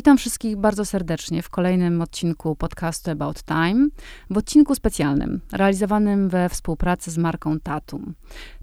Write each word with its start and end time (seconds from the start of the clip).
Witam 0.00 0.18
wszystkich 0.18 0.56
bardzo 0.56 0.84
serdecznie 0.84 1.42
w 1.42 1.50
kolejnym 1.50 2.02
odcinku 2.02 2.56
podcastu 2.56 3.10
About 3.10 3.42
Time, 3.42 3.88
w 4.30 4.38
odcinku 4.38 4.74
specjalnym, 4.74 5.40
realizowanym 5.52 6.28
we 6.28 6.48
współpracy 6.48 7.10
z 7.10 7.18
marką 7.18 7.60
Tatum. 7.60 8.14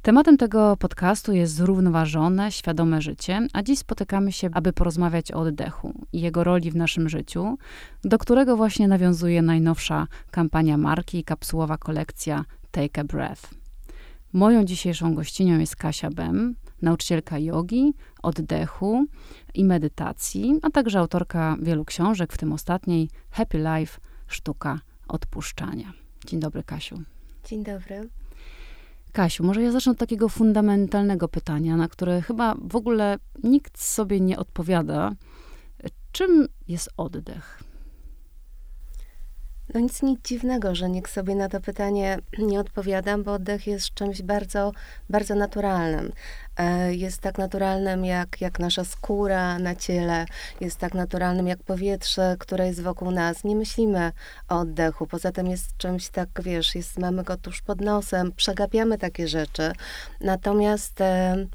Tematem 0.01 0.37
tego 0.37 0.77
podcastu 0.77 1.33
jest 1.33 1.53
zrównoważone, 1.55 2.51
świadome 2.51 3.01
życie, 3.01 3.47
a 3.53 3.63
dziś 3.63 3.79
spotykamy 3.79 4.31
się, 4.31 4.49
aby 4.53 4.73
porozmawiać 4.73 5.31
o 5.31 5.39
oddechu 5.39 5.93
i 6.13 6.21
jego 6.21 6.43
roli 6.43 6.71
w 6.71 6.75
naszym 6.75 7.09
życiu, 7.09 7.57
do 8.03 8.17
którego 8.17 8.57
właśnie 8.57 8.87
nawiązuje 8.87 9.41
najnowsza 9.41 10.07
kampania 10.31 10.77
marki 10.77 11.17
i 11.17 11.23
kapsułowa 11.23 11.77
kolekcja 11.77 12.45
Take 12.71 13.01
a 13.01 13.03
Breath. 13.03 13.49
Moją 14.33 14.65
dzisiejszą 14.65 15.15
gościnią 15.15 15.59
jest 15.59 15.75
Kasia 15.75 16.09
Bem, 16.09 16.55
nauczycielka 16.81 17.39
jogi, 17.39 17.93
oddechu 18.23 19.05
i 19.53 19.65
medytacji, 19.65 20.59
a 20.61 20.69
także 20.69 20.99
autorka 20.99 21.57
wielu 21.61 21.85
książek, 21.85 22.33
w 22.33 22.37
tym 22.37 22.53
ostatniej 22.53 23.09
Happy 23.31 23.57
Life 23.57 23.99
Sztuka 24.27 24.79
Odpuszczania. 25.07 25.93
Dzień 26.25 26.39
dobry, 26.39 26.63
Kasiu. 26.63 27.01
Dzień 27.45 27.63
dobry. 27.63 28.09
Kasiu, 29.11 29.43
może 29.43 29.61
ja 29.61 29.71
zacznę 29.71 29.91
od 29.91 29.97
takiego 29.97 30.29
fundamentalnego 30.29 31.27
pytania, 31.27 31.77
na 31.77 31.87
które 31.87 32.21
chyba 32.21 32.55
w 32.61 32.75
ogóle 32.75 33.17
nikt 33.43 33.81
sobie 33.81 34.19
nie 34.19 34.37
odpowiada. 34.37 35.11
Czym 36.11 36.47
jest 36.67 36.89
oddech? 36.97 37.63
No 39.73 39.79
nic, 39.79 40.01
nic 40.01 40.19
dziwnego, 40.23 40.75
że 40.75 40.89
nikt 40.89 41.11
sobie 41.11 41.35
na 41.35 41.49
to 41.49 41.61
pytanie 41.61 42.17
nie 42.39 42.59
odpowiada, 42.59 43.17
bo 43.17 43.33
oddech 43.33 43.67
jest 43.67 43.93
czymś 43.93 44.21
bardzo, 44.21 44.71
bardzo 45.09 45.35
naturalnym. 45.35 46.11
E, 46.57 46.95
jest 46.95 47.21
tak 47.21 47.37
naturalnym 47.37 48.05
jak, 48.05 48.41
jak 48.41 48.59
nasza 48.59 48.85
skóra 48.85 49.59
na 49.59 49.75
ciele, 49.75 50.25
jest 50.61 50.77
tak 50.77 50.93
naturalnym 50.93 51.47
jak 51.47 51.63
powietrze, 51.63 52.35
które 52.39 52.67
jest 52.67 52.81
wokół 52.81 53.11
nas. 53.11 53.43
Nie 53.43 53.55
myślimy 53.55 54.11
o 54.49 54.59
oddechu. 54.59 55.07
Poza 55.07 55.31
tym 55.31 55.47
jest 55.47 55.77
czymś 55.77 56.09
tak, 56.09 56.29
wiesz, 56.43 56.75
jest, 56.75 56.99
mamy 56.99 57.23
go 57.23 57.37
tuż 57.37 57.61
pod 57.61 57.81
nosem, 57.81 58.31
przegapiamy 58.31 58.97
takie 58.97 59.27
rzeczy. 59.27 59.71
Natomiast 60.21 61.01
e, 61.01 61.47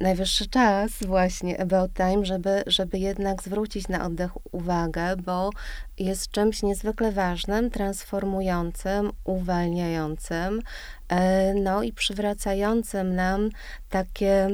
najwyższy 0.00 0.46
czas 0.46 0.90
właśnie 1.06 1.60
about 1.60 1.94
time, 1.94 2.24
żeby, 2.24 2.62
żeby 2.66 2.98
jednak 2.98 3.42
zwrócić 3.42 3.88
na 3.88 4.06
oddech 4.06 4.54
uwagę, 4.54 5.16
bo 5.16 5.50
jest 5.98 6.30
czymś 6.30 6.62
niezwykle 6.62 7.12
ważnym, 7.12 7.70
transformującym, 7.70 9.12
uwalniającym, 9.24 10.62
e, 11.08 11.54
no 11.54 11.82
i 11.82 11.92
przywracającym 11.92 13.14
nam 13.14 13.50
takie, 13.90 14.48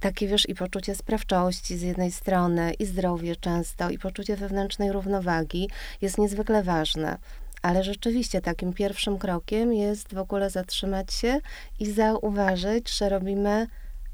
takie, 0.00 0.28
wiesz, 0.28 0.48
i 0.48 0.54
poczucie 0.54 0.94
sprawczości 0.94 1.78
z 1.78 1.82
jednej 1.82 2.12
strony, 2.12 2.72
i 2.74 2.86
zdrowie 2.86 3.36
często, 3.36 3.90
i 3.90 3.98
poczucie 3.98 4.36
wewnętrznej 4.36 4.92
równowagi 4.92 5.70
jest 6.02 6.18
niezwykle 6.18 6.62
ważne. 6.62 7.18
Ale 7.62 7.84
rzeczywiście 7.84 8.40
takim 8.40 8.72
pierwszym 8.72 9.18
krokiem 9.18 9.72
jest 9.72 10.14
w 10.14 10.18
ogóle 10.18 10.50
zatrzymać 10.50 11.12
się 11.12 11.40
i 11.80 11.92
zauważyć, 11.92 12.90
że 12.90 13.08
robimy 13.08 13.66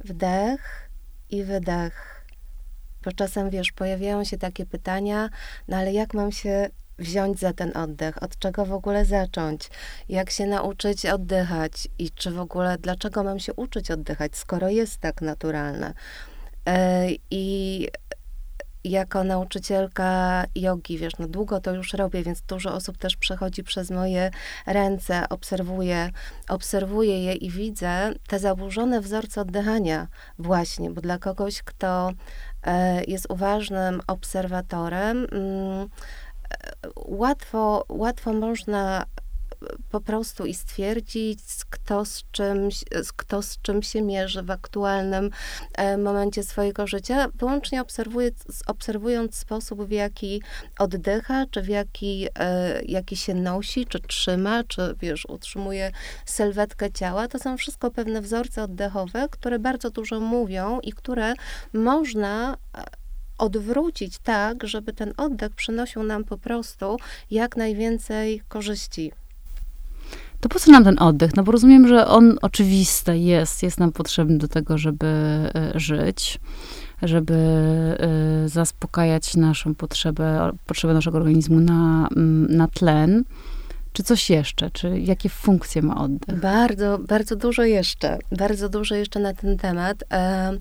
wdech 0.04 0.90
i 1.30 1.44
wydech. 1.44 2.24
Bo 3.04 3.12
czasem, 3.12 3.50
wiesz, 3.50 3.72
pojawiają 3.72 4.24
się 4.24 4.38
takie 4.38 4.66
pytania, 4.66 5.30
no 5.68 5.76
ale 5.76 5.92
jak 5.92 6.14
mam 6.14 6.32
się 6.32 6.68
wziąć 6.98 7.38
za 7.38 7.52
ten 7.52 7.76
oddech? 7.76 8.22
Od 8.22 8.38
czego 8.38 8.66
w 8.66 8.72
ogóle 8.72 9.04
zacząć? 9.04 9.70
Jak 10.08 10.30
się 10.30 10.46
nauczyć 10.46 11.06
oddychać? 11.06 11.88
I 11.98 12.10
czy 12.10 12.30
w 12.30 12.40
ogóle, 12.40 12.78
dlaczego 12.78 13.24
mam 13.24 13.38
się 13.38 13.54
uczyć 13.54 13.90
oddychać, 13.90 14.36
skoro 14.36 14.68
jest 14.68 14.98
tak 14.98 15.22
naturalne? 15.22 15.94
E, 16.66 17.08
I 17.30 17.88
jako 18.84 19.24
nauczycielka 19.24 20.44
jogi, 20.54 20.98
wiesz, 20.98 21.12
no 21.18 21.28
długo 21.28 21.60
to 21.60 21.74
już 21.74 21.92
robię, 21.92 22.22
więc 22.22 22.42
dużo 22.42 22.74
osób 22.74 22.98
też 22.98 23.16
przechodzi 23.16 23.62
przez 23.62 23.90
moje 23.90 24.30
ręce, 24.66 25.28
obserwuję, 25.28 26.10
obserwuję 26.48 27.24
je 27.24 27.32
i 27.32 27.50
widzę 27.50 28.12
te 28.26 28.38
zaburzone 28.38 29.00
wzorce 29.00 29.40
oddychania 29.40 30.06
właśnie, 30.38 30.90
bo 30.90 31.00
dla 31.00 31.18
kogoś, 31.18 31.62
kto 31.62 32.12
e, 32.62 33.04
jest 33.04 33.26
uważnym 33.30 34.00
obserwatorem, 34.06 35.26
mm, 35.32 35.88
e, 36.50 36.88
łatwo, 36.96 37.84
łatwo 37.88 38.32
można 38.32 39.06
po 39.90 40.00
prostu 40.00 40.46
i 40.46 40.54
stwierdzić, 40.54 41.38
kto 41.70 42.04
z, 42.04 42.22
czymś, 42.30 42.84
kto 43.16 43.42
z 43.42 43.58
czym 43.62 43.82
się 43.82 44.02
mierzy 44.02 44.42
w 44.42 44.50
aktualnym 44.50 45.30
e, 45.74 45.98
momencie 45.98 46.42
swojego 46.42 46.86
życia, 46.86 47.28
wyłącznie 47.34 47.80
obserwuje, 47.80 48.30
obserwując 48.66 49.36
sposób, 49.36 49.82
w 49.82 49.90
jaki 49.90 50.42
oddycha, 50.78 51.46
czy 51.50 51.62
w 51.62 51.68
jaki, 51.68 52.28
e, 52.38 52.82
jaki 52.82 53.16
się 53.16 53.34
nosi, 53.34 53.86
czy 53.86 54.00
trzyma, 54.00 54.64
czy 54.64 54.94
wiesz, 55.00 55.26
utrzymuje 55.28 55.92
sylwetkę 56.26 56.92
ciała. 56.92 57.28
To 57.28 57.38
są 57.38 57.56
wszystko 57.56 57.90
pewne 57.90 58.20
wzorce 58.20 58.62
oddechowe, 58.62 59.28
które 59.30 59.58
bardzo 59.58 59.90
dużo 59.90 60.20
mówią 60.20 60.80
i 60.80 60.92
które 60.92 61.34
można 61.72 62.56
e, 62.74 62.84
odwrócić 63.38 64.18
tak, 64.18 64.66
żeby 64.66 64.92
ten 64.92 65.14
oddech 65.16 65.52
przynosił 65.54 66.02
nam 66.02 66.24
po 66.24 66.38
prostu 66.38 66.96
jak 67.30 67.56
najwięcej 67.56 68.42
korzyści 68.48 69.12
to 70.44 70.48
po 70.48 70.58
co 70.58 70.72
nam 70.72 70.84
ten 70.84 70.98
oddech? 70.98 71.36
No 71.36 71.42
bo 71.42 71.52
rozumiem, 71.52 71.88
że 71.88 72.06
on 72.06 72.38
oczywiste 72.42 73.18
jest, 73.18 73.62
jest 73.62 73.80
nam 73.80 73.92
potrzebny 73.92 74.38
do 74.38 74.48
tego, 74.48 74.78
żeby 74.78 75.06
e, 75.06 75.72
żyć, 75.74 76.40
żeby 77.02 77.34
e, 77.34 78.48
zaspokajać 78.48 79.36
naszą 79.36 79.74
potrzebę, 79.74 80.52
potrzebę 80.66 80.94
naszego 80.94 81.18
organizmu 81.18 81.60
na, 81.60 82.08
mm, 82.16 82.56
na 82.56 82.68
tlen. 82.68 83.24
Czy 83.94 84.02
coś 84.02 84.30
jeszcze? 84.30 84.70
Czy 84.70 85.00
jakie 85.00 85.28
funkcje 85.28 85.82
ma 85.82 85.96
oddech? 85.96 86.40
Bardzo, 86.40 86.98
bardzo 86.98 87.36
dużo 87.36 87.62
jeszcze. 87.62 88.18
Bardzo 88.32 88.68
dużo 88.68 88.94
jeszcze 88.94 89.20
na 89.20 89.34
ten 89.34 89.58
temat. 89.58 90.04
E, 90.12 90.52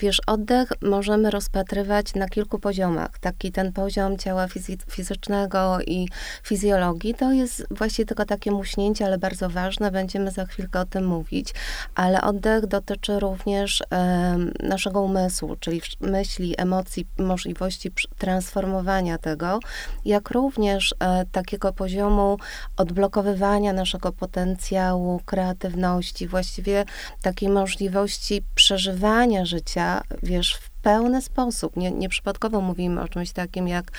wiesz, 0.00 0.20
oddech 0.26 0.72
możemy 0.82 1.30
rozpatrywać 1.30 2.14
na 2.14 2.28
kilku 2.28 2.58
poziomach. 2.58 3.18
Taki 3.18 3.52
ten 3.52 3.72
poziom 3.72 4.18
ciała 4.18 4.46
fizycznego 4.90 5.78
i 5.86 6.08
fizjologii 6.44 7.14
to 7.14 7.32
jest 7.32 7.66
właśnie 7.70 8.04
tylko 8.04 8.24
takie 8.24 8.50
muśnięcie, 8.50 9.06
ale 9.06 9.18
bardzo 9.18 9.50
ważne. 9.50 9.90
Będziemy 9.90 10.30
za 10.30 10.44
chwilkę 10.44 10.80
o 10.80 10.84
tym 10.84 11.06
mówić. 11.06 11.54
Ale 11.94 12.22
oddech 12.22 12.66
dotyczy 12.66 13.20
również 13.20 13.82
e, 13.92 14.36
naszego 14.62 15.02
umysłu, 15.02 15.56
czyli 15.60 15.82
myśli, 16.00 16.54
emocji, 16.58 17.06
możliwości 17.18 17.90
transformowania 18.18 19.18
tego, 19.18 19.60
jak 20.04 20.30
również 20.30 20.94
e, 21.00 21.24
takiego 21.32 21.72
poziomu 21.72 22.38
odblokowywania 22.82 23.72
naszego 23.72 24.12
potencjału, 24.12 25.20
kreatywności, 25.24 26.28
właściwie 26.28 26.84
takiej 27.22 27.48
możliwości 27.48 28.42
przeżywania 28.54 29.44
życia, 29.44 30.02
wiesz, 30.22 30.54
w 30.54 30.70
pełny 30.70 31.22
sposób. 31.22 31.76
Nie, 31.76 31.90
nieprzypadkowo 31.90 32.60
mówimy 32.60 33.00
o 33.00 33.08
czymś 33.08 33.32
takim 33.32 33.68
jak 33.68 33.92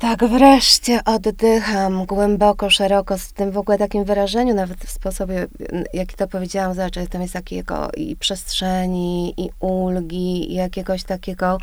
tak, 0.00 0.24
wreszcie 0.24 1.00
oddycham 1.04 2.06
głęboko, 2.06 2.70
szeroko, 2.70 3.18
z 3.18 3.32
tym 3.32 3.50
w 3.50 3.58
ogóle 3.58 3.78
takim 3.78 4.04
wyrażeniu, 4.04 4.54
nawet 4.54 4.78
w 4.78 4.90
sposobie, 4.90 5.46
jaki 5.92 6.16
to 6.16 6.28
powiedziałam, 6.28 6.74
znaczy 6.74 7.06
tam 7.06 7.22
jest 7.22 7.34
takiego 7.34 7.90
i 7.96 8.16
przestrzeni, 8.16 9.34
i 9.36 9.50
ulgi, 9.60 10.52
i 10.52 10.54
jakiegoś 10.54 11.04
takiego, 11.04 11.58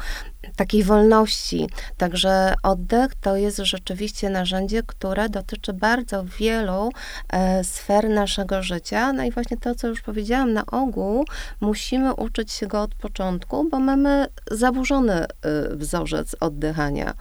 takiej 0.56 0.84
wolności. 0.84 1.70
Także 1.98 2.54
oddech 2.64 3.16
to 3.16 3.38
jest 3.38 3.58
rzeczywiście 3.58 4.30
narzędzie, 4.30 4.84
które 4.84 5.30
dotyczy 5.30 5.74
bardzo 5.74 6.24
wielu 6.40 6.90
e, 7.30 7.64
sfer 7.64 8.10
naszego 8.10 8.64
życia. 8.64 9.14
No 9.14 9.24
i 9.24 9.32
właśnie 9.32 9.58
to, 9.58 9.76
co 9.76 9.88
już 9.88 10.02
powiedziałam, 10.02 10.54
na 10.54 10.66
ogół 10.66 11.26
musimy 11.62 12.14
uczyć 12.14 12.52
się 12.52 12.68
go 12.68 12.82
od 12.82 12.96
początku, 12.96 13.70
bo 13.70 13.80
mamy 13.80 14.28
zaburzony 14.52 15.26
y, 15.26 15.76
wzorzec 15.76 16.36
oddychania 16.40 17.14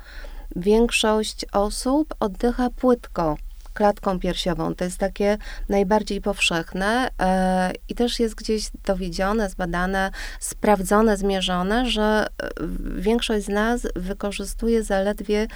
większość 0.56 1.47
osób 1.53 2.14
oddycha 2.20 2.70
płytko 2.70 3.37
klatką 3.76 4.20
piersiową. 4.20 4.75
To 4.75 4.85
jest 4.85 4.99
takie 4.99 5.38
najbardziej 5.69 6.20
powszechne 6.20 7.08
e, 7.20 7.73
i 7.88 7.94
też 7.94 8.20
jest 8.20 8.35
gdzieś 8.35 8.70
dowiedzione, 8.85 9.50
zbadane, 9.50 10.11
sprawdzone, 10.41 11.17
zmierzone, 11.17 11.91
że 11.91 12.26
e, 12.43 12.49
większość 12.97 13.44
z 13.44 13.49
nas 13.49 13.87
wykorzystuje 13.97 14.82
zaledwie 14.82 15.47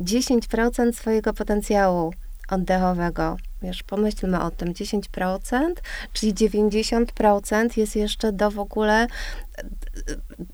10% 0.00 0.92
swojego 0.92 1.32
potencjału 1.32 2.12
oddechowego. 2.48 3.36
Wiesz, 3.62 3.82
pomyślmy 3.82 4.42
o 4.42 4.50
tym, 4.50 4.72
10%, 4.72 5.72
czyli 6.12 6.34
90% 6.34 7.78
jest 7.78 7.96
jeszcze 7.96 8.32
do 8.32 8.50
w 8.50 8.58
ogóle 8.58 9.06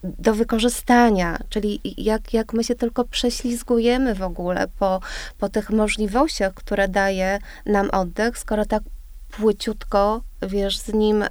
do 0.03 0.35
wykorzystania, 0.35 1.39
czyli 1.49 1.81
jak, 1.97 2.35
jak 2.35 2.53
my 2.53 2.65
się 2.65 2.75
tylko 2.75 3.05
prześlizgujemy 3.05 4.15
w 4.15 4.23
ogóle 4.23 4.69
po, 4.79 5.01
po 5.39 5.49
tych 5.49 5.71
możliwościach, 5.71 6.55
które 6.55 6.89
daje 6.89 7.39
nam 7.67 7.91
oddech, 7.91 8.39
skoro 8.39 8.65
tak 8.65 8.83
płyciutko, 9.31 10.23
wiesz, 10.43 10.79
z 10.79 10.95
nim 10.95 11.23
e, 11.23 11.29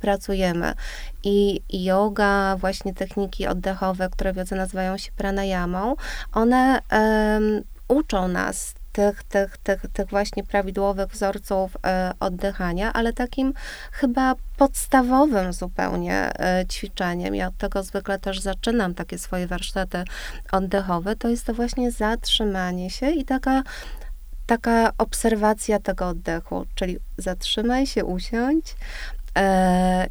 pracujemy. 0.00 0.74
I, 1.24 1.60
yoga, 1.70 2.56
właśnie 2.56 2.94
techniki 2.94 3.46
oddechowe, 3.46 4.08
które 4.10 4.32
wiedzę 4.32 4.56
nazywają 4.56 4.98
się 4.98 5.12
pranayamą, 5.12 5.94
one 6.32 6.80
e, 6.92 7.40
uczą 7.88 8.28
nas 8.28 8.74
tych, 8.92 9.22
tych, 9.22 9.58
tych, 9.58 9.82
tych 9.92 10.08
właśnie 10.08 10.44
prawidłowych 10.44 11.08
wzorców 11.08 11.76
e, 11.86 12.12
oddychania, 12.20 12.92
ale 12.92 13.12
takim 13.12 13.54
chyba 13.92 14.34
podstawowym 14.56 15.52
zupełnie 15.52 16.40
e, 16.40 16.66
ćwiczeniem, 16.66 17.34
ja 17.34 17.48
od 17.48 17.56
tego 17.56 17.82
zwykle 17.82 18.18
też 18.18 18.40
zaczynam 18.40 18.94
takie 18.94 19.18
swoje 19.18 19.46
warsztaty 19.46 20.04
oddechowe, 20.52 21.16
to 21.16 21.28
jest 21.28 21.46
to 21.46 21.54
właśnie 21.54 21.90
zatrzymanie 21.90 22.90
się 22.90 23.10
i 23.10 23.24
taka 23.24 23.62
taka 24.46 24.92
obserwacja 24.98 25.78
tego 25.78 26.08
oddechu, 26.08 26.66
czyli 26.74 26.98
zatrzymaj 27.18 27.86
się, 27.86 28.04
usiądź 28.04 28.76
e, 29.38 30.06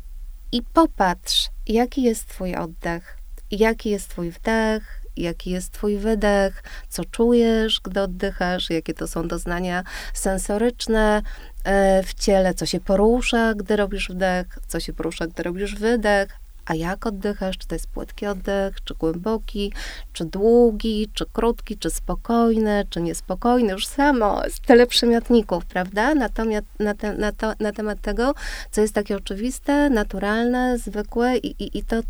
i 0.52 0.62
popatrz, 0.74 1.50
jaki 1.68 2.04
jest 2.04 2.28
Twój 2.28 2.56
oddech, 2.56 3.18
jaki 3.52 3.90
jest 3.90 4.10
Twój 4.10 4.32
wdech, 4.32 5.01
jaki 5.18 5.50
jest 5.50 5.72
Twój 5.72 5.98
wydech, 5.98 6.64
co 6.90 7.06
czujesz, 7.06 7.82
gdy 7.84 8.02
oddychasz, 8.02 8.70
jakie 8.70 8.94
to 8.94 9.08
są 9.08 9.28
doznania 9.28 9.84
sensoryczne 10.14 11.22
e, 11.64 12.04
w 12.04 12.14
ciele, 12.14 12.54
co 12.54 12.66
się 12.66 12.80
porusza, 12.80 13.54
gdy 13.54 13.76
robisz 13.76 14.10
wdech, 14.10 14.60
co 14.68 14.80
się 14.80 14.94
porusza, 14.94 15.28
gdy 15.28 15.44
robisz 15.44 15.76
wydech, 15.76 16.42
a 16.66 16.76
jak 16.76 17.06
oddychasz, 17.06 17.58
czy 17.58 17.68
to 17.68 17.76
jest 17.76 17.88
płytki 17.88 18.28
oddech, 18.28 18.76
czy 18.84 18.94
głęboki, 18.94 19.74
czy 20.14 20.26
długi, 20.26 21.10
czy 21.14 21.26
krótki, 21.34 21.78
czy 21.78 21.90
spokojny, 21.90 22.86
czy 22.90 23.02
niespokojny, 23.02 23.72
już 23.72 23.88
samo 23.88 24.42
tyle 24.66 24.88
przymiotników, 24.88 25.66
prawda? 25.66 26.16
Natomiast 26.16 26.66
na, 26.80 26.94
te, 26.94 27.14
na, 27.14 27.32
to, 27.32 27.54
na 27.60 27.72
temat 27.72 28.02
tego, 28.02 28.34
co 28.72 28.82
jest 28.82 28.94
takie 28.94 29.16
oczywiste, 29.16 29.90
naturalne, 29.90 30.78
zwykłe 30.78 31.38
i, 31.38 31.64
i, 31.64 31.78
i 31.78 31.84
to, 31.84 32.02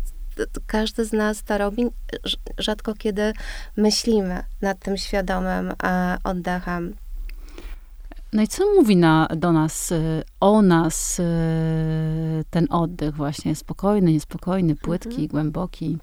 każdy 0.66 1.04
z 1.04 1.12
nas 1.12 1.42
to 1.42 1.58
robi, 1.58 1.86
rzadko 2.58 2.94
kiedy 2.94 3.32
myślimy 3.76 4.44
nad 4.62 4.78
tym 4.78 4.96
świadomym 4.96 5.72
e, 5.82 6.18
oddechem. 6.24 6.94
No 8.32 8.42
i 8.42 8.48
co 8.48 8.74
mówi 8.74 8.96
na, 8.96 9.28
do 9.36 9.52
nas, 9.52 9.92
y, 9.92 10.22
o 10.40 10.62
nas 10.62 11.20
y, 11.20 11.22
ten 12.50 12.66
oddech 12.70 13.14
właśnie, 13.14 13.54
spokojny, 13.54 14.12
niespokojny, 14.12 14.76
płytki, 14.76 15.08
mhm. 15.08 15.28
głęboki? 15.28 15.98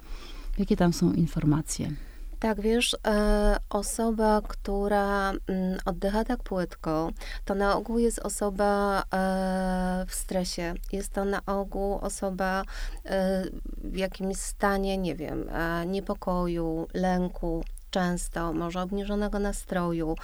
Jakie 0.58 0.78
tam 0.78 0.94
są 0.94 1.14
informacje? 1.14 1.92
Tak, 2.40 2.62
wiesz, 2.62 2.96
e, 3.08 3.58
osoba, 3.70 4.42
która 4.48 5.30
mm, 5.30 5.80
oddycha 5.86 6.24
tak 6.24 6.44
płytko, 6.44 7.12
to 7.46 7.56
na 7.56 7.76
ogół 7.76 8.00
jest 8.00 8.20
osoba 8.20 9.02
e, 9.02 10.06
w 10.08 10.16
stresie. 10.16 10.74
Jest 10.92 11.14
to 11.14 11.26
na 11.26 11.46
ogół 11.46 11.96
osoba 11.96 12.64
e, 13.06 13.44
w 13.78 13.98
jakimś 13.98 14.38
stanie, 14.38 14.98
nie 14.98 15.16
wiem, 15.16 15.50
niepokoju, 15.86 16.88
lęku, 16.94 17.64
często, 17.92 18.54
może 18.54 18.82
obniżonego 18.82 19.40
nastroju. 19.40 20.16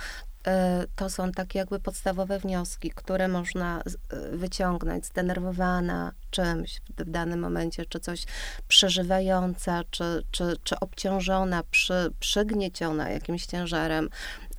E, 0.47 0.85
to 0.95 1.09
są 1.09 1.31
takie 1.31 1.59
jakby 1.59 1.79
podstawowe 1.79 2.39
wnioski, 2.39 2.91
które 2.91 3.27
można 3.27 3.81
e, 3.81 4.37
wyciągnąć, 4.37 5.05
zdenerwowana 5.05 6.11
czymś 6.29 6.81
w 6.97 7.09
danym 7.09 7.39
momencie, 7.39 7.85
czy 7.85 7.99
coś 7.99 8.25
przeżywająca, 8.67 9.83
czy, 9.91 10.23
czy, 10.31 10.57
czy 10.63 10.79
obciążona, 10.79 11.63
przy, 11.71 12.11
przygnieciona 12.19 13.09
jakimś 13.09 13.45
ciężarem 13.45 14.09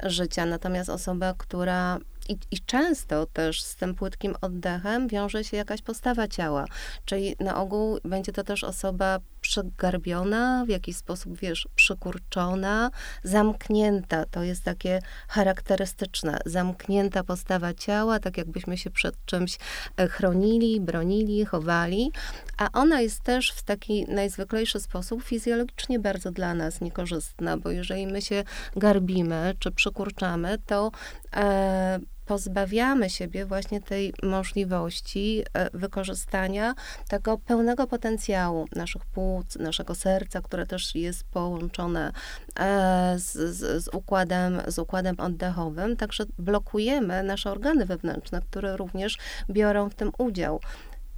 życia. 0.02 0.46
Natomiast 0.46 0.90
osoba, 0.90 1.34
która 1.38 1.98
i, 2.28 2.38
I, 2.50 2.60
często 2.60 3.26
też 3.26 3.62
z 3.62 3.76
tym 3.76 3.94
płytkim 3.94 4.34
oddechem 4.40 5.08
wiąże 5.08 5.44
się 5.44 5.56
jakaś 5.56 5.82
postawa 5.82 6.28
ciała, 6.28 6.64
czyli 7.04 7.36
na 7.40 7.56
ogół 7.56 7.98
będzie 8.04 8.32
to 8.32 8.44
też 8.44 8.64
osoba 8.64 9.18
przygarbiona, 9.48 10.64
w 10.64 10.68
jakiś 10.68 10.96
sposób, 10.96 11.38
wiesz, 11.38 11.68
przykurczona, 11.74 12.90
zamknięta. 13.22 14.24
To 14.24 14.42
jest 14.42 14.64
takie 14.64 15.00
charakterystyczne. 15.28 16.38
Zamknięta 16.46 17.24
postawa 17.24 17.74
ciała, 17.74 18.18
tak 18.18 18.38
jakbyśmy 18.38 18.78
się 18.78 18.90
przed 18.90 19.24
czymś 19.24 19.58
e, 19.96 20.08
chronili, 20.08 20.80
bronili, 20.80 21.44
chowali, 21.44 22.12
a 22.58 22.68
ona 22.72 23.00
jest 23.00 23.22
też 23.22 23.50
w 23.50 23.62
taki 23.62 24.04
najzwyklejszy 24.04 24.80
sposób 24.80 25.22
fizjologicznie 25.22 25.98
bardzo 25.98 26.30
dla 26.30 26.54
nas 26.54 26.80
niekorzystna, 26.80 27.56
bo 27.56 27.70
jeżeli 27.70 28.06
my 28.06 28.22
się 28.22 28.44
garbimy 28.76 29.54
czy 29.58 29.70
przykurczamy, 29.70 30.58
to 30.66 30.90
e, 31.36 31.98
pozbawiamy 32.26 33.10
siebie 33.10 33.46
właśnie 33.46 33.80
tej 33.80 34.14
możliwości 34.22 35.44
e, 35.54 35.78
wykorzystania 35.78 36.74
tego 37.08 37.38
pełnego 37.38 37.86
potencjału 37.86 38.66
naszych 38.76 39.04
płuc, 39.04 39.56
naszego 39.56 39.94
serca, 39.94 40.40
które 40.40 40.66
też 40.66 40.94
jest 40.94 41.24
połączone 41.24 42.12
e, 42.58 43.14
z, 43.18 43.32
z, 43.32 43.84
z, 43.84 43.94
układem, 43.94 44.62
z 44.66 44.78
układem 44.78 45.20
oddechowym. 45.20 45.96
Także 45.96 46.24
blokujemy 46.38 47.22
nasze 47.22 47.50
organy 47.50 47.86
wewnętrzne, 47.86 48.40
które 48.40 48.76
również 48.76 49.18
biorą 49.50 49.90
w 49.90 49.94
tym 49.94 50.12
udział. 50.18 50.60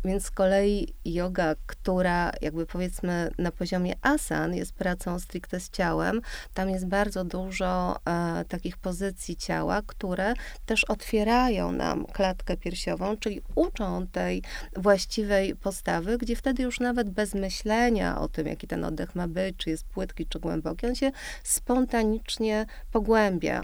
Więc 0.04 0.24
z 0.24 0.30
kolei 0.30 0.94
yoga, 1.04 1.54
która 1.66 2.32
jakby 2.40 2.66
powiedzmy 2.66 3.30
na 3.38 3.52
poziomie 3.52 3.94
asan 4.02 4.54
jest 4.54 4.72
pracą 4.72 5.18
stricte 5.18 5.60
z 5.60 5.70
ciałem, 5.70 6.20
tam 6.54 6.70
jest 6.70 6.86
bardzo 6.86 7.24
dużo 7.24 7.96
e, 8.04 8.44
takich 8.44 8.76
pozycji 8.76 9.36
ciała, 9.36 9.82
które 9.86 10.34
też 10.66 10.84
otwierają 10.84 11.72
nam 11.72 12.06
klatkę 12.06 12.56
piersiową, 12.56 13.16
czyli 13.16 13.40
uczą 13.54 14.06
tej 14.06 14.42
właściwej 14.76 15.56
postawy, 15.56 16.18
gdzie 16.18 16.36
wtedy 16.36 16.62
już 16.62 16.80
nawet 16.80 17.10
bez 17.10 17.34
myślenia 17.34 18.20
o 18.20 18.28
tym, 18.28 18.46
jaki 18.46 18.66
ten 18.66 18.84
oddech 18.84 19.14
ma 19.14 19.28
być, 19.28 19.56
czy 19.56 19.70
jest 19.70 19.84
płytki, 19.84 20.26
czy 20.26 20.40
głęboki, 20.40 20.86
on 20.86 20.94
się 20.94 21.10
spontanicznie 21.44 22.66
pogłębia. 22.92 23.62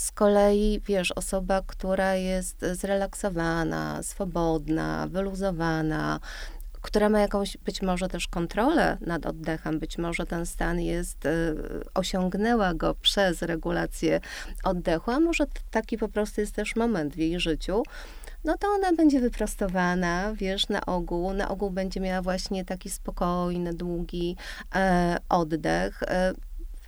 Z 0.00 0.12
kolei, 0.12 0.80
wiesz, 0.86 1.12
osoba, 1.12 1.62
która 1.66 2.14
jest 2.14 2.64
zrelaksowana, 2.72 4.02
swobodna, 4.02 5.06
wyluzowana, 5.10 6.20
która 6.82 7.08
ma 7.08 7.20
jakąś 7.20 7.56
być 7.56 7.82
może 7.82 8.08
też 8.08 8.28
kontrolę 8.28 8.98
nad 9.00 9.26
oddechem, 9.26 9.78
być 9.78 9.98
może 9.98 10.26
ten 10.26 10.46
stan 10.46 10.80
jest, 10.80 11.26
y, 11.26 11.56
osiągnęła 11.94 12.74
go 12.74 12.94
przez 12.94 13.42
regulację 13.42 14.20
oddechu, 14.64 15.10
a 15.10 15.20
może 15.20 15.44
taki 15.70 15.98
po 15.98 16.08
prostu 16.08 16.40
jest 16.40 16.54
też 16.54 16.76
moment 16.76 17.14
w 17.14 17.18
jej 17.18 17.40
życiu, 17.40 17.82
no 18.44 18.58
to 18.58 18.68
ona 18.68 18.92
będzie 18.92 19.20
wyprostowana, 19.20 20.32
wiesz, 20.34 20.68
na 20.68 20.86
ogół. 20.86 21.32
Na 21.32 21.48
ogół 21.48 21.70
będzie 21.70 22.00
miała 22.00 22.22
właśnie 22.22 22.64
taki 22.64 22.90
spokojny, 22.90 23.74
długi 23.74 24.36
e, 24.74 25.16
oddech. 25.28 26.02
E, 26.02 26.32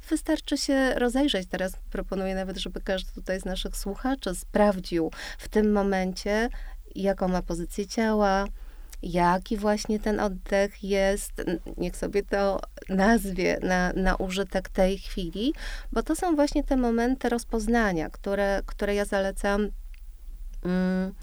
wystarczy 0.09 0.59
się 0.59 0.95
rozejrzeć. 0.95 1.49
Teraz 1.49 1.73
proponuję 1.91 2.35
nawet, 2.35 2.57
żeby 2.57 2.81
każdy 2.81 3.13
tutaj 3.13 3.41
z 3.41 3.45
naszych 3.45 3.77
słuchaczy 3.77 4.35
sprawdził 4.35 5.11
w 5.39 5.49
tym 5.49 5.73
momencie, 5.73 6.49
jaką 6.95 7.29
ma 7.29 7.43
pozycję 7.43 7.87
ciała, 7.87 8.45
jaki 9.03 9.57
właśnie 9.57 10.01
ten 10.01 10.21
oddech 10.21 10.85
jest, 10.85 11.33
niech 11.77 11.97
sobie 11.97 12.23
to 12.23 12.61
nazwie 12.89 13.59
na, 13.63 13.93
na 13.93 14.17
użytek 14.17 14.69
tej 14.69 14.99
chwili, 14.99 15.55
bo 15.93 16.03
to 16.03 16.17
są 16.17 16.37
właśnie 16.37 16.65
te 16.65 16.77
momenty 16.77 17.29
rozpoznania, 17.29 18.11
które, 18.11 18.63
które 18.67 18.95
ja 18.95 19.05
zalecam. 19.05 19.69
Mm, 20.65 21.15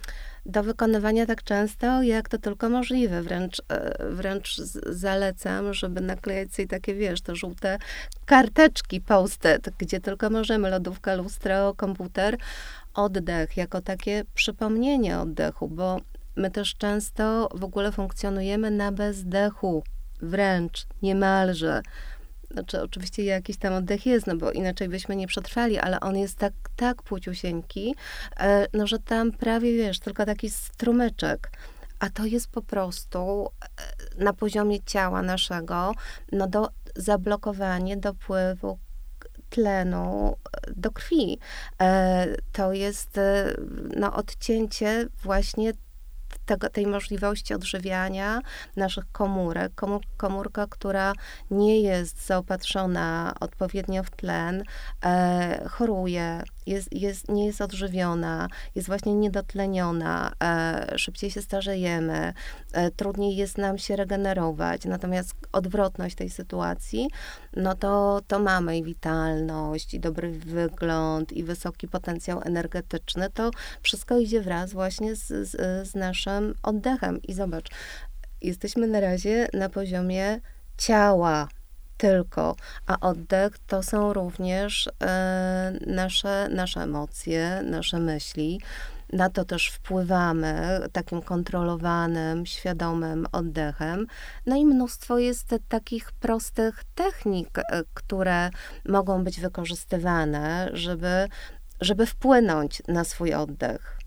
do 0.45 0.63
wykonywania 0.63 1.25
tak 1.25 1.43
często, 1.43 2.03
jak 2.03 2.29
to 2.29 2.37
tylko 2.37 2.69
możliwe. 2.69 3.21
Wręcz, 3.21 3.61
e, 3.69 4.05
wręcz 4.09 4.55
zalecam, 4.85 5.73
żeby 5.73 6.01
naklejać 6.01 6.53
sobie 6.53 6.67
takie, 6.67 6.95
wiesz, 6.95 7.21
te 7.21 7.35
żółte 7.35 7.77
karteczki 8.25 9.01
post-it, 9.01 9.69
gdzie 9.77 9.99
tylko 9.99 10.29
możemy, 10.29 10.69
lodówka, 10.69 11.15
lustro, 11.15 11.73
komputer, 11.73 12.37
oddech, 12.93 13.57
jako 13.57 13.81
takie 13.81 14.23
przypomnienie 14.35 15.19
oddechu, 15.19 15.67
bo 15.67 15.97
my 16.35 16.51
też 16.51 16.75
często 16.75 17.49
w 17.53 17.63
ogóle 17.63 17.91
funkcjonujemy 17.91 18.71
na 18.71 18.91
bezdechu, 18.91 19.83
wręcz, 20.21 20.87
niemalże 21.01 21.81
znaczy 22.51 22.81
oczywiście 22.81 23.23
jakiś 23.23 23.57
tam 23.57 23.73
oddech 23.73 24.05
jest, 24.05 24.27
no 24.27 24.35
bo 24.35 24.51
inaczej 24.51 24.89
byśmy 24.89 25.15
nie 25.15 25.27
przetrwali, 25.27 25.79
ale 25.79 25.99
on 25.99 26.17
jest 26.17 26.37
tak, 26.37 26.53
tak 26.75 27.03
płciusieńki, 27.03 27.95
e, 28.39 28.67
no 28.73 28.87
że 28.87 28.99
tam 28.99 29.31
prawie, 29.31 29.73
wiesz, 29.73 29.99
tylko 29.99 30.25
taki 30.25 30.49
strumyczek. 30.49 31.51
A 31.99 32.09
to 32.09 32.25
jest 32.25 32.47
po 32.47 32.61
prostu 32.61 33.49
e, 34.17 34.23
na 34.23 34.33
poziomie 34.33 34.83
ciała 34.83 35.21
naszego, 35.21 35.91
no 36.31 36.47
do 36.47 36.69
zablokowanie 36.95 37.97
dopływu 37.97 38.79
tlenu 39.49 40.35
e, 40.67 40.73
do 40.73 40.91
krwi. 40.91 41.39
To 42.51 42.73
jest 42.73 43.19
no, 43.95 44.15
odcięcie 44.15 45.07
właśnie 45.23 45.73
tego, 46.49 46.69
tej 46.69 46.87
możliwości 46.87 47.53
odżywiania 47.53 48.41
naszych 48.75 49.11
komórek. 49.11 49.75
Komór, 49.75 50.01
komórka, 50.17 50.67
która 50.69 51.13
nie 51.51 51.81
jest 51.81 52.25
zaopatrzona 52.25 53.33
odpowiednio 53.39 54.03
w 54.03 54.09
tlen, 54.09 54.63
e, 55.05 55.67
choruje, 55.69 56.43
jest, 56.65 56.93
jest, 56.93 57.29
nie 57.29 57.45
jest 57.45 57.61
odżywiona, 57.61 58.47
jest 58.75 58.87
właśnie 58.87 59.15
niedotleniona, 59.15 60.31
e, 60.43 60.97
szybciej 60.97 61.31
się 61.31 61.41
starzejemy, 61.41 62.33
e, 62.73 62.91
trudniej 62.91 63.35
jest 63.35 63.57
nam 63.57 63.77
się 63.77 63.95
regenerować. 63.95 64.85
Natomiast 64.85 65.35
odwrotność 65.51 66.15
tej 66.15 66.29
sytuacji, 66.29 67.09
no 67.55 67.75
to, 67.75 68.21
to 68.27 68.39
mamy 68.39 68.77
i 68.77 68.83
witalność, 68.83 69.93
i 69.93 69.99
dobry 69.99 70.31
wygląd, 70.31 71.31
i 71.31 71.43
wysoki 71.43 71.87
potencjał 71.87 72.41
energetyczny. 72.45 73.29
To 73.33 73.51
wszystko 73.81 74.17
idzie 74.17 74.41
wraz 74.41 74.73
właśnie 74.73 75.15
z, 75.15 75.27
z, 75.27 75.51
z 75.89 75.95
naszym 75.95 76.38
oddechem. 76.63 77.21
I 77.21 77.33
zobacz, 77.33 77.69
jesteśmy 78.41 78.87
na 78.87 78.99
razie 78.99 79.47
na 79.53 79.69
poziomie 79.69 80.39
ciała, 80.77 81.47
tylko, 81.99 82.55
a 82.87 82.99
oddech 82.99 83.53
to 83.67 83.83
są 83.83 84.13
również 84.13 84.89
e, 85.03 85.73
nasze, 85.87 86.49
nasze 86.51 86.81
emocje, 86.81 87.61
nasze 87.63 87.99
myśli. 87.99 88.61
Na 89.13 89.29
to 89.29 89.45
też 89.45 89.67
wpływamy 89.67 90.79
takim 90.91 91.21
kontrolowanym, 91.21 92.45
świadomym 92.45 93.27
oddechem. 93.31 94.07
No 94.45 94.55
i 94.55 94.65
mnóstwo 94.65 95.17
jest 95.17 95.55
takich 95.69 96.11
prostych 96.11 96.83
technik, 96.95 97.57
e, 97.57 97.83
które 97.93 98.49
mogą 98.89 99.23
być 99.23 99.39
wykorzystywane, 99.39 100.69
żeby, 100.73 101.27
żeby 101.81 102.05
wpłynąć 102.05 102.81
na 102.87 103.03
swój 103.03 103.33
oddech. 103.33 103.98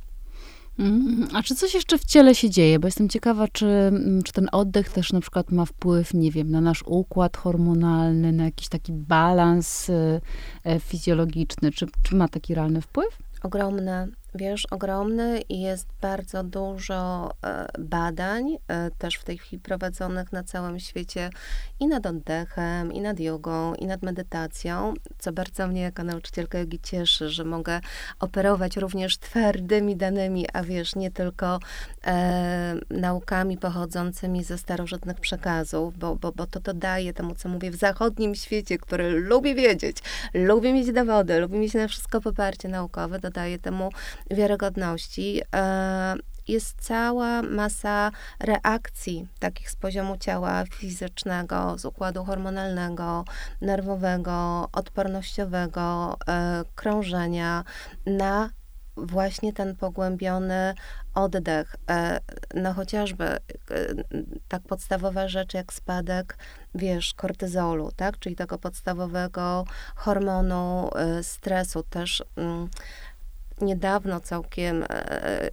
Mhm. 0.83 1.29
A 1.37 1.43
czy 1.43 1.55
coś 1.55 1.75
jeszcze 1.75 1.99
w 1.99 2.05
ciele 2.05 2.35
się 2.35 2.51
dzieje? 2.51 2.79
Bo 2.79 2.89
jestem 2.89 3.09
ciekawa, 3.09 3.49
czy, 3.49 3.67
mm, 3.67 4.23
czy 4.23 4.33
ten 4.33 4.49
oddech 4.53 4.89
też 4.89 5.13
na 5.13 5.21
przykład 5.21 5.51
ma 5.51 5.65
wpływ, 5.65 6.15
nie 6.15 6.31
wiem, 6.31 6.51
na 6.51 6.61
nasz 6.61 6.83
układ 6.87 7.37
hormonalny, 7.37 8.33
na 8.33 8.45
jakiś 8.45 8.69
taki 8.69 8.93
balans 8.93 9.89
y, 9.89 10.21
y, 10.67 10.81
fizjologiczny. 10.81 11.73
Czy, 11.73 11.87
czy 12.03 12.17
ma 12.17 12.29
taki 12.29 12.55
realny 12.55 12.81
wpływ? 12.81 13.19
Ogromne 13.43 14.09
wiesz, 14.35 14.67
ogromny 14.71 15.41
i 15.49 15.61
jest 15.61 15.87
bardzo 16.01 16.45
dużo 16.45 17.31
e, 17.45 17.67
badań, 17.79 18.57
e, 18.69 18.91
też 18.91 19.15
w 19.15 19.25
tej 19.25 19.39
chwili 19.39 19.63
prowadzonych 19.63 20.33
na 20.33 20.45
całym 20.45 20.81
świecie 20.81 21.31
i 21.81 21.87
nad 21.87 22.07
oddechem, 22.07 22.93
i 22.93 23.01
nad 23.01 23.21
jogą, 23.21 23.75
i 23.75 23.87
nad 23.87 24.03
medytacją, 24.03 24.95
co 25.19 25.33
bardzo 25.33 25.69
mnie 25.69 25.81
jako 25.81 26.05
nauczycielka 26.05 26.59
jogi 26.59 26.79
cieszy, 26.83 27.31
że 27.31 27.45
mogę 27.45 27.81
operować 28.21 28.77
również 28.77 29.19
twardymi 29.19 29.97
danymi, 29.97 30.47
a 30.53 30.63
wiesz, 30.63 30.97
nie 30.97 31.11
tylko 31.11 31.59
e, 32.07 32.75
naukami 32.91 33.59
pochodzącymi 33.59 34.45
ze 34.45 34.59
starożytnych 34.59 35.21
przekazów, 35.21 35.99
bo, 35.99 36.17
bo, 36.17 36.33
bo 36.33 36.47
to 36.47 36.61
dodaje 36.61 37.13
temu, 37.13 37.35
co 37.35 37.49
mówię, 37.49 37.71
w 37.71 37.77
zachodnim 37.77 38.35
świecie, 38.35 38.79
który 38.79 39.11
lubi 39.11 39.55
wiedzieć, 39.55 39.97
lubi 40.35 40.73
mieć 40.73 40.93
dowody, 40.93 41.41
lubi 41.41 41.59
mieć 41.59 41.75
na 41.75 41.89
wszystko 41.89 42.21
poparcie 42.21 42.69
naukowe, 42.69 43.19
dodaje 43.19 43.59
temu 43.59 43.91
wiarygodności 44.31 45.41
e, 45.55 46.15
jest 46.49 46.77
cała 46.81 47.43
masa 47.43 48.11
reakcji 48.41 49.29
takich 49.39 49.71
z 49.71 49.77
poziomu 49.77 50.17
ciała 50.17 50.65
fizycznego, 50.65 51.79
z 51.79 51.85
układu 51.85 52.25
hormonalnego, 52.25 53.25
nerwowego, 53.61 54.69
odpornościowego, 54.73 56.17
e, 56.29 56.65
krążenia 56.75 57.65
na 58.07 58.51
właśnie 58.97 59.53
ten 59.53 59.77
pogłębiony 59.77 60.75
oddech. 61.15 61.77
E, 61.91 62.21
no 62.55 62.75
chociażby 62.75 63.37
tak 64.49 64.63
podstawowa 64.63 65.29
rzecz 65.29 65.55
jak 65.55 65.73
spadek, 65.73 66.39
wiesz, 66.75 67.15
kortyzolu, 67.15 67.93
tak? 67.97 68.19
Czyli 68.19 68.37
tego 68.37 68.59
podstawowego 68.59 69.65
hormonu 69.97 70.91
stresu 71.23 71.83
też 71.83 72.25
mm, 72.37 72.69
niedawno 73.63 74.21
całkiem, 74.21 74.85
e, 74.89 75.51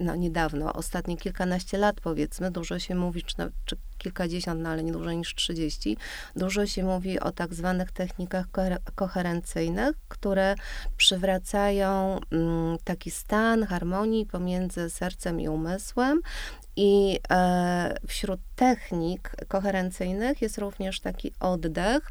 no 0.00 0.16
niedawno, 0.16 0.72
ostatnie 0.72 1.16
kilkanaście 1.16 1.78
lat 1.78 2.00
powiedzmy, 2.00 2.50
dużo 2.50 2.78
się 2.78 2.94
mówi, 2.94 3.22
czy, 3.22 3.36
czy 3.64 3.76
kilkadziesiąt, 3.98 4.60
no 4.60 4.68
ale 4.68 4.84
nie 4.84 4.92
dłużej 4.92 5.16
niż 5.16 5.34
trzydzieści, 5.34 5.96
dużo 6.36 6.66
się 6.66 6.84
mówi 6.84 7.20
o 7.20 7.32
tak 7.32 7.54
zwanych 7.54 7.92
technikach 7.92 8.46
koherencyjnych, 8.94 9.96
które 10.08 10.54
przywracają 10.96 12.20
mm, 12.30 12.78
taki 12.84 13.10
stan 13.10 13.66
harmonii 13.66 14.26
pomiędzy 14.26 14.90
sercem 14.90 15.40
i 15.40 15.48
umysłem. 15.48 16.20
I 16.76 17.20
e, 17.30 17.94
wśród 18.06 18.40
technik 18.56 19.32
koherencyjnych 19.48 20.42
jest 20.42 20.58
również 20.58 21.00
taki 21.00 21.32
oddech, 21.40 22.10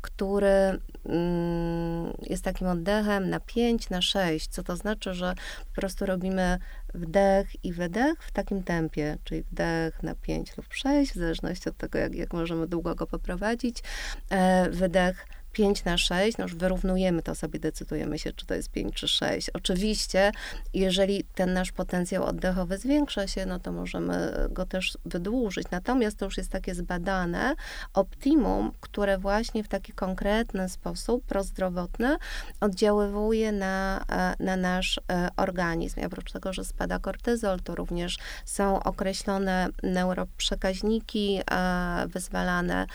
który 0.00 0.78
mm, 1.04 2.12
jest 2.22 2.44
takim 2.44 2.66
oddechem 2.66 3.30
na 3.30 3.40
5, 3.40 3.90
na 3.90 4.02
6, 4.02 4.48
co 4.48 4.62
to 4.62 4.76
znaczy, 4.76 5.14
że 5.14 5.34
po 5.68 5.80
prostu 5.80 6.06
robimy 6.06 6.58
wdech 6.94 7.64
i 7.64 7.72
wydech 7.72 8.22
w 8.22 8.32
takim 8.32 8.62
tempie, 8.62 9.18
czyli 9.24 9.42
wdech 9.42 10.02
na 10.02 10.14
5 10.14 10.56
lub 10.56 10.74
6, 10.74 11.12
w 11.12 11.14
zależności 11.14 11.68
od 11.68 11.76
tego, 11.76 11.98
jak, 11.98 12.14
jak 12.14 12.32
możemy 12.32 12.66
długo 12.66 12.94
go 12.94 13.06
poprowadzić, 13.06 13.82
e, 14.30 14.70
wydech 14.70 15.26
5 15.56 15.84
na 15.84 15.98
6, 15.98 16.38
no 16.38 16.44
już 16.44 16.54
wyrównujemy 16.54 17.22
to 17.22 17.34
sobie, 17.34 17.58
decydujemy 17.58 18.18
się, 18.18 18.32
czy 18.32 18.46
to 18.46 18.54
jest 18.54 18.70
5 18.70 18.94
czy 18.94 19.08
6. 19.08 19.50
Oczywiście, 19.50 20.32
jeżeli 20.74 21.24
ten 21.24 21.52
nasz 21.52 21.72
potencjał 21.72 22.24
oddechowy 22.24 22.78
zwiększa 22.78 23.26
się, 23.26 23.46
no 23.46 23.60
to 23.60 23.72
możemy 23.72 24.32
go 24.50 24.66
też 24.66 24.98
wydłużyć. 25.04 25.66
Natomiast 25.70 26.18
to 26.18 26.24
już 26.24 26.36
jest 26.36 26.50
takie 26.50 26.74
zbadane 26.74 27.54
optimum, 27.94 28.72
które 28.80 29.18
właśnie 29.18 29.64
w 29.64 29.68
taki 29.68 29.92
konkretny 29.92 30.68
sposób 30.68 31.24
prozdrowotny 31.24 32.16
oddziaływuje 32.60 33.52
na, 33.52 34.04
e, 34.12 34.44
na 34.44 34.56
nasz 34.56 35.00
e, 35.12 35.28
organizm. 35.36 36.00
I 36.00 36.04
oprócz 36.04 36.32
tego, 36.32 36.52
że 36.52 36.64
spada 36.64 36.98
kortyzol, 36.98 37.60
to 37.60 37.74
również 37.74 38.18
są 38.44 38.82
określone 38.82 39.68
neuroprzekaźniki 39.82 41.40
e, 41.50 42.06
wyzwalane 42.08 42.86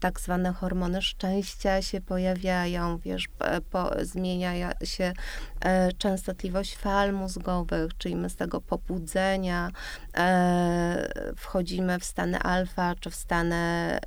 tak 0.00 0.20
zwane 0.20 0.52
hormony 0.52 1.02
szczęścia 1.02 1.82
się 1.82 2.00
pojawiają, 2.00 2.98
wiesz, 2.98 3.28
po, 3.70 3.90
zmienia 4.02 4.72
się 4.84 5.12
e, 5.60 5.92
częstotliwość 5.92 6.76
fal 6.76 7.12
mózgowych, 7.12 7.96
czyli 7.98 8.16
my 8.16 8.30
z 8.30 8.36
tego 8.36 8.60
pobudzenia 8.60 9.70
e, 10.16 11.32
wchodzimy 11.36 11.98
w 11.98 12.04
stany 12.04 12.38
alfa, 12.38 12.94
czy 13.00 13.10
w 13.10 13.14
stany, 13.14 13.56
e, 13.56 14.00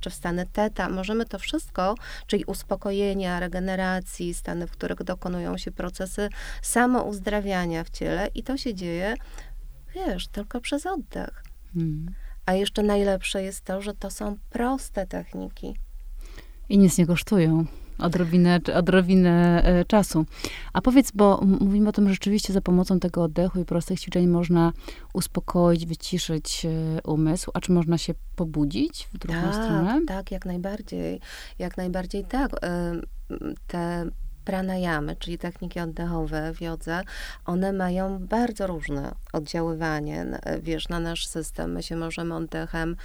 czy 0.00 0.10
w 0.10 0.14
stany 0.14 0.46
teta. 0.46 0.88
Możemy 0.88 1.24
to 1.24 1.38
wszystko, 1.38 1.94
czyli 2.26 2.44
uspokojenia, 2.44 3.40
regeneracji, 3.40 4.34
stany, 4.34 4.66
w 4.66 4.70
których 4.70 5.02
dokonują 5.02 5.58
się 5.58 5.72
procesy 5.72 6.28
samouzdrawiania 6.62 7.84
w 7.84 7.90
ciele 7.90 8.28
i 8.34 8.42
to 8.42 8.56
się 8.56 8.74
dzieje, 8.74 9.14
wiesz, 9.94 10.28
tylko 10.28 10.60
przez 10.60 10.86
oddech. 10.86 11.42
Hmm. 11.74 12.25
A 12.46 12.54
jeszcze 12.54 12.82
najlepsze 12.82 13.42
jest 13.42 13.64
to, 13.64 13.82
że 13.82 13.94
to 13.94 14.10
są 14.10 14.36
proste 14.50 15.06
techniki. 15.06 15.76
I 16.68 16.78
nic 16.78 16.98
nie 16.98 17.06
kosztują. 17.06 17.64
Odrobinę, 17.98 18.60
odrobinę 18.74 19.62
e, 19.64 19.84
czasu. 19.84 20.26
A 20.72 20.82
powiedz, 20.82 21.10
bo 21.10 21.40
mówimy 21.60 21.88
o 21.88 21.92
tym, 21.92 22.08
że 22.08 22.14
rzeczywiście 22.14 22.52
za 22.52 22.60
pomocą 22.60 23.00
tego 23.00 23.22
oddechu 23.22 23.60
i 23.60 23.64
prostych 23.64 24.00
ćwiczeń 24.00 24.26
można 24.26 24.72
uspokoić, 25.12 25.86
wyciszyć 25.86 26.66
e, 26.66 27.02
umysł, 27.02 27.50
a 27.54 27.60
czy 27.60 27.72
można 27.72 27.98
się 27.98 28.14
pobudzić 28.36 29.08
w 29.12 29.18
drugą 29.18 29.40
tak, 29.40 29.54
stronę? 29.54 30.00
Tak, 30.06 30.30
jak 30.30 30.46
najbardziej. 30.46 31.20
Jak 31.58 31.76
najbardziej 31.76 32.24
tak. 32.24 32.50
Te 33.66 34.10
pranayamy, 34.46 35.16
czyli 35.16 35.38
techniki 35.38 35.80
oddechowe 35.80 36.54
w 36.54 36.60
jodze, 36.60 37.02
one 37.44 37.72
mają 37.72 38.26
bardzo 38.26 38.66
różne 38.66 39.14
oddziaływanie, 39.32 40.26
wiesz, 40.62 40.88
na 40.88 41.00
nasz 41.00 41.26
system. 41.26 41.72
My 41.72 41.82
się 41.82 41.96
możemy 41.96 42.34
oddechem 42.34 42.96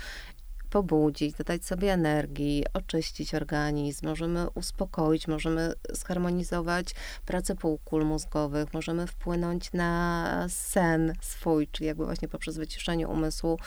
pobudzić, 0.69 1.35
dodać 1.35 1.65
sobie 1.65 1.93
energii, 1.93 2.65
oczyścić 2.73 3.35
organizm, 3.35 4.07
możemy 4.07 4.49
uspokoić, 4.49 5.27
możemy 5.27 5.73
zharmonizować 5.89 6.95
pracę 7.25 7.55
półkul 7.55 8.05
mózgowych, 8.05 8.73
możemy 8.73 9.07
wpłynąć 9.07 9.73
na 9.73 10.45
sen 10.49 11.13
swój, 11.21 11.67
czyli 11.67 11.87
jakby 11.87 12.05
właśnie 12.05 12.27
poprzez 12.27 12.57
wyciszenie 12.57 13.07
umysłu 13.07 13.57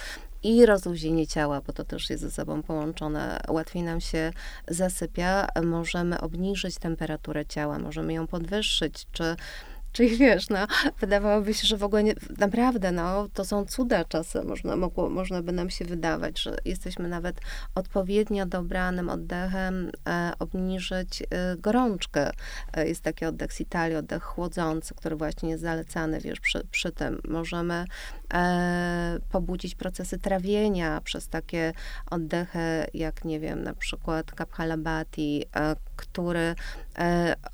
i 0.44 0.66
rozluźnienie 0.66 1.26
ciała, 1.26 1.60
bo 1.66 1.72
to 1.72 1.84
też 1.84 2.10
jest 2.10 2.22
ze 2.22 2.30
sobą 2.30 2.62
połączone. 2.62 3.40
Łatwiej 3.48 3.82
nam 3.82 4.00
się 4.00 4.32
zasypia, 4.68 5.48
możemy 5.62 6.20
obniżyć 6.20 6.78
temperaturę 6.78 7.46
ciała, 7.46 7.78
możemy 7.78 8.12
ją 8.12 8.26
podwyższyć, 8.26 9.06
czy 9.12 9.36
Czyli 9.94 10.16
wiesz, 10.16 10.48
no, 10.48 10.66
wydawałoby 11.00 11.54
się, 11.54 11.66
że 11.66 11.76
w 11.76 11.84
ogóle 11.84 12.04
nie, 12.04 12.14
naprawdę, 12.38 12.92
no, 12.92 13.28
to 13.34 13.44
są 13.44 13.64
cuda 13.64 14.04
czasem, 14.04 14.48
można, 14.48 14.76
mogło, 14.76 15.10
można 15.10 15.42
by 15.42 15.52
nam 15.52 15.70
się 15.70 15.84
wydawać, 15.84 16.40
że 16.40 16.56
jesteśmy 16.64 17.08
nawet 17.08 17.40
odpowiednio 17.74 18.46
dobranym 18.46 19.08
oddechem 19.08 19.90
e, 20.08 20.32
obniżyć 20.38 21.22
e, 21.22 21.26
gorączkę. 21.58 22.30
E, 22.72 22.88
jest 22.88 23.02
taki 23.02 23.24
oddech 23.24 23.52
z 23.52 23.60
Italii, 23.60 23.96
oddech 23.96 24.22
chłodzący, 24.22 24.94
który 24.94 25.16
właśnie 25.16 25.50
jest 25.50 25.62
zalecany, 25.62 26.20
wiesz, 26.20 26.40
przy, 26.40 26.66
przy 26.70 26.92
tym. 26.92 27.20
Możemy 27.28 27.84
e, 28.34 29.18
pobudzić 29.30 29.74
procesy 29.74 30.18
trawienia 30.18 31.00
przez 31.00 31.28
takie 31.28 31.72
oddechy, 32.10 32.86
jak, 32.94 33.24
nie 33.24 33.40
wiem, 33.40 33.62
na 33.62 33.74
przykład 33.74 34.32
Kaphalabhati, 34.32 35.44
e, 35.56 35.76
który 35.96 36.54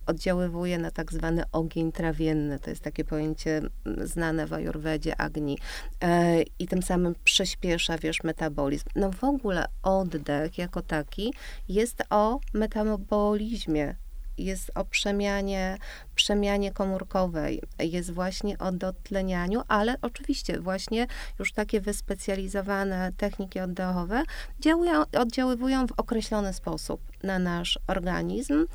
oddziaływuje 0.06 0.78
na 0.78 0.90
tak 0.90 1.12
zwany 1.12 1.42
ogień 1.52 1.92
trawienny. 1.92 2.59
To 2.59 2.70
jest 2.70 2.82
takie 2.82 3.04
pojęcie 3.04 3.62
znane 4.04 4.47
w 4.47 4.52
Ajurwedzie, 4.52 5.20
Agni. 5.20 5.59
E, 6.00 6.42
I 6.59 6.68
tym 6.68 6.82
samym 6.82 7.14
przyspiesza, 7.25 7.99
wiesz, 7.99 8.23
metabolizm. 8.25 8.85
No 8.97 9.11
w 9.11 9.25
ogóle 9.25 9.66
oddech 9.82 10.59
jako 10.59 10.82
taki 10.82 11.35
jest 11.68 12.02
o 12.11 12.40
metabolizmie 12.54 13.94
jest 14.40 14.70
o 14.75 14.85
przemianie, 14.85 15.76
przemianie 16.14 16.73
komórkowej, 16.73 17.62
jest 17.78 18.11
właśnie 18.11 18.59
o 18.59 18.73
dotlenianiu, 18.73 19.62
ale 19.68 19.97
oczywiście 20.02 20.61
właśnie 20.61 21.06
już 21.38 21.52
takie 21.52 21.80
wyspecjalizowane 21.80 23.12
techniki 23.16 23.61
oddechowe 23.61 24.23
działają, 24.61 25.02
oddziaływują 25.18 25.87
w 25.87 25.92
określony 25.92 26.52
sposób 26.52 27.00
na 27.23 27.38
nasz 27.38 27.78
organizm. 27.87 28.66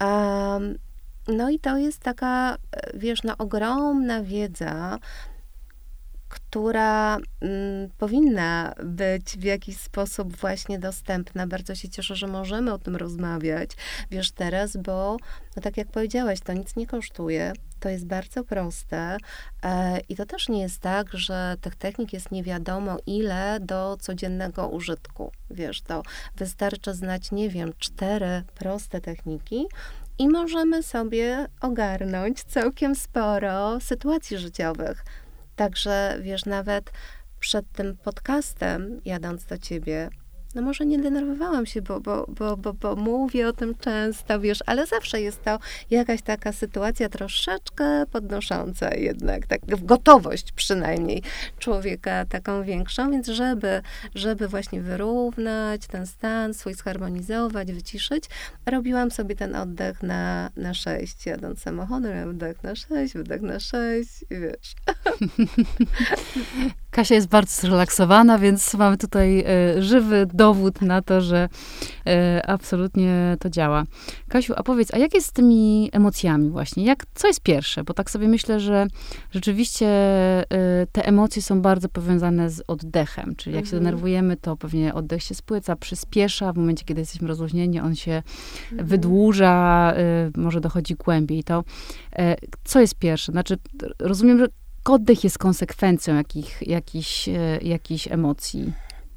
Um, 0.00 0.78
no 1.28 1.50
i 1.50 1.58
to 1.58 1.78
jest 1.78 2.00
taka, 2.00 2.56
wiesz, 2.94 3.22
no, 3.22 3.34
ogromna 3.38 4.22
wiedza, 4.22 4.98
która 6.28 7.16
mm, 7.40 7.90
powinna 7.98 8.74
być 8.84 9.38
w 9.38 9.42
jakiś 9.42 9.76
sposób 9.76 10.36
właśnie 10.36 10.78
dostępna. 10.78 11.46
Bardzo 11.46 11.74
się 11.74 11.88
cieszę, 11.88 12.16
że 12.16 12.26
możemy 12.26 12.72
o 12.72 12.78
tym 12.78 12.96
rozmawiać, 12.96 13.70
wiesz, 14.10 14.32
teraz, 14.32 14.76
bo 14.76 15.16
no 15.56 15.62
tak 15.62 15.76
jak 15.76 15.88
powiedziałaś, 15.88 16.40
to 16.40 16.52
nic 16.52 16.76
nie 16.76 16.86
kosztuje. 16.86 17.52
To 17.80 17.88
jest 17.88 18.06
bardzo 18.06 18.44
proste 18.44 19.16
e, 19.62 20.00
i 20.08 20.16
to 20.16 20.26
też 20.26 20.48
nie 20.48 20.60
jest 20.60 20.80
tak, 20.80 21.12
że 21.12 21.56
tych 21.60 21.76
technik 21.76 22.12
jest 22.12 22.30
nie 22.30 22.42
wiadomo 22.42 22.96
ile 23.06 23.58
do 23.60 23.96
codziennego 24.00 24.68
użytku. 24.68 25.32
Wiesz, 25.50 25.82
to 25.82 26.02
wystarczy 26.36 26.94
znać, 26.94 27.32
nie 27.32 27.50
wiem, 27.50 27.72
cztery 27.78 28.42
proste 28.54 29.00
techniki 29.00 29.66
i 30.18 30.28
możemy 30.28 30.82
sobie 30.82 31.46
ogarnąć 31.60 32.44
całkiem 32.44 32.94
sporo 32.94 33.80
sytuacji 33.80 34.38
życiowych. 34.38 35.04
Także 35.56 36.18
wiesz, 36.22 36.44
nawet 36.44 36.92
przed 37.40 37.72
tym 37.72 37.96
podcastem, 37.96 39.00
jadąc 39.04 39.44
do 39.44 39.58
ciebie, 39.58 40.10
no 40.56 40.62
może 40.62 40.86
nie 40.86 40.98
denerwowałam 40.98 41.66
się, 41.66 41.82
bo, 41.82 42.00
bo, 42.00 42.26
bo, 42.28 42.56
bo, 42.56 42.72
bo 42.72 42.96
mówię 42.96 43.48
o 43.48 43.52
tym 43.52 43.74
często, 43.74 44.40
wiesz, 44.40 44.58
ale 44.66 44.86
zawsze 44.86 45.20
jest 45.20 45.42
to 45.42 45.58
jakaś 45.90 46.22
taka 46.22 46.52
sytuacja 46.52 47.08
troszeczkę 47.08 48.06
podnosząca 48.06 48.94
jednak, 48.94 49.46
tak, 49.46 49.60
gotowość 49.84 50.52
przynajmniej 50.52 51.22
człowieka 51.58 52.24
taką 52.24 52.62
większą, 52.62 53.10
więc 53.10 53.26
żeby, 53.26 53.82
żeby 54.14 54.48
właśnie 54.48 54.80
wyrównać 54.80 55.86
ten 55.86 56.06
stan 56.06 56.54
swój, 56.54 56.74
zharmonizować, 56.74 57.72
wyciszyć, 57.72 58.24
robiłam 58.66 59.10
sobie 59.10 59.36
ten 59.36 59.56
oddech 59.56 60.02
na, 60.02 60.50
na 60.56 60.74
sześć, 60.74 61.26
jadąc 61.26 61.60
samochodem, 61.60 62.32
wdech 62.32 62.62
na 62.62 62.74
sześć, 62.74 63.14
wdech 63.14 63.42
na 63.42 63.60
sześć, 63.60 64.24
wiesz. 64.30 64.74
Kasia 66.96 67.14
jest 67.14 67.28
bardzo 67.28 67.60
zrelaksowana, 67.60 68.38
więc 68.38 68.74
mamy 68.74 68.96
tutaj 68.96 69.44
y, 69.78 69.82
żywy 69.82 70.26
dowód 70.34 70.82
na 70.82 71.02
to, 71.02 71.20
że 71.20 71.48
y, 72.38 72.42
absolutnie 72.46 73.36
to 73.40 73.50
działa. 73.50 73.84
Kasiu, 74.28 74.54
a 74.56 74.62
powiedz, 74.62 74.94
a 74.94 74.98
jak 74.98 75.14
jest 75.14 75.26
z 75.26 75.32
tymi 75.32 75.90
emocjami 75.92 76.50
właśnie? 76.50 76.84
Jak, 76.84 77.06
co 77.14 77.26
jest 77.26 77.40
pierwsze? 77.40 77.84
Bo 77.84 77.94
tak 77.94 78.10
sobie 78.10 78.28
myślę, 78.28 78.60
że 78.60 78.86
rzeczywiście 79.30 79.86
y, 80.42 80.46
te 80.92 81.06
emocje 81.06 81.42
są 81.42 81.62
bardzo 81.62 81.88
powiązane 81.88 82.50
z 82.50 82.62
oddechem, 82.66 83.34
czyli 83.36 83.56
jak 83.56 83.64
mhm. 83.64 83.70
się 83.70 83.84
denerwujemy, 83.84 84.36
to 84.36 84.56
pewnie 84.56 84.94
oddech 84.94 85.22
się 85.22 85.34
spłyca, 85.34 85.76
przyspiesza, 85.76 86.52
w 86.52 86.56
momencie, 86.56 86.84
kiedy 86.84 87.00
jesteśmy 87.00 87.28
rozluźnieni, 87.28 87.80
on 87.80 87.94
się 87.94 88.22
mhm. 88.72 88.88
wydłuża, 88.88 89.94
może 90.36 90.60
dochodzi 90.60 90.94
głębiej. 90.94 91.44
To 91.44 91.64
co 92.64 92.80
jest 92.80 92.94
pierwsze? 92.94 93.32
Znaczy, 93.32 93.56
rozumiem, 94.00 94.38
że 94.38 94.46
oddech 94.90 95.24
jest 95.24 95.38
konsekwencją 95.38 96.16
jakich, 96.16 96.68
jakichś, 96.68 97.28
e, 97.28 97.58
jakichś 97.62 98.08
emocji. 98.08 98.72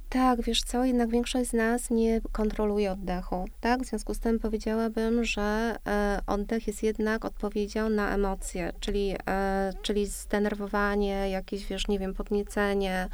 Tak, 0.10 0.42
wiesz 0.42 0.64
co, 0.64 0.86
jednak 0.86 1.10
większość 1.10 1.50
z 1.50 1.54
nas 1.54 1.90
nie 1.90 2.22
kontroluje 2.32 2.92
oddechu, 2.92 3.46
tak? 3.60 3.84
W 3.84 3.86
związku 3.86 4.14
z 4.14 4.20
tym 4.20 4.40
powiedziałabym, 4.40 5.24
że 5.24 5.76
e, 5.88 6.22
oddech 6.28 6.68
jest 6.68 6.84
jednak 6.84 7.26
odpowiedzią 7.26 7.90
na 7.90 8.14
emocje, 8.14 8.72
czyli, 8.80 9.16
e, 9.28 9.74
czyli 9.82 10.08
zdenerwowanie, 10.08 11.30
jakieś, 11.30 11.66
wiesz, 11.66 11.88
nie 11.88 12.00
wiem, 12.00 12.14
podniecenie, 12.14 13.10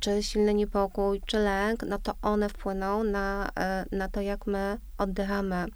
czy 0.00 0.22
silny 0.22 0.54
niepokój, 0.54 1.20
czy 1.26 1.38
lęk, 1.38 1.82
no 1.82 1.98
to 1.98 2.14
one 2.22 2.48
wpłyną 2.48 3.04
na, 3.04 3.50
na 3.92 4.08
to, 4.08 4.20
jak 4.20 4.46
my 4.46 4.78
oddychamy. 4.98 5.66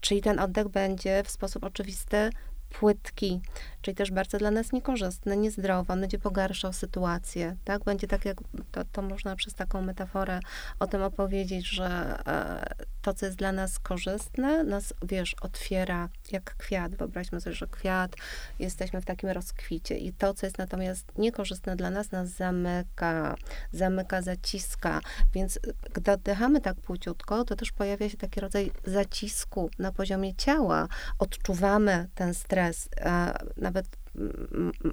Czyli 0.00 0.22
ten 0.22 0.38
oddech 0.38 0.68
będzie 0.68 1.22
w 1.24 1.30
sposób 1.30 1.64
oczywisty 1.64 2.30
płytki, 2.70 3.40
czyli 3.88 3.96
też 3.96 4.10
bardzo 4.10 4.38
dla 4.38 4.50
nas 4.50 4.72
niekorzystne, 4.72 5.36
niezdrowe, 5.36 5.92
on 5.92 6.00
będzie 6.00 6.18
pogarszał 6.18 6.72
sytuację, 6.72 7.56
tak? 7.64 7.84
Będzie 7.84 8.06
tak 8.06 8.24
jak, 8.24 8.38
to, 8.72 8.84
to 8.92 9.02
można 9.02 9.36
przez 9.36 9.54
taką 9.54 9.82
metaforę 9.82 10.40
o 10.78 10.86
tym 10.86 11.02
opowiedzieć, 11.02 11.68
że 11.68 11.86
e, 12.26 12.84
to, 13.02 13.14
co 13.14 13.26
jest 13.26 13.38
dla 13.38 13.52
nas 13.52 13.78
korzystne, 13.78 14.64
nas, 14.64 14.94
wiesz, 15.02 15.36
otwiera 15.40 16.08
jak 16.30 16.56
kwiat. 16.56 16.94
Wyobraźmy 16.94 17.40
sobie, 17.40 17.56
że 17.56 17.66
kwiat, 17.66 18.16
jesteśmy 18.58 19.00
w 19.00 19.04
takim 19.04 19.28
rozkwicie 19.28 19.98
i 19.98 20.12
to, 20.12 20.34
co 20.34 20.46
jest 20.46 20.58
natomiast 20.58 21.18
niekorzystne 21.18 21.76
dla 21.76 21.90
nas, 21.90 22.10
nas 22.10 22.28
zamyka, 22.28 23.34
zamyka, 23.72 24.22
zaciska, 24.22 25.00
więc 25.34 25.58
gdy 25.94 26.12
oddychamy 26.12 26.60
tak 26.60 26.76
płciutko, 26.76 27.44
to 27.44 27.56
też 27.56 27.72
pojawia 27.72 28.08
się 28.08 28.16
taki 28.16 28.40
rodzaj 28.40 28.70
zacisku 28.84 29.70
na 29.78 29.92
poziomie 29.92 30.34
ciała. 30.34 30.88
Odczuwamy 31.18 32.08
ten 32.14 32.34
stres, 32.34 32.88
a 33.04 33.38
nawet 33.78 34.07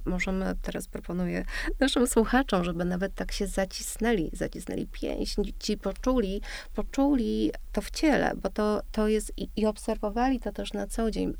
możemy, 0.04 0.54
teraz 0.62 0.88
proponuję 0.88 1.44
naszym 1.80 2.06
słuchaczom, 2.06 2.64
żeby 2.64 2.84
nawet 2.84 3.14
tak 3.14 3.32
się 3.32 3.46
zacisnęli, 3.46 4.30
zacisnęli 4.32 4.86
pięść, 4.86 5.36
ci 5.58 5.76
poczuli, 5.76 6.40
poczuli 6.74 7.52
to 7.72 7.80
w 7.80 7.90
ciele, 7.90 8.32
bo 8.42 8.50
to, 8.50 8.82
to 8.92 9.08
jest 9.08 9.32
i, 9.36 9.48
i 9.56 9.66
obserwowali 9.66 10.40
to 10.40 10.52
też 10.52 10.72
na 10.72 10.86
co 10.86 11.10
dzień. 11.10 11.34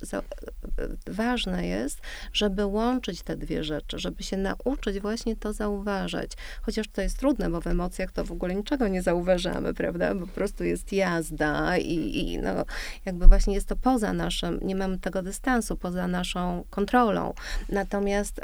Ważne 1.06 1.66
jest, 1.66 2.00
żeby 2.32 2.66
łączyć 2.66 3.22
te 3.22 3.36
dwie 3.36 3.64
rzeczy, 3.64 3.98
żeby 3.98 4.22
się 4.22 4.36
nauczyć 4.36 5.00
właśnie 5.00 5.36
to 5.36 5.52
zauważać. 5.52 6.32
Chociaż 6.62 6.88
to 6.88 7.02
jest 7.02 7.18
trudne, 7.18 7.50
bo 7.50 7.60
w 7.60 7.66
emocjach 7.66 8.12
to 8.12 8.24
w 8.24 8.32
ogóle 8.32 8.54
niczego 8.54 8.88
nie 8.88 9.02
zauważamy, 9.02 9.74
prawda? 9.74 10.14
Bo 10.14 10.26
po 10.26 10.32
prostu 10.32 10.64
jest 10.64 10.92
jazda 10.92 11.76
i, 11.76 12.18
i 12.18 12.38
no, 12.38 12.64
jakby 13.04 13.26
właśnie 13.26 13.54
jest 13.54 13.68
to 13.68 13.76
poza 13.76 14.12
naszym, 14.12 14.60
nie 14.62 14.76
mamy 14.76 14.98
tego 14.98 15.22
dystansu, 15.22 15.76
poza 15.76 16.08
naszą 16.08 16.64
kontrolą. 16.70 17.34
Natomiast 17.76 18.40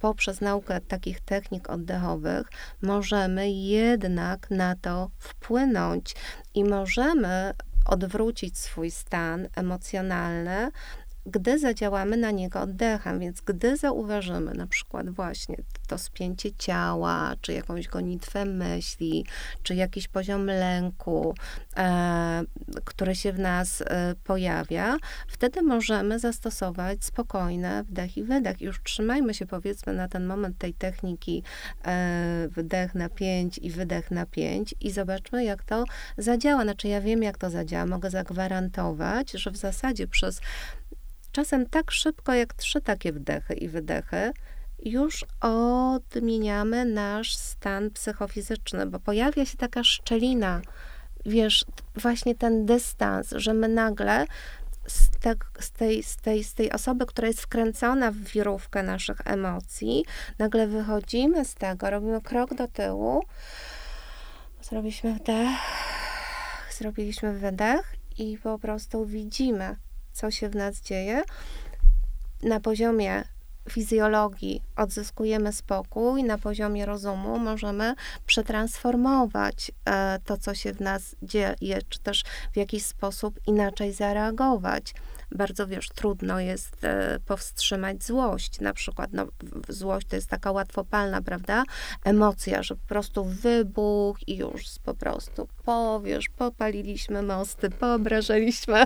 poprzez 0.00 0.40
naukę 0.40 0.80
takich 0.80 1.20
technik 1.20 1.70
oddechowych 1.70 2.46
możemy 2.82 3.50
jednak 3.50 4.50
na 4.50 4.76
to 4.76 5.10
wpłynąć 5.18 6.14
i 6.54 6.64
możemy 6.64 7.54
odwrócić 7.86 8.58
swój 8.58 8.90
stan 8.90 9.48
emocjonalny 9.56 10.70
gdy 11.28 11.58
zadziałamy 11.58 12.16
na 12.16 12.30
niego 12.30 12.60
oddechem, 12.60 13.20
więc 13.20 13.40
gdy 13.40 13.76
zauważymy 13.76 14.54
na 14.54 14.66
przykład 14.66 15.10
właśnie 15.10 15.56
to 15.86 15.98
spięcie 15.98 16.52
ciała, 16.52 17.34
czy 17.40 17.52
jakąś 17.52 17.88
gonitwę 17.88 18.44
myśli, 18.44 19.26
czy 19.62 19.74
jakiś 19.74 20.08
poziom 20.08 20.46
lęku, 20.46 21.34
e, 21.76 22.42
który 22.84 23.14
się 23.14 23.32
w 23.32 23.38
nas 23.38 23.80
e, 23.80 24.14
pojawia, 24.24 24.96
wtedy 25.28 25.62
możemy 25.62 26.18
zastosować 26.18 27.04
spokojne 27.04 27.84
wdech 27.84 28.16
i 28.16 28.24
wydech. 28.24 28.60
Już 28.60 28.82
trzymajmy 28.82 29.34
się 29.34 29.46
powiedzmy 29.46 29.92
na 29.92 30.08
ten 30.08 30.26
moment 30.26 30.58
tej 30.58 30.74
techniki 30.74 31.42
e, 31.84 32.48
wdech 32.56 32.94
na 32.94 33.08
5 33.08 33.58
i 33.62 33.70
wydech 33.70 34.10
na 34.10 34.26
5 34.26 34.74
i 34.80 34.90
zobaczmy 34.90 35.44
jak 35.44 35.62
to 35.62 35.84
zadziała. 36.18 36.62
Znaczy 36.62 36.88
ja 36.88 37.00
wiem 37.00 37.22
jak 37.22 37.38
to 37.38 37.50
zadziała, 37.50 37.86
mogę 37.86 38.10
zagwarantować, 38.10 39.30
że 39.30 39.50
w 39.50 39.56
zasadzie 39.56 40.06
przez 40.06 40.40
czasem 41.38 41.66
tak 41.66 41.90
szybko 41.90 42.34
jak 42.34 42.54
trzy 42.54 42.80
takie 42.80 43.12
wdechy 43.12 43.54
i 43.54 43.68
wydechy, 43.68 44.32
już 44.84 45.24
odmieniamy 45.40 46.84
nasz 46.84 47.36
stan 47.36 47.90
psychofizyczny, 47.90 48.86
bo 48.86 49.00
pojawia 49.00 49.44
się 49.44 49.56
taka 49.56 49.84
szczelina, 49.84 50.60
wiesz, 51.26 51.64
właśnie 51.96 52.34
ten 52.34 52.66
dystans, 52.66 53.30
że 53.36 53.54
my 53.54 53.68
nagle 53.68 54.24
z, 54.86 55.10
te, 55.10 55.34
z, 55.60 55.70
tej, 55.70 56.02
z, 56.02 56.16
tej, 56.16 56.44
z 56.44 56.54
tej 56.54 56.72
osoby, 56.72 57.06
która 57.06 57.28
jest 57.28 57.40
wkręcona 57.40 58.10
w 58.10 58.16
wirówkę 58.16 58.82
naszych 58.82 59.20
emocji, 59.24 60.04
nagle 60.38 60.66
wychodzimy 60.66 61.44
z 61.44 61.54
tego, 61.54 61.90
robimy 61.90 62.20
krok 62.20 62.54
do 62.54 62.68
tyłu, 62.68 63.22
zrobiliśmy 64.62 65.14
wdech, 65.14 65.48
zrobiliśmy 66.78 67.38
wydech 67.38 67.96
i 68.18 68.38
po 68.42 68.58
prostu 68.58 69.06
widzimy, 69.06 69.76
co 70.18 70.30
się 70.30 70.48
w 70.48 70.56
nas 70.56 70.80
dzieje. 70.80 71.22
Na 72.42 72.60
poziomie 72.60 73.24
fizjologii 73.70 74.62
odzyskujemy 74.76 75.52
spokój, 75.52 76.24
na 76.24 76.38
poziomie 76.38 76.86
rozumu 76.86 77.38
możemy 77.38 77.94
przetransformować 78.26 79.72
e, 79.84 80.18
to, 80.24 80.36
co 80.36 80.54
się 80.54 80.72
w 80.72 80.80
nas 80.80 81.16
dzieje, 81.22 81.78
czy 81.88 82.00
też 82.00 82.24
w 82.52 82.56
jakiś 82.56 82.84
sposób 82.84 83.40
inaczej 83.46 83.92
zareagować 83.92 84.94
bardzo, 85.32 85.66
wiesz, 85.66 85.88
trudno 85.88 86.40
jest 86.40 86.84
e, 86.84 87.18
powstrzymać 87.26 88.04
złość. 88.04 88.60
Na 88.60 88.72
przykład, 88.72 89.10
no, 89.12 89.26
złość 89.68 90.06
to 90.06 90.16
jest 90.16 90.28
taka 90.28 90.52
łatwopalna, 90.52 91.22
prawda? 91.22 91.64
Emocja, 92.04 92.62
że 92.62 92.74
po 92.76 92.86
prostu 92.88 93.24
wybuch 93.24 94.28
i 94.28 94.36
już 94.36 94.64
po 94.84 94.94
prostu 94.94 95.48
powiesz, 95.64 96.28
popaliliśmy 96.28 97.22
mosty, 97.22 97.70
poobrażaliśmy 97.70 98.84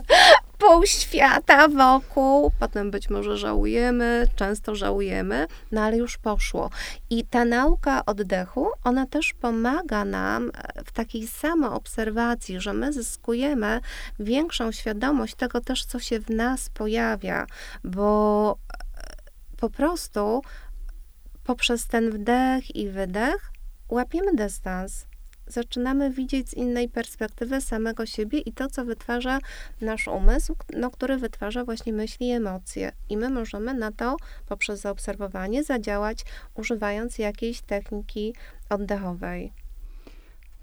pół 0.62 0.87
świata 0.87 1.68
wokół, 1.68 2.53
potem 2.61 2.90
być 2.90 3.11
może 3.11 3.37
żałujemy, 3.37 4.27
często 4.37 4.75
żałujemy, 4.75 5.46
no 5.72 5.81
ale 5.81 5.96
już 5.96 6.18
poszło. 6.18 6.70
I 7.11 7.25
ta 7.25 7.44
nauka 7.44 8.05
oddechu, 8.05 8.68
ona 8.85 9.07
też 9.07 9.33
pomaga 9.33 10.05
nam 10.05 10.51
e, 10.55 10.85
w 10.85 10.92
takiej 10.92 11.27
samoobserwacji, 11.27 12.61
że 12.61 12.72
my 12.72 12.92
zyskujemy 12.92 13.81
większą 14.18 14.72
świadomość 14.72 15.35
tego 15.35 15.61
też, 15.61 15.85
co 15.85 15.98
się 15.98 16.20
w 16.20 16.31
nas 16.31 16.70
pojawia, 16.70 17.46
bo 17.85 18.57
e, 18.98 19.14
po 19.57 19.70
prostu 19.70 20.42
poprzez 21.44 21.87
ten 21.87 22.11
wdech 22.11 22.77
i 22.77 22.88
wydech 22.88 23.53
łapiemy 23.88 24.35
dystans 24.35 25.07
zaczynamy 25.46 26.11
widzieć 26.11 26.48
z 26.50 26.55
innej 26.55 26.88
perspektywy 26.88 27.61
samego 27.61 28.07
siebie 28.07 28.38
i 28.38 28.52
to, 28.52 28.68
co 28.68 28.85
wytwarza 28.85 29.38
nasz 29.81 30.09
umysł, 30.09 30.57
no, 30.76 30.90
który 30.90 31.16
wytwarza 31.16 31.64
właśnie 31.64 31.92
myśli 31.92 32.28
i 32.28 32.31
emocje. 32.31 32.92
I 33.09 33.16
my 33.16 33.31
możemy 33.31 33.74
na 33.74 33.92
to 33.92 34.16
poprzez 34.46 34.81
zaobserwowanie 34.81 35.64
zadziałać, 35.64 36.24
używając 36.55 37.18
jakiejś 37.18 37.61
techniki 37.61 38.35
oddechowej. 38.70 39.52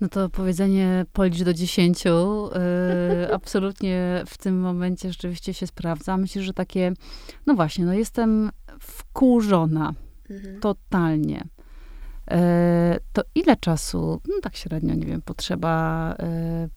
No 0.02 0.10
to 0.10 0.30
powiedzenie 0.30 1.06
policz 1.13 1.44
do 1.44 1.54
dziesięciu 1.54 2.50
yy, 3.20 3.34
absolutnie 3.34 4.24
w 4.28 4.38
tym 4.38 4.60
momencie 4.60 5.10
rzeczywiście 5.10 5.54
się 5.54 5.68
sprawdza. 5.68 6.18
Myślę, 6.18 6.42
że 6.42 6.54
takie, 6.54 6.94
no 7.46 7.54
właśnie, 7.54 7.86
no 7.86 7.94
jestem 7.94 8.52
wkurzona. 8.80 9.94
Mhm. 10.30 10.60
Totalnie. 10.60 11.44
E, 12.30 13.00
to 13.13 13.22
ile 13.36 13.56
czasu, 13.56 14.22
no 14.28 14.36
tak 14.42 14.56
średnio, 14.56 14.96
nie 14.96 15.06
wiem, 15.06 15.22
potrzeba 15.22 16.15
e, 16.20 16.70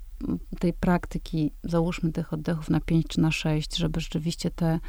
tej 0.58 0.72
praktyki, 0.72 1.52
załóżmy 1.64 2.12
tych 2.12 2.32
oddechów 2.32 2.70
na 2.70 2.80
5 2.80 3.06
czy 3.06 3.20
na 3.20 3.30
6, 3.30 3.76
żeby 3.76 4.00
rzeczywiście 4.00 4.50
te, 4.50 4.80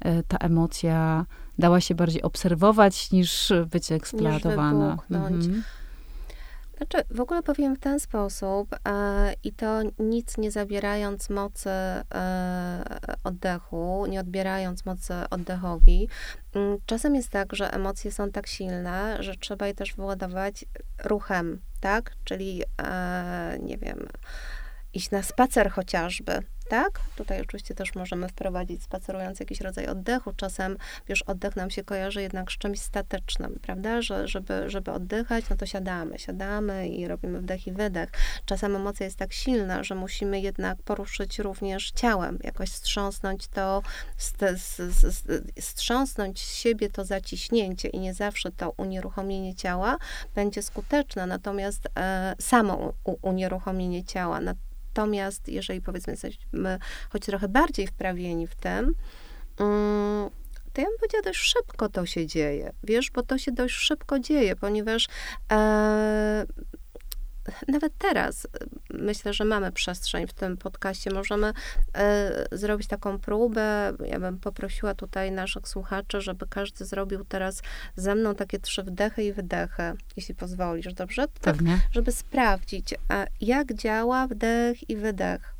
e, 0.00 0.22
ta 0.22 0.36
emocja 0.36 1.26
dała 1.58 1.80
się 1.80 1.94
bardziej 1.94 2.22
obserwować 2.22 3.12
niż 3.12 3.52
być 3.70 3.92
eksploatowana. 3.92 4.98
Niż 5.10 5.46
mhm. 5.46 5.62
Znaczy, 6.82 7.04
w 7.10 7.20
ogóle 7.20 7.42
powiem 7.42 7.76
w 7.76 7.78
ten 7.78 8.00
sposób 8.00 8.74
e, 8.88 9.34
i 9.44 9.52
to 9.52 9.80
nic 9.98 10.38
nie 10.38 10.50
zabierając 10.50 11.30
mocy 11.30 11.70
e, 11.70 12.84
oddechu, 13.24 14.06
nie 14.08 14.20
odbierając 14.20 14.84
mocy 14.84 15.14
oddechowi. 15.30 16.08
Mm, 16.54 16.78
czasem 16.86 17.14
jest 17.14 17.30
tak, 17.30 17.56
że 17.56 17.72
emocje 17.74 18.12
są 18.12 18.30
tak 18.30 18.46
silne, 18.46 19.16
że 19.20 19.36
trzeba 19.36 19.66
je 19.66 19.74
też 19.74 19.94
wyładować 19.94 20.64
ruchem, 21.04 21.60
tak? 21.80 22.12
Czyli, 22.24 22.62
e, 22.82 23.58
nie 23.60 23.78
wiem, 23.78 24.08
iść 24.94 25.10
na 25.10 25.22
spacer 25.22 25.70
chociażby, 25.70 26.42
tak? 26.68 27.00
Tutaj 27.16 27.40
oczywiście 27.40 27.74
też 27.74 27.94
możemy 27.94 28.28
wprowadzić 28.28 28.82
spacerując 28.82 29.40
jakiś 29.40 29.60
rodzaj 29.60 29.86
oddechu. 29.86 30.32
Czasem, 30.32 30.76
wiesz, 31.08 31.22
oddech 31.22 31.56
nam 31.56 31.70
się 31.70 31.84
kojarzy 31.84 32.22
jednak 32.22 32.52
z 32.52 32.58
czymś 32.58 32.80
statycznym, 32.80 33.58
prawda? 33.62 34.02
Że 34.02 34.28
żeby, 34.28 34.70
żeby 34.70 34.92
oddychać, 34.92 35.44
no 35.50 35.56
to 35.56 35.66
siadamy, 35.66 36.18
siadamy 36.18 36.88
i 36.88 37.08
robimy 37.08 37.40
wdech 37.40 37.66
i 37.66 37.72
wydech. 37.72 38.10
Czasem 38.44 38.76
emocja 38.76 39.06
jest 39.06 39.18
tak 39.18 39.32
silna, 39.32 39.84
że 39.84 39.94
musimy 39.94 40.40
jednak 40.40 40.82
poruszyć 40.82 41.38
również 41.38 41.90
ciałem, 41.90 42.38
jakoś 42.44 42.70
wstrząsnąć 42.70 43.48
to, 43.48 43.82
wstrząsnąć 45.60 46.40
z 46.40 46.54
siebie 46.54 46.90
to 46.90 47.04
zaciśnięcie 47.04 47.88
i 47.88 48.00
nie 48.00 48.14
zawsze 48.14 48.52
to 48.52 48.70
unieruchomienie 48.76 49.54
ciała 49.54 49.96
będzie 50.34 50.62
skuteczne, 50.62 51.26
natomiast 51.26 51.88
e, 51.98 52.34
samo 52.40 52.92
unieruchomienie 53.22 54.04
ciała, 54.04 54.40
Natomiast 54.96 55.48
jeżeli 55.48 55.80
powiedzmy 55.80 56.12
jesteśmy 56.12 56.78
choć 57.10 57.26
trochę 57.26 57.48
bardziej 57.48 57.86
wprawieni 57.86 58.46
w 58.46 58.54
tym, 58.54 58.94
mm, 59.58 60.30
to 60.72 60.80
ja 60.80 60.86
bym 60.86 60.98
powiedziała, 61.00 61.22
dość 61.22 61.38
szybko 61.38 61.88
to 61.88 62.06
się 62.06 62.26
dzieje, 62.26 62.72
wiesz, 62.84 63.10
bo 63.10 63.22
to 63.22 63.38
się 63.38 63.52
dość 63.52 63.74
szybko 63.74 64.18
dzieje, 64.18 64.56
ponieważ 64.56 65.08
e, 65.52 66.46
nawet 67.68 67.92
teraz 67.98 68.44
y, 68.44 68.48
myślę, 68.90 69.32
że 69.32 69.44
mamy 69.44 69.72
przestrzeń 69.72 70.26
w 70.26 70.32
tym 70.32 70.56
podcaście. 70.56 71.10
Możemy 71.10 71.52
e, 71.94 72.46
zrobić 72.52 72.88
taką 72.88 73.18
próbę. 73.18 73.92
Ja 74.04 74.20
bym 74.20 74.38
poprosiła 74.38 74.94
tutaj 74.94 75.32
naszych 75.32 75.68
słuchaczy, 75.68 76.20
żeby 76.20 76.46
każdy 76.46 76.84
zrobił 76.84 77.24
teraz 77.24 77.62
ze 77.96 78.14
mną 78.14 78.34
takie 78.34 78.58
trzy 78.58 78.82
wdechy 78.82 79.22
i 79.22 79.32
wydechy, 79.32 79.82
jeśli 80.16 80.34
pozwolisz, 80.34 80.94
dobrze? 80.94 81.26
Tak, 81.40 81.56
żeby 81.90 82.12
sprawdzić, 82.12 82.94
jak 83.40 83.74
działa 83.74 84.26
wdech 84.26 84.90
i 84.90 84.96
wydech. 84.96 85.54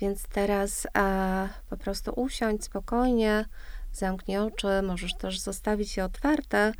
Więc 0.00 0.22
teraz 0.22 0.86
a, 0.94 1.48
po 1.70 1.76
prostu 1.76 2.12
usiądź 2.16 2.64
spokojnie, 2.64 3.44
zamknij 3.92 4.38
oczy, 4.38 4.82
możesz 4.82 5.14
też 5.14 5.40
zostawić 5.40 5.96
je 5.96 6.04
otwarte 6.04 6.72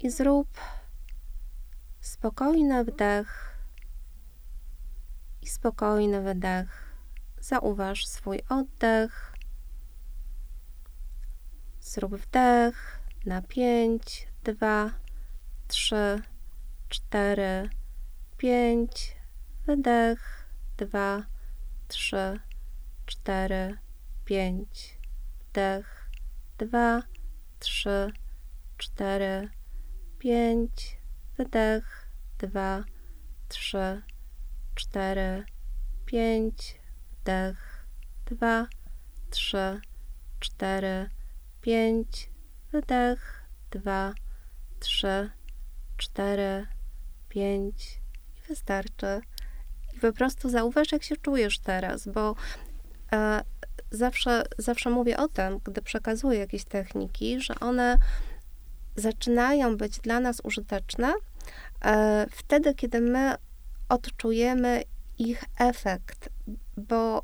i 0.00 0.10
zrób 0.10 0.48
Spokojny 2.04 2.84
wdech 2.84 3.58
i 5.42 5.46
spokojny 5.46 6.22
wydech. 6.22 6.94
Zauważ 7.40 8.06
swój 8.06 8.40
oddech. 8.48 9.34
Zrób 11.80 12.16
wdech 12.16 13.00
na 13.26 13.42
5, 13.42 14.28
2, 14.42 14.90
3, 15.68 16.22
4, 16.88 17.70
5. 18.36 19.16
Wydech 19.66 20.48
2, 20.76 21.24
3, 21.88 22.40
4, 23.06 23.78
5. 24.24 24.98
Wdech 25.40 26.10
2, 26.58 27.02
3, 27.58 28.12
4, 28.78 29.48
5 30.18 30.93
wydech, 31.36 32.08
dwa, 32.38 32.84
trzy, 33.48 34.02
cztery, 34.74 35.44
pięć, 36.06 36.80
wdech, 37.10 37.86
dwa, 38.26 38.66
trzy, 39.30 39.80
cztery, 40.40 41.10
pięć, 41.60 42.30
wydech, 42.72 43.44
dwa, 43.70 44.12
trzy, 44.80 45.30
cztery, 45.96 46.66
pięć 47.28 48.00
i 48.36 48.48
wystarczy. 48.48 49.20
I 49.96 50.00
po 50.00 50.12
prostu 50.12 50.50
zauważ, 50.50 50.92
jak 50.92 51.02
się 51.02 51.16
czujesz 51.16 51.58
teraz, 51.58 52.08
bo 52.08 52.34
e, 53.12 53.44
zawsze, 53.90 54.42
zawsze 54.58 54.90
mówię 54.90 55.16
o 55.16 55.28
tym, 55.28 55.58
gdy 55.64 55.82
przekazuję 55.82 56.38
jakieś 56.38 56.64
techniki, 56.64 57.40
że 57.40 57.54
one 57.60 57.98
zaczynają 58.96 59.76
być 59.76 59.98
dla 59.98 60.20
nas 60.20 60.40
użyteczne 60.44 61.12
e, 61.84 62.26
wtedy, 62.30 62.74
kiedy 62.74 63.00
my 63.00 63.34
odczujemy 63.88 64.82
ich 65.18 65.44
efekt, 65.58 66.28
bo 66.76 67.22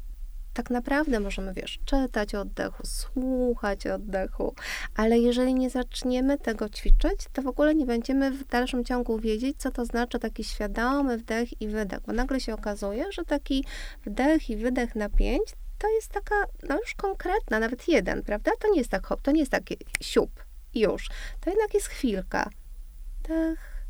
tak 0.55 0.71
naprawdę 0.71 1.21
możemy, 1.21 1.53
wiesz, 1.53 1.79
czytać 1.85 2.35
oddechu, 2.35 2.83
słuchać 2.87 3.87
oddechu, 3.87 4.55
ale 4.97 5.19
jeżeli 5.19 5.55
nie 5.55 5.71
zaczniemy 5.71 6.39
tego 6.39 6.69
ćwiczyć, 6.69 7.27
to 7.33 7.43
w 7.43 7.47
ogóle 7.47 7.75
nie 7.75 7.87
będziemy 7.87 8.31
w 8.31 8.47
dalszym 8.47 8.85
ciągu 8.85 9.19
wiedzieć, 9.19 9.57
co 9.59 9.71
to 9.71 9.85
znaczy 9.85 10.19
taki 10.19 10.45
świadomy 10.45 11.19
wdech 11.19 11.61
i 11.61 11.69
wydech, 11.69 12.01
bo 12.07 12.13
nagle 12.13 12.41
się 12.41 12.55
okazuje, 12.55 13.05
że 13.13 13.25
taki 13.25 13.65
wdech 14.07 14.51
i 14.51 14.57
wydech 14.57 14.95
na 14.95 15.09
pięć 15.09 15.43
to 15.79 15.89
jest 15.89 16.09
taka, 16.13 16.35
no 16.69 16.79
już 16.79 16.95
konkretna, 16.95 17.61
nawet 17.61 17.89
jeden, 17.89 18.23
prawda? 18.23 18.51
To 18.61 18.69
nie 18.71 18.79
jest 18.79 18.91
tak 18.91 19.07
hop, 19.07 19.23
to 19.23 19.31
nie 19.31 19.41
jest 19.41 19.53
taki 19.53 19.77
siup, 20.01 20.45
już. 20.75 21.09
To 21.41 21.51
jednak 21.51 21.75
jest 21.75 21.87
chwilka. 21.87 22.51
Dech 23.29 23.87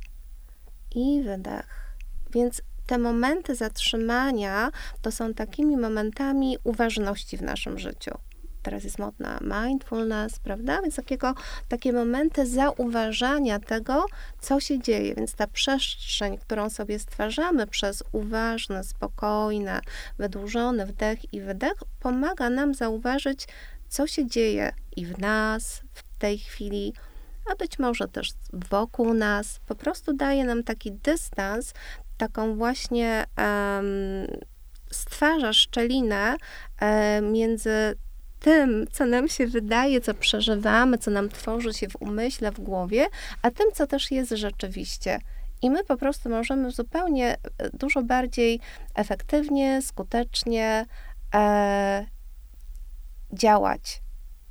i 0.95 1.23
wydech. 1.23 1.97
Więc 2.31 2.63
te 2.87 2.99
momenty 2.99 3.55
zatrzymania 3.55 4.71
to 5.03 5.13
są 5.13 5.35
takimi 5.35 5.77
momentami 5.77 6.59
uważności 6.65 7.37
w 7.37 7.43
naszym 7.43 7.79
życiu 7.79 8.19
teraz 8.63 8.85
jest 8.85 8.99
modna 8.99 9.39
mindfulness, 9.41 10.39
prawda? 10.39 10.83
Więc 10.83 10.97
takiego, 10.97 11.35
takie 11.69 11.93
momenty 11.93 12.47
zauważania 12.47 13.59
tego, 13.59 14.07
co 14.41 14.61
się 14.61 14.79
dzieje. 14.79 15.15
Więc 15.15 15.35
ta 15.35 15.47
przestrzeń, 15.47 16.39
którą 16.39 16.71
sobie 16.71 16.99
stwarzamy 16.99 17.67
przez 17.67 18.03
uważny, 18.13 18.85
spokojny, 18.85 19.81
wydłużony 20.19 20.87
wdech 20.87 21.35
i 21.35 21.41
wydech, 21.41 21.75
pomaga 22.01 22.51
nam 22.51 22.75
zauważyć, 22.75 23.49
co 23.89 24.07
się 24.07 24.27
dzieje 24.27 24.73
i 24.97 25.07
w 25.07 25.19
nas 25.19 25.83
w 25.93 26.10
tej 26.21 26.39
chwili, 26.39 26.93
a 27.53 27.57
być 27.57 27.79
może 27.79 28.09
też 28.09 28.33
wokół 28.53 29.15
nas. 29.15 29.61
Po 29.67 29.75
prostu 29.75 30.13
daje 30.13 30.45
nam 30.45 30.63
taki 30.63 30.93
dystans, 30.93 31.75
taką 32.17 32.57
właśnie 32.57 33.25
um, 33.39 34.27
stwarza 34.91 35.53
szczelinę 35.53 36.37
um, 36.81 37.33
między 37.33 37.97
tym, 38.41 38.87
co 38.93 39.07
nam 39.07 39.29
się 39.29 39.47
wydaje, 39.47 40.01
co 40.01 40.15
przeżywamy, 40.15 40.99
co 40.99 41.11
nam 41.11 41.29
tworzy 41.29 41.73
się 41.73 41.89
w 41.89 42.03
umyśle, 42.03 42.53
w 42.53 42.61
głowie, 42.61 43.07
a 43.43 43.51
tym, 43.51 43.67
co 43.75 43.87
też 43.87 44.11
jest 44.11 44.31
rzeczywiście. 44.31 45.19
I 45.63 45.71
my 45.71 45.85
po 45.85 45.97
prostu 45.97 46.29
możemy 46.29 46.71
zupełnie 46.71 47.37
e, 47.59 47.71
dużo 47.73 48.03
bardziej 48.03 48.61
efektywnie, 48.95 49.83
skutecznie 49.83 50.87
e, 51.35 52.07
działać 53.33 54.03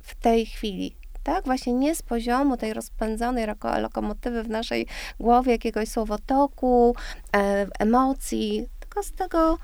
w 0.02 0.14
tej 0.14 0.46
chwili. 0.46 0.99
Tak, 1.30 1.44
właśnie 1.44 1.72
nie 1.72 1.94
z 1.94 2.02
poziomu 2.02 2.56
tej 2.56 2.74
rozpędzonej 2.74 3.46
lokomotywy 3.78 4.42
w 4.42 4.48
naszej 4.48 4.86
głowie, 5.20 5.52
jakiegoś 5.52 5.88
słowotoku, 5.88 6.96
e, 7.36 7.66
emocji, 7.78 8.68
tylko 8.80 9.02
z 9.02 9.12
tego 9.12 9.58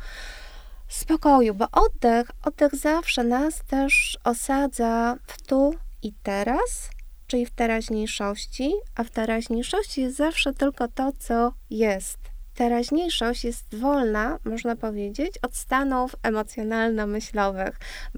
spokoju, 0.88 1.54
bo 1.54 1.66
oddech, 1.72 2.30
oddech 2.44 2.74
zawsze 2.74 3.24
nas 3.24 3.64
też 3.64 4.18
osadza 4.24 5.16
w 5.26 5.42
tu 5.42 5.74
i 6.02 6.12
teraz, 6.22 6.90
czyli 7.26 7.46
w 7.46 7.50
teraźniejszości, 7.50 8.72
a 8.94 9.04
w 9.04 9.10
teraźniejszości 9.10 10.00
jest 10.00 10.16
zawsze 10.16 10.52
tylko 10.54 10.88
to, 10.88 11.12
co 11.18 11.52
jest. 11.70 12.18
Teraźniejszość 12.56 13.44
jest 13.44 13.74
wolna, 13.74 14.38
można 14.44 14.76
powiedzieć, 14.76 15.38
od 15.42 15.56
stanów 15.56 16.16
emocjonalno-myślowych, 16.22 17.72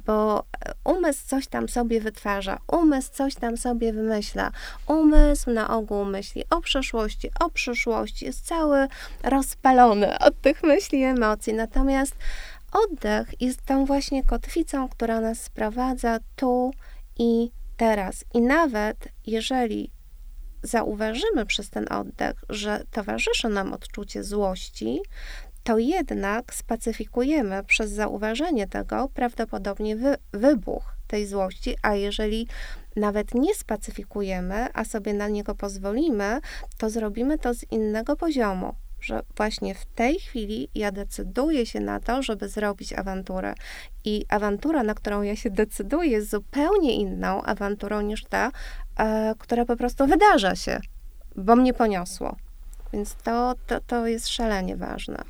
bo 0.07 0.45
umysł 0.85 1.27
coś 1.27 1.47
tam 1.47 1.69
sobie 1.69 2.01
wytwarza, 2.01 2.59
umysł 2.73 3.13
coś 3.13 3.35
tam 3.35 3.57
sobie 3.57 3.93
wymyśla. 3.93 4.51
Umysł 4.87 5.51
na 5.51 5.77
ogół 5.77 6.05
myśli 6.05 6.45
o 6.51 6.61
przeszłości, 6.61 7.31
o 7.41 7.51
przyszłości, 7.51 8.25
jest 8.25 8.47
cały 8.47 8.89
rozpalony 9.23 10.19
od 10.19 10.41
tych 10.41 10.63
myśli 10.63 11.01
i 11.01 11.05
emocji. 11.05 11.55
Natomiast 11.55 12.17
Oddech 12.73 13.41
jest 13.41 13.63
tą 13.63 13.85
właśnie 13.85 14.25
kotwicą, 14.25 14.89
która 14.89 15.21
nas 15.21 15.41
sprowadza 15.43 16.19
tu 16.37 16.71
i 17.19 17.51
teraz. 17.77 18.25
I 18.35 18.41
nawet 18.41 19.09
jeżeli 19.27 19.98
zauważymy 20.69 21.47
przez 21.47 21.71
ten 21.71 21.93
oddech, 21.93 22.45
że 22.49 22.83
towarzyszy 22.91 23.49
nam 23.49 23.73
odczucie 23.73 24.25
złości, 24.25 25.01
to 25.63 25.79
jednak 25.79 26.55
spacyfikujemy 26.55 27.65
przez 27.65 27.91
zauważenie 27.91 28.67
tego 28.67 29.09
prawdopodobnie 29.15 29.97
wy, 29.97 30.17
wybuch 30.33 30.97
tej 31.07 31.27
złości, 31.27 31.77
a 31.83 31.95
jeżeli 31.95 32.49
nawet 32.97 33.35
nie 33.35 33.55
spacyfikujemy, 33.55 34.67
a 34.75 34.85
sobie 34.85 35.15
na 35.15 35.29
niego 35.29 35.55
pozwolimy, 35.55 36.41
to 36.79 36.91
zrobimy 36.91 37.39
to 37.39 37.55
z 37.55 37.73
innego 37.73 38.17
poziomu 38.17 38.75
że 39.01 39.23
właśnie 39.37 39.75
w 39.75 39.87
tej 39.87 40.21
chwili 40.21 40.69
ja 40.75 40.93
decyduję 40.93 41.67
się 41.67 41.81
na 41.81 42.01
to, 42.01 42.23
żeby 42.23 42.49
zrobić 42.49 42.93
awanturę. 42.93 43.55
I 44.05 44.25
awantura, 44.29 44.83
na 44.83 44.95
którą 44.95 45.23
ja 45.23 45.37
się 45.37 45.51
decyduję, 45.51 46.11
jest 46.11 46.31
zupełnie 46.31 46.97
inną 46.97 47.43
awanturą 47.43 48.01
niż 48.01 48.25
ta, 48.25 48.51
e, 48.99 49.35
która 49.39 49.65
po 49.65 49.77
prostu 49.77 50.07
wydarza 50.07 50.57
się, 50.57 50.81
bo 51.37 51.57
mnie 51.57 51.75
poniosło. 51.75 52.37
Więc 52.93 53.15
to, 53.15 53.55
to, 53.67 53.81
to 53.87 54.07
jest 54.07 54.29
szalenie 54.29 54.77
ważne. 54.77 55.23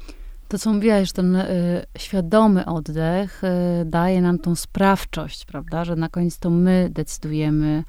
To, 0.48 0.58
co 0.58 0.72
mówiłaś, 0.72 1.08
że 1.08 1.12
ten 1.12 1.36
y, 1.36 1.86
świadomy 1.98 2.66
oddech 2.66 3.44
y, 3.44 3.84
daje 3.84 4.22
nam 4.22 4.38
tą 4.38 4.54
sprawczość, 4.54 5.44
prawda? 5.44 5.84
Że 5.84 5.96
na 5.96 6.08
koniec 6.08 6.38
to 6.38 6.50
my 6.50 6.88
decydujemy, 6.90 7.84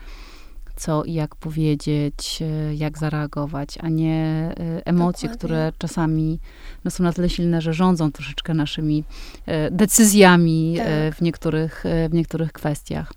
co 0.79 1.03
i 1.03 1.13
jak 1.13 1.35
powiedzieć, 1.35 2.39
e, 2.41 2.75
jak 2.75 2.97
zareagować, 2.97 3.77
a 3.81 3.89
nie 3.89 4.15
e, 4.59 4.85
emocje, 4.85 5.29
Dokładnie. 5.29 5.37
które 5.37 5.71
czasami 5.77 6.39
no, 6.85 6.91
są 6.91 7.03
na 7.03 7.13
tyle 7.13 7.29
silne, 7.29 7.61
że 7.61 7.73
rządzą 7.73 8.11
troszeczkę 8.11 8.53
naszymi 8.53 9.03
e, 9.45 9.71
decyzjami 9.71 10.75
tak. 10.77 11.15
w, 11.15 11.21
niektórych, 11.21 11.83
w 12.09 12.13
niektórych 12.13 12.51
kwestiach. 12.51 13.13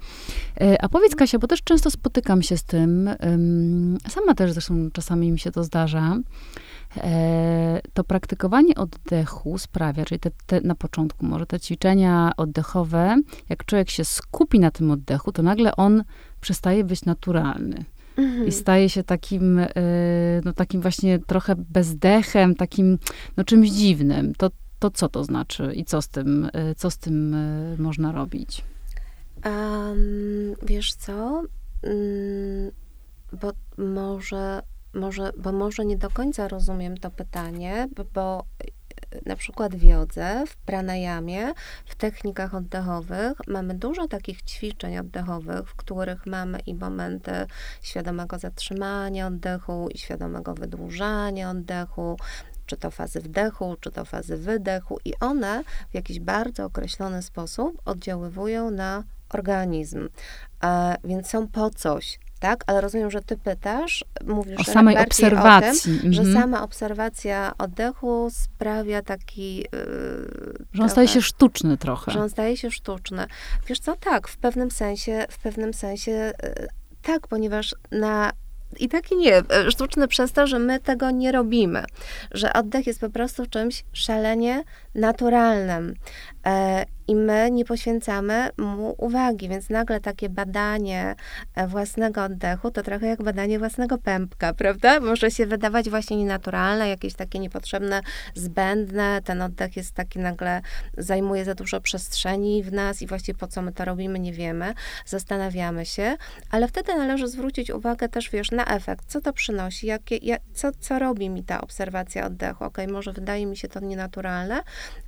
A 0.81 0.89
powiedz 0.89 1.17
Kasia, 1.17 1.39
bo 1.39 1.47
też 1.47 1.63
często 1.63 1.91
spotykam 1.91 2.43
się 2.43 2.57
z 2.57 2.65
tym, 2.65 3.11
sama 4.09 4.35
też 4.35 4.53
zresztą 4.53 4.91
czasami 4.93 5.33
mi 5.33 5.39
się 5.39 5.51
to 5.51 5.65
zdarza, 5.65 6.17
to 7.95 8.05
praktykowanie 8.05 8.75
oddechu 8.75 9.59
sprawia, 9.59 10.05
czyli 10.05 10.21
te, 10.21 10.31
te, 10.47 10.61
na 10.61 10.75
początku 10.75 11.27
może 11.27 11.47
te 11.47 11.61
ćwiczenia 11.61 12.33
oddechowe, 12.37 13.17
jak 13.49 13.65
człowiek 13.65 13.91
się 13.91 14.05
skupi 14.05 14.61
na 14.61 14.71
tym 14.71 14.91
oddechu, 14.91 15.33
to 15.33 15.43
nagle 15.43 15.77
on 15.77 16.05
przestaje 16.43 16.85
być 16.85 17.05
naturalny. 17.05 17.85
Mhm. 18.17 18.47
I 18.47 18.53
staje 18.53 18.89
się 18.89 19.03
takim, 19.03 19.59
e, 19.59 19.69
no 20.45 20.53
takim 20.53 20.81
właśnie 20.81 21.19
trochę 21.19 21.55
bezdechem, 21.57 22.55
takim 22.55 22.99
no 23.37 23.45
czymś 23.45 23.71
dziwnym. 23.71 24.35
To, 24.35 24.51
to 24.79 24.91
co 24.91 25.09
to 25.09 25.25
znaczy 25.25 25.73
i 25.75 25.85
co 25.85 26.03
z 26.03 26.09
tym, 26.09 26.51
e, 26.53 26.75
co 26.75 26.91
z 26.91 26.99
tym 26.99 27.35
e, 27.35 27.77
można 27.79 28.13
robić? 28.13 28.65
Um, 29.45 30.55
wiesz 30.63 30.95
co? 30.95 31.43
Um, 31.83 32.71
bo 33.41 33.53
może, 33.77 34.63
może, 34.95 35.33
bo 35.39 35.53
może 35.53 35.85
nie 35.85 35.97
do 35.97 36.11
końca 36.11 36.49
rozumiem 36.49 36.97
to 36.97 37.11
pytanie, 37.11 37.89
bo 38.15 38.45
na 39.27 39.37
przykład 39.37 39.77
w 39.77 39.83
jodze, 39.83 40.45
w 40.47 40.57
pranayamie, 40.57 41.53
w 41.87 41.95
technikach 41.95 42.55
oddechowych 42.55 43.39
mamy 43.47 43.75
dużo 43.75 44.09
takich 44.09 44.43
ćwiczeń 44.43 44.99
oddechowych, 44.99 45.69
w 45.69 45.75
których 45.75 46.27
mamy 46.27 46.59
i 46.67 46.75
momenty 46.75 47.33
świadomego 47.83 48.39
zatrzymania 48.39 49.27
oddechu, 49.27 49.89
i 49.95 49.99
świadomego 49.99 50.55
wydłużania 50.55 51.51
oddechu, 51.51 52.17
czy 52.67 52.77
to 52.77 52.91
fazy 52.91 53.21
wdechu, 53.21 53.77
czy 53.81 53.91
to 53.91 54.05
fazy 54.05 54.37
wydechu, 54.37 54.99
i 55.05 55.15
one 55.21 55.65
w 55.91 55.95
jakiś 55.95 56.21
bardzo 56.21 56.65
określony 56.65 57.23
sposób 57.23 57.83
oddziaływują 57.85 58.71
na 58.71 59.05
organizm. 59.29 60.09
E, 60.65 60.97
więc 61.05 61.29
są 61.29 61.49
po 61.49 61.71
coś 61.71 62.19
tak? 62.43 62.65
Ale 62.67 62.81
rozumiem, 62.81 63.11
że 63.11 63.21
ty 63.21 63.37
pytasz, 63.37 64.05
mówisz 64.27 64.61
o 64.61 64.65
samej 64.65 64.99
obserwacji. 64.99 65.99
O 65.99 66.03
tym, 66.03 66.13
że 66.13 66.23
mhm. 66.23 66.43
sama 66.43 66.63
obserwacja 66.63 67.53
oddechu 67.59 68.29
sprawia 68.31 69.03
taki... 69.03 69.57
Yy, 69.57 70.65
że 70.73 70.83
on 70.83 70.89
staje 70.89 71.09
się 71.09 71.23
sztuczny 71.23 71.77
trochę. 71.77 72.13
Że 72.13 72.21
on 72.21 72.31
staje 72.31 72.57
się 72.57 72.71
sztuczny. 72.71 73.27
Wiesz 73.67 73.79
co, 73.79 73.97
tak, 73.97 74.29
w 74.29 74.37
pewnym 74.37 74.71
sensie, 74.71 75.27
w 75.31 75.39
pewnym 75.39 75.75
sensie 75.75 76.11
yy, 76.11 76.69
tak, 77.03 77.29
ponieważ 77.29 77.75
na 77.91 78.33
i 78.79 78.89
tak 78.89 79.13
i 79.13 79.17
nie. 79.17 79.37
E, 79.37 79.71
sztuczny 79.71 80.09
przez 80.09 80.33
to, 80.33 80.47
że 80.47 80.59
my 80.59 80.81
tego 80.81 81.11
nie 81.11 81.33
robimy. 81.33 81.85
Że 82.31 82.53
oddech 82.53 82.87
jest 82.87 83.01
po 83.01 83.11
prostu 83.11 83.47
czymś 83.47 83.85
szalenie 83.93 84.65
naturalnym. 84.95 85.95
E, 86.47 86.85
I 87.09 87.15
my 87.15 87.51
nie 87.51 87.65
poświęcamy 87.65 88.49
mu 88.59 88.95
uwagi, 88.99 89.49
więc 89.49 89.71
nagle 89.71 90.01
takie 90.01 90.29
badanie 90.29 91.15
e, 91.55 91.67
własnego 91.67 92.25
oddechu 92.25 92.71
to 92.71 92.83
trochę 92.83 93.07
jak 93.07 93.23
badanie 93.23 93.59
własnego 93.59 93.99
pępka, 93.99 94.55
prawda? 94.55 95.01
Może 95.01 95.31
się 95.31 95.47
wydawać 95.47 95.91
właśnie 95.91 96.17
nienaturalne, 96.17 96.89
jakieś 96.89 97.15
takie 97.15 97.39
niepotrzebne, 97.39 98.01
zbędne. 98.35 99.23
Ten 99.25 99.43
oddech 99.43 99.77
jest 99.77 99.95
taki 99.95 100.19
nagle, 100.19 100.61
zajmuje 100.99 101.45
za 101.45 101.55
dużo 101.55 101.81
przestrzeni 101.81 102.63
w 102.63 102.73
nas 102.73 103.03
i 103.03 103.07
właściwie 103.07 103.39
po 103.39 103.47
co 103.47 103.63
my 103.63 103.73
to 103.73 103.85
robimy, 103.85 104.19
nie 104.19 104.33
wiemy. 104.33 104.75
Zastanawiamy 105.07 105.87
się, 105.87 106.17
ale 106.51 106.69
wtedy 106.69 106.95
należy 106.95 107.29
zwrócić 107.29 107.71
uwagę 107.71 108.09
też, 108.09 108.31
wiesz, 108.31 108.51
na 108.51 108.65
efekt. 108.65 109.05
Co 109.07 109.21
to 109.21 109.33
przynosi? 109.33 109.87
Jakie, 109.87 110.17
jak, 110.17 110.41
co, 110.55 110.73
co 110.81 110.99
robi 110.99 111.31
mi 111.31 111.45
ta 111.45 111.61
obserwacja 111.61 112.27
oddechu? 112.27 112.65
Ok, 112.65 112.79
może 112.93 113.13
wydaje 113.13 113.47
mi 113.47 113.57
się 113.57 113.69
to 113.69 113.81
nienaturalne, 113.81 114.61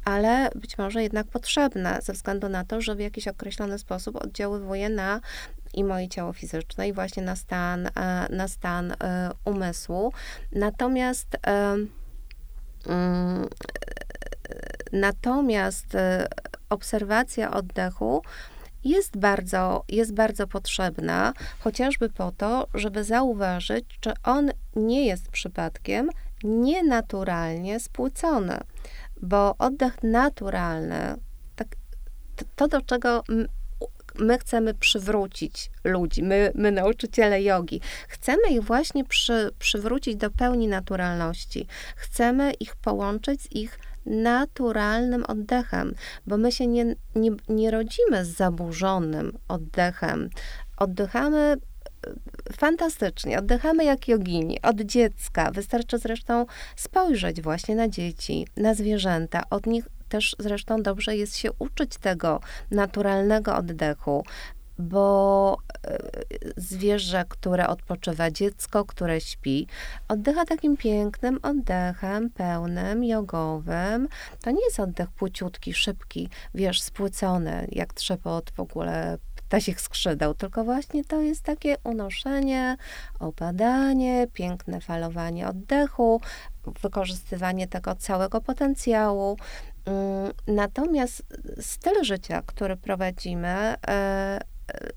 ale 0.04 0.50
być 0.54 0.78
może 0.78 1.02
jednak 1.02 1.26
potrzebne, 1.26 1.83
ze 2.02 2.12
względu 2.12 2.48
na 2.48 2.64
to, 2.64 2.80
że 2.80 2.94
w 2.94 3.00
jakiś 3.00 3.28
określony 3.28 3.78
sposób 3.78 4.16
oddziaływuje 4.16 4.88
na 4.88 5.20
i 5.74 5.84
moje 5.84 6.08
ciało 6.08 6.32
fizyczne, 6.32 6.88
i 6.88 6.92
właśnie 6.92 7.22
na 7.22 7.36
stan, 7.36 7.86
e, 7.86 8.26
na 8.30 8.48
stan 8.48 8.92
e, 8.92 9.30
umysłu. 9.44 10.12
Natomiast 10.52 11.36
mm, 12.86 13.48
Natomiast 14.92 15.94
e, 15.94 16.26
obserwacja 16.70 17.50
oddechu 17.50 18.22
jest 18.84 19.16
bardzo, 19.16 19.84
jest 19.88 20.14
bardzo 20.14 20.46
potrzebna, 20.46 21.32
chociażby 21.58 22.08
po 22.08 22.32
to, 22.32 22.66
żeby 22.74 23.04
zauważyć, 23.04 23.84
czy 24.00 24.12
on 24.24 24.50
nie 24.76 25.06
jest 25.06 25.28
przypadkiem 25.28 26.10
nienaturalnie 26.44 27.80
spłycony. 27.80 28.60
bo 29.22 29.54
oddech 29.58 30.02
naturalny, 30.02 31.16
to, 32.56 32.68
do 32.68 32.80
czego 32.80 33.24
my 34.18 34.38
chcemy 34.38 34.74
przywrócić 34.74 35.70
ludzi, 35.84 36.22
my, 36.22 36.52
my 36.54 36.72
nauczyciele 36.72 37.42
jogi. 37.42 37.80
Chcemy 38.08 38.42
ich 38.50 38.62
właśnie 38.62 39.04
przy, 39.04 39.50
przywrócić 39.58 40.16
do 40.16 40.30
pełni 40.30 40.68
naturalności. 40.68 41.66
Chcemy 41.96 42.52
ich 42.52 42.76
połączyć 42.76 43.42
z 43.42 43.52
ich 43.52 43.78
naturalnym 44.06 45.24
oddechem, 45.28 45.94
bo 46.26 46.36
my 46.36 46.52
się 46.52 46.66
nie, 46.66 46.84
nie, 47.14 47.30
nie 47.48 47.70
rodzimy 47.70 48.24
z 48.24 48.28
zaburzonym 48.28 49.38
oddechem. 49.48 50.30
Oddychamy 50.76 51.38
e, 51.38 51.56
fantastycznie, 52.52 53.38
oddychamy 53.38 53.84
jak 53.84 54.08
jogini, 54.08 54.62
od 54.62 54.80
dziecka. 54.80 55.50
Wystarczy 55.50 55.98
zresztą 55.98 56.46
spojrzeć 56.76 57.42
właśnie 57.42 57.76
na 57.76 57.88
dzieci, 57.88 58.46
na 58.56 58.74
zwierzęta. 58.74 59.42
Od 59.50 59.66
nich 59.66 59.88
też 60.14 60.36
zresztą 60.38 60.82
dobrze 60.82 61.16
jest 61.16 61.36
się 61.36 61.52
uczyć 61.58 61.96
tego 61.96 62.40
naturalnego 62.70 63.56
oddechu, 63.56 64.24
bo 64.78 65.56
e, 65.86 65.98
zwierzę, 66.56 67.24
które 67.28 67.68
odpoczywa, 67.68 68.30
dziecko, 68.30 68.84
które 68.84 69.20
śpi, 69.20 69.66
oddycha 70.08 70.44
takim 70.44 70.76
pięknym 70.76 71.38
oddechem, 71.42 72.30
pełnym, 72.30 73.04
jogowym. 73.04 74.08
To 74.42 74.50
nie 74.50 74.64
jest 74.64 74.80
oddech 74.80 75.10
płciutki, 75.10 75.74
szybki, 75.74 76.28
wiesz, 76.54 76.82
spłycony, 76.82 77.66
jak 77.72 77.94
trzepot 77.94 78.50
w 78.50 78.60
ogóle 78.60 79.18
ptasich 79.54 79.80
skrzydeł, 79.80 80.34
tylko 80.34 80.64
właśnie 80.64 81.04
to 81.04 81.20
jest 81.20 81.42
takie 81.42 81.76
unoszenie, 81.84 82.76
opadanie, 83.20 84.26
piękne 84.32 84.80
falowanie 84.80 85.48
oddechu, 85.48 86.20
wykorzystywanie 86.82 87.68
tego 87.68 87.94
całego 87.94 88.40
potencjału. 88.40 89.36
Mm, 89.86 90.32
natomiast 90.46 91.22
styl 91.60 92.04
życia, 92.04 92.42
który 92.46 92.76
prowadzimy, 92.76 93.74
e, 93.88 94.40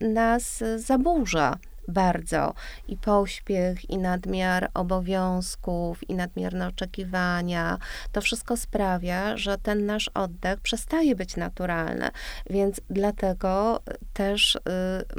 nas 0.01 0.63
zaburza 0.75 1.57
bardzo. 1.87 2.53
I 2.87 2.97
pośpiech, 2.97 3.89
i 3.89 3.97
nadmiar 3.97 4.69
obowiązków, 4.73 6.09
i 6.09 6.15
nadmierne 6.15 6.67
oczekiwania. 6.67 7.77
To 8.11 8.21
wszystko 8.21 8.57
sprawia, 8.57 9.37
że 9.37 9.57
ten 9.57 9.85
nasz 9.85 10.09
oddech 10.13 10.59
przestaje 10.59 11.15
być 11.15 11.35
naturalny. 11.35 12.09
Więc 12.49 12.81
dlatego 12.89 13.79
też 14.13 14.55
y, 14.55 14.59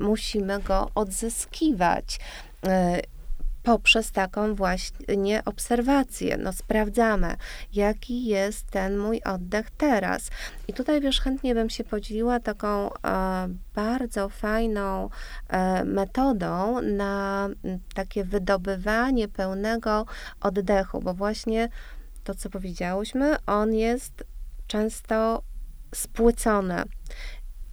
musimy 0.00 0.61
go 0.61 0.90
odzyskiwać. 0.94 2.20
Poprzez 3.68 4.12
taką 4.12 4.54
właśnie 4.54 5.42
obserwację. 5.44 6.37
No, 6.37 6.52
sprawdzamy, 6.52 7.37
jaki 7.72 8.24
jest 8.24 8.70
ten 8.70 8.98
mój 8.98 9.22
oddech 9.22 9.70
teraz. 9.70 10.31
I 10.68 10.72
tutaj, 10.72 11.00
wiesz, 11.00 11.20
chętnie 11.20 11.54
bym 11.54 11.70
się 11.70 11.85
podzieliła 11.85 12.40
taką 12.40 12.90
e, 12.92 13.48
bardzo 13.74 14.28
fajną 14.28 15.11
e, 15.48 15.85
metodą 15.85 16.83
na 16.83 17.48
takie 17.94 18.24
wydobywanie 18.24 19.28
pełnego 19.28 20.07
oddechu, 20.40 21.00
bo 21.00 21.14
właśnie 21.14 21.68
to, 22.24 22.35
co 22.35 22.50
powiedziałyśmy, 22.50 23.37
on 23.46 23.74
jest 23.74 24.24
często 24.66 25.42
spłycony 25.94 26.83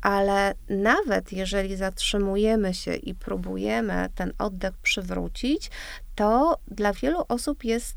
ale 0.06 0.54
nawet 0.70 1.32
jeżeli 1.32 1.76
zatrzymujemy 1.76 2.74
się 2.74 2.96
i 2.96 3.15
próbujemy 3.15 4.10
ten 4.15 4.34
oddech 4.38 4.78
przywrócić, 4.78 5.72
to 6.15 6.58
dla 6.68 6.94
wielu 6.94 7.26
osób 7.28 7.63
jest 7.63 7.96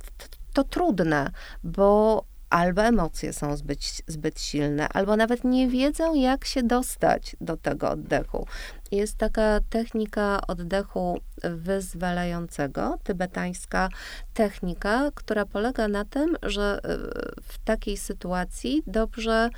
to 0.53 0.64
trudne, 0.64 1.31
bo 1.64 2.25
albo 2.51 2.83
emocje 2.83 3.33
są 3.33 3.57
zbyt, 3.57 3.81
zbyt 4.07 4.40
silne, 4.40 4.88
albo 4.88 5.16
nawet 5.16 5.44
nie 5.44 5.68
wiedzą, 5.68 6.14
jak 6.14 6.44
się 6.44 6.62
dostać 6.62 7.37
do 7.40 7.57
tego 7.57 7.90
oddechu. 7.90 8.47
Jest 8.90 9.16
taka 9.16 9.61
technika 9.71 10.40
oddechu 10.47 11.21
wyzwalającego, 11.42 12.99
tybetańska 13.05 13.88
technika, 14.35 15.11
która 15.14 15.47
polega 15.47 15.88
na 15.88 16.05
tym, 16.05 16.37
że 16.42 16.81
e, 16.85 16.99
w 17.42 17.59
takiej 17.64 17.97
sytuacji 17.97 18.83
dobrze 18.87 19.51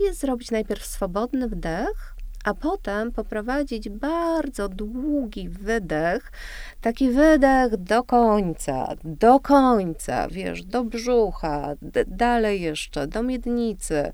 jest 0.00 0.20
zrobić 0.20 0.50
najpierw 0.50 0.86
swobodny 0.86 1.48
wdech, 1.48 2.16
a 2.44 2.54
potem 2.54 3.12
poprowadzić 3.12 3.88
bardzo 3.88 4.68
długi 4.68 5.48
wydech, 5.48 6.32
taki 6.80 7.10
wydech 7.10 7.76
do 7.76 8.02
końca, 8.02 8.94
do 9.04 9.40
końca, 9.40 10.28
wiesz, 10.28 10.64
do 10.64 10.84
brzucha, 10.84 11.74
dalej 12.06 12.60
jeszcze, 12.60 13.06
do 13.06 13.22
miednicy. 13.22 14.12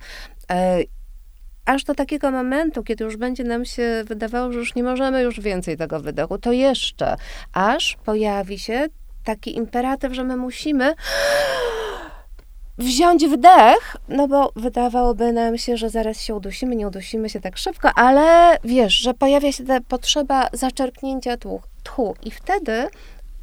E, 0.50 0.78
aż 1.66 1.84
do 1.84 1.94
takiego 1.94 2.30
momentu, 2.30 2.82
kiedy 2.82 3.04
już 3.04 3.16
będzie 3.16 3.44
nam 3.44 3.64
się 3.64 4.04
wydawało, 4.06 4.52
że 4.52 4.58
już 4.58 4.74
nie 4.74 4.82
możemy 4.82 5.22
już 5.22 5.40
więcej 5.40 5.76
tego 5.76 6.00
wydechu, 6.00 6.38
to 6.38 6.52
jeszcze, 6.52 7.16
aż 7.52 7.96
pojawi 8.04 8.58
się 8.58 8.86
taki 9.24 9.56
imperatyw, 9.56 10.12
że 10.12 10.24
my 10.24 10.36
musimy 10.36 10.94
wziąć 12.82 13.26
wdech, 13.26 13.96
no 14.08 14.28
bo 14.28 14.52
wydawałoby 14.56 15.32
nam 15.32 15.58
się, 15.58 15.76
że 15.76 15.90
zaraz 15.90 16.20
się 16.20 16.34
udusimy, 16.34 16.76
nie 16.76 16.88
udusimy 16.88 17.28
się 17.28 17.40
tak 17.40 17.56
szybko, 17.58 17.90
ale 17.94 18.56
wiesz, 18.64 18.94
że 18.94 19.14
pojawia 19.14 19.52
się 19.52 19.64
ta 19.64 19.80
potrzeba 19.80 20.48
zaczerpnięcia 20.52 21.36
tchu, 21.36 21.60
tchu 21.82 22.14
i 22.22 22.30
wtedy 22.30 22.88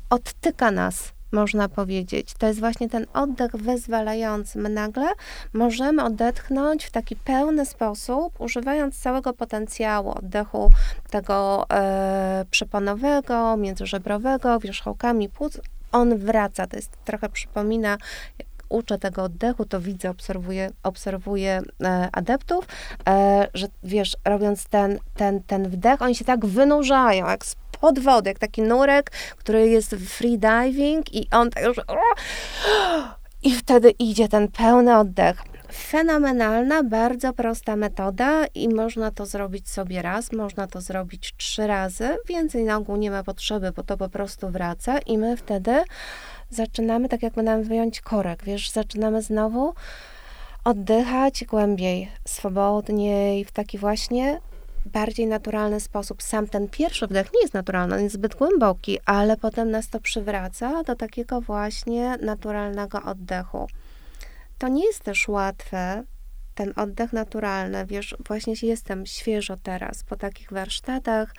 odtyka 0.10 0.72
nas 0.72 1.14
można 1.32 1.70
powiedzieć. 1.70 2.34
To 2.38 2.48
jest 2.48 2.60
właśnie 2.60 2.90
ten 2.90 3.06
oddech 3.14 3.52
wyzwalający. 3.52 4.60
My 4.60 4.70
nagle 4.70 5.08
możemy 5.54 6.04
odetchnąć 6.04 6.86
w 6.86 6.92
taki 6.92 7.16
pełny 7.16 7.66
sposób, 7.66 8.42
używając 8.42 9.00
całego 9.00 9.34
potencjału 9.34 10.12
oddechu 10.12 10.72
tego 11.10 11.66
e, 11.74 12.46
przeponowego, 12.52 13.58
międzyżebrowego, 13.58 14.60
wierzchołkami 14.60 15.30
płuc. 15.30 15.58
On 15.92 16.18
wraca, 16.18 16.68
to 16.68 16.76
jest 16.76 16.98
trochę 17.06 17.30
przypomina 17.30 17.98
uczę 18.70 18.98
tego 18.98 19.24
oddechu, 19.24 19.66
to 19.66 19.82
widzę, 19.82 20.10
obserwuję, 20.10 20.72
obserwuję 20.84 21.62
e, 21.84 22.10
adeptów, 22.12 22.66
e, 23.08 23.48
że 23.54 23.68
wiesz, 23.84 24.18
robiąc 24.26 24.66
ten, 24.66 25.00
ten, 25.16 25.44
ten 25.44 25.70
wdech, 25.70 26.02
oni 26.02 26.16
się 26.16 26.26
tak 26.26 26.46
wynurzają, 26.46 27.28
jak 27.28 27.44
pod 27.82 28.00
wody, 28.00 28.30
jak 28.30 28.40
taki 28.40 28.62
nurek, 28.62 29.12
który 29.38 29.70
jest 29.70 29.96
free 29.96 30.40
diving 30.40 31.14
i 31.14 31.28
on 31.32 31.50
tak 31.50 31.64
już... 31.64 31.78
I 33.44 33.52
wtedy 33.56 33.90
idzie 33.90 34.28
ten 34.28 34.48
pełny 34.48 34.98
oddech. 34.98 35.44
Fenomenalna, 35.72 36.84
bardzo 36.84 37.34
prosta 37.34 37.76
metoda 37.76 38.46
i 38.56 38.70
można 38.70 39.12
to 39.12 39.26
zrobić 39.26 39.70
sobie 39.70 40.02
raz, 40.02 40.32
można 40.32 40.68
to 40.68 40.82
zrobić 40.82 41.34
trzy 41.38 41.68
razy. 41.68 42.18
Więcej 42.28 42.64
na 42.64 42.78
ogół 42.78 42.96
nie 42.96 43.12
ma 43.12 43.24
potrzeby, 43.24 43.72
bo 43.72 43.84
to 43.84 43.98
po 43.98 44.10
prostu 44.10 44.50
wraca 44.50 45.00
i 45.00 45.18
my 45.18 45.38
wtedy 45.38 45.84
zaczynamy, 46.50 47.10
tak 47.10 47.24
jakby 47.24 47.44
nam 47.44 47.64
wyjąć 47.64 48.02
korek, 48.02 48.44
wiesz, 48.44 48.70
zaczynamy 48.70 49.22
znowu 49.22 49.74
oddychać 50.64 51.46
głębiej, 51.46 52.12
swobodniej, 52.26 53.46
w 53.46 53.52
taki 53.52 53.78
właśnie 53.78 54.42
bardziej 54.86 55.28
naturalny 55.28 55.80
sposób. 55.80 56.24
Sam 56.24 56.48
ten 56.48 56.68
pierwszy 56.68 57.08
wdech 57.08 57.34
nie 57.34 57.42
jest 57.42 57.54
naturalny, 57.54 57.96
on 57.96 58.02
jest 58.02 58.16
zbyt 58.16 58.36
głęboki, 58.36 59.00
ale 59.06 59.38
potem 59.38 59.72
nas 59.72 59.90
to 59.90 60.00
przywraca 60.00 60.84
do 60.84 60.96
takiego 60.96 61.42
właśnie 61.42 62.18
naturalnego 62.22 63.04
oddechu. 63.04 63.68
To 64.58 64.68
nie 64.68 64.86
jest 64.86 65.04
też 65.04 65.28
łatwe, 65.28 66.04
ten 66.56 66.74
oddech 66.76 67.14
naturalny. 67.14 67.86
Wiesz, 67.86 68.16
właśnie 68.28 68.54
jestem 68.62 69.06
świeżo 69.06 69.56
teraz 69.64 70.04
po 70.04 70.16
takich 70.16 70.52
warsztatach. 70.52 71.34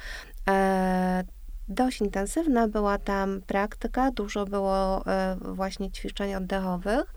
E, 1.70 1.74
dość 1.74 2.00
intensywna 2.00 2.68
była 2.68 2.98
tam 2.98 3.42
praktyka, 3.46 4.10
dużo 4.10 4.46
było 4.46 5.06
e, 5.06 5.36
właśnie 5.40 5.90
ćwiczeń 5.90 6.34
oddechowych. 6.34 7.14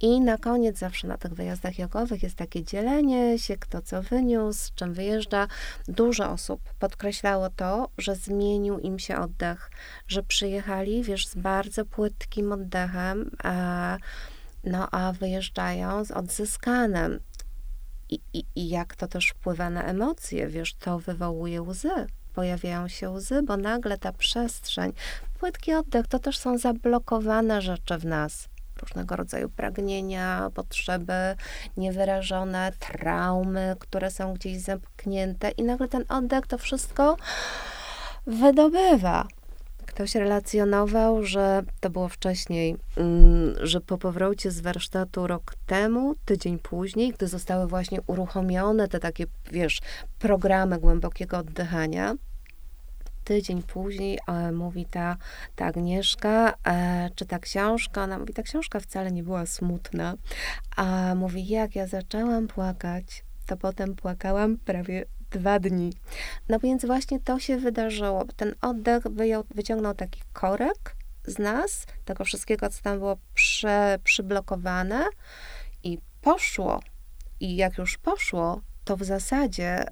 I 0.00 0.20
na 0.20 0.38
koniec 0.38 0.78
zawsze 0.78 1.08
na 1.08 1.18
tych 1.18 1.34
wyjazdach 1.34 1.78
jogowych 1.78 2.22
jest 2.22 2.36
takie 2.36 2.64
dzielenie 2.64 3.38
się, 3.38 3.56
kto 3.56 3.82
co 3.82 4.02
wyniósł, 4.02 4.72
czym 4.74 4.94
wyjeżdża. 4.94 5.46
Dużo 5.88 6.30
osób 6.30 6.60
podkreślało 6.78 7.50
to, 7.50 7.88
że 7.98 8.14
zmienił 8.14 8.78
im 8.78 8.98
się 8.98 9.18
oddech, 9.18 9.70
że 10.08 10.22
przyjechali, 10.22 11.02
wiesz, 11.02 11.26
z 11.26 11.34
bardzo 11.34 11.84
płytkim 11.84 12.52
oddechem, 12.52 13.30
a, 13.44 13.96
no 14.64 14.88
a 14.90 15.12
wyjeżdżają 15.12 16.04
z 16.04 16.10
odzyskanym. 16.10 17.20
I, 18.10 18.20
i, 18.32 18.44
I 18.56 18.68
jak 18.68 18.96
to 18.96 19.06
też 19.08 19.28
wpływa 19.28 19.70
na 19.70 19.82
emocje, 19.82 20.48
wiesz, 20.48 20.74
to 20.74 20.98
wywołuje 20.98 21.62
łzy 21.62 22.06
pojawiają 22.34 22.88
się 22.88 23.10
łzy, 23.10 23.42
bo 23.42 23.56
nagle 23.56 23.98
ta 23.98 24.12
przestrzeń, 24.12 24.92
płytki 25.38 25.74
oddech, 25.74 26.06
to 26.06 26.18
też 26.18 26.38
są 26.38 26.58
zablokowane 26.58 27.62
rzeczy 27.62 27.98
w 27.98 28.04
nas. 28.04 28.48
Różnego 28.82 29.16
rodzaju 29.16 29.48
pragnienia, 29.48 30.50
potrzeby 30.54 31.12
niewyrażone, 31.76 32.72
traumy, 32.78 33.76
które 33.78 34.10
są 34.10 34.34
gdzieś 34.34 34.58
zamknięte, 34.58 35.50
i 35.50 35.62
nagle 35.62 35.88
ten 35.88 36.04
oddech 36.08 36.46
to 36.46 36.58
wszystko 36.58 37.16
wydobywa. 38.26 39.26
Ktoś 39.94 40.14
relacjonował, 40.14 41.24
że 41.24 41.62
to 41.80 41.90
było 41.90 42.08
wcześniej, 42.08 42.76
mm, 42.96 43.54
że 43.66 43.80
po 43.80 43.98
powrocie 43.98 44.50
z 44.50 44.60
warsztatu 44.60 45.26
rok 45.26 45.54
temu, 45.66 46.14
tydzień 46.24 46.58
później, 46.58 47.12
gdy 47.12 47.28
zostały 47.28 47.66
właśnie 47.66 47.98
uruchomione 48.06 48.88
te 48.88 49.00
takie, 49.00 49.26
wiesz, 49.52 49.80
programy 50.18 50.78
głębokiego 50.78 51.38
oddychania, 51.38 52.14
tydzień 53.24 53.62
później 53.62 54.18
e, 54.28 54.52
mówi 54.52 54.86
ta, 54.86 55.16
ta 55.56 55.66
Agnieszka, 55.66 56.54
e, 56.66 57.10
czy 57.14 57.26
ta 57.26 57.38
książka, 57.38 58.02
ona 58.04 58.18
mówi, 58.18 58.34
ta 58.34 58.42
książka 58.42 58.80
wcale 58.80 59.12
nie 59.12 59.22
była 59.22 59.46
smutna, 59.46 60.14
a 60.76 61.14
mówi, 61.14 61.46
jak 61.46 61.76
ja 61.76 61.86
zaczęłam 61.86 62.46
płakać, 62.46 63.24
to 63.46 63.56
potem 63.56 63.94
płakałam 63.94 64.56
prawie 64.56 65.04
dwa 65.38 65.58
dni. 65.58 65.92
No 66.48 66.58
więc 66.58 66.84
właśnie 66.84 67.20
to 67.20 67.38
się 67.38 67.56
wydarzyło. 67.56 68.24
Ten 68.36 68.54
oddech 68.60 69.02
wyjął, 69.02 69.44
wyciągnął 69.54 69.94
taki 69.94 70.20
korek 70.32 70.96
z 71.26 71.38
nas, 71.38 71.86
tego 72.04 72.24
wszystkiego, 72.24 72.68
co 72.68 72.82
tam 72.82 72.98
było 72.98 73.16
prze, 73.34 73.98
przyblokowane 74.04 75.04
i 75.82 75.98
poszło. 76.20 76.80
I 77.40 77.56
jak 77.56 77.78
już 77.78 77.98
poszło, 77.98 78.60
to 78.84 78.96
w 78.96 79.04
zasadzie 79.04 79.84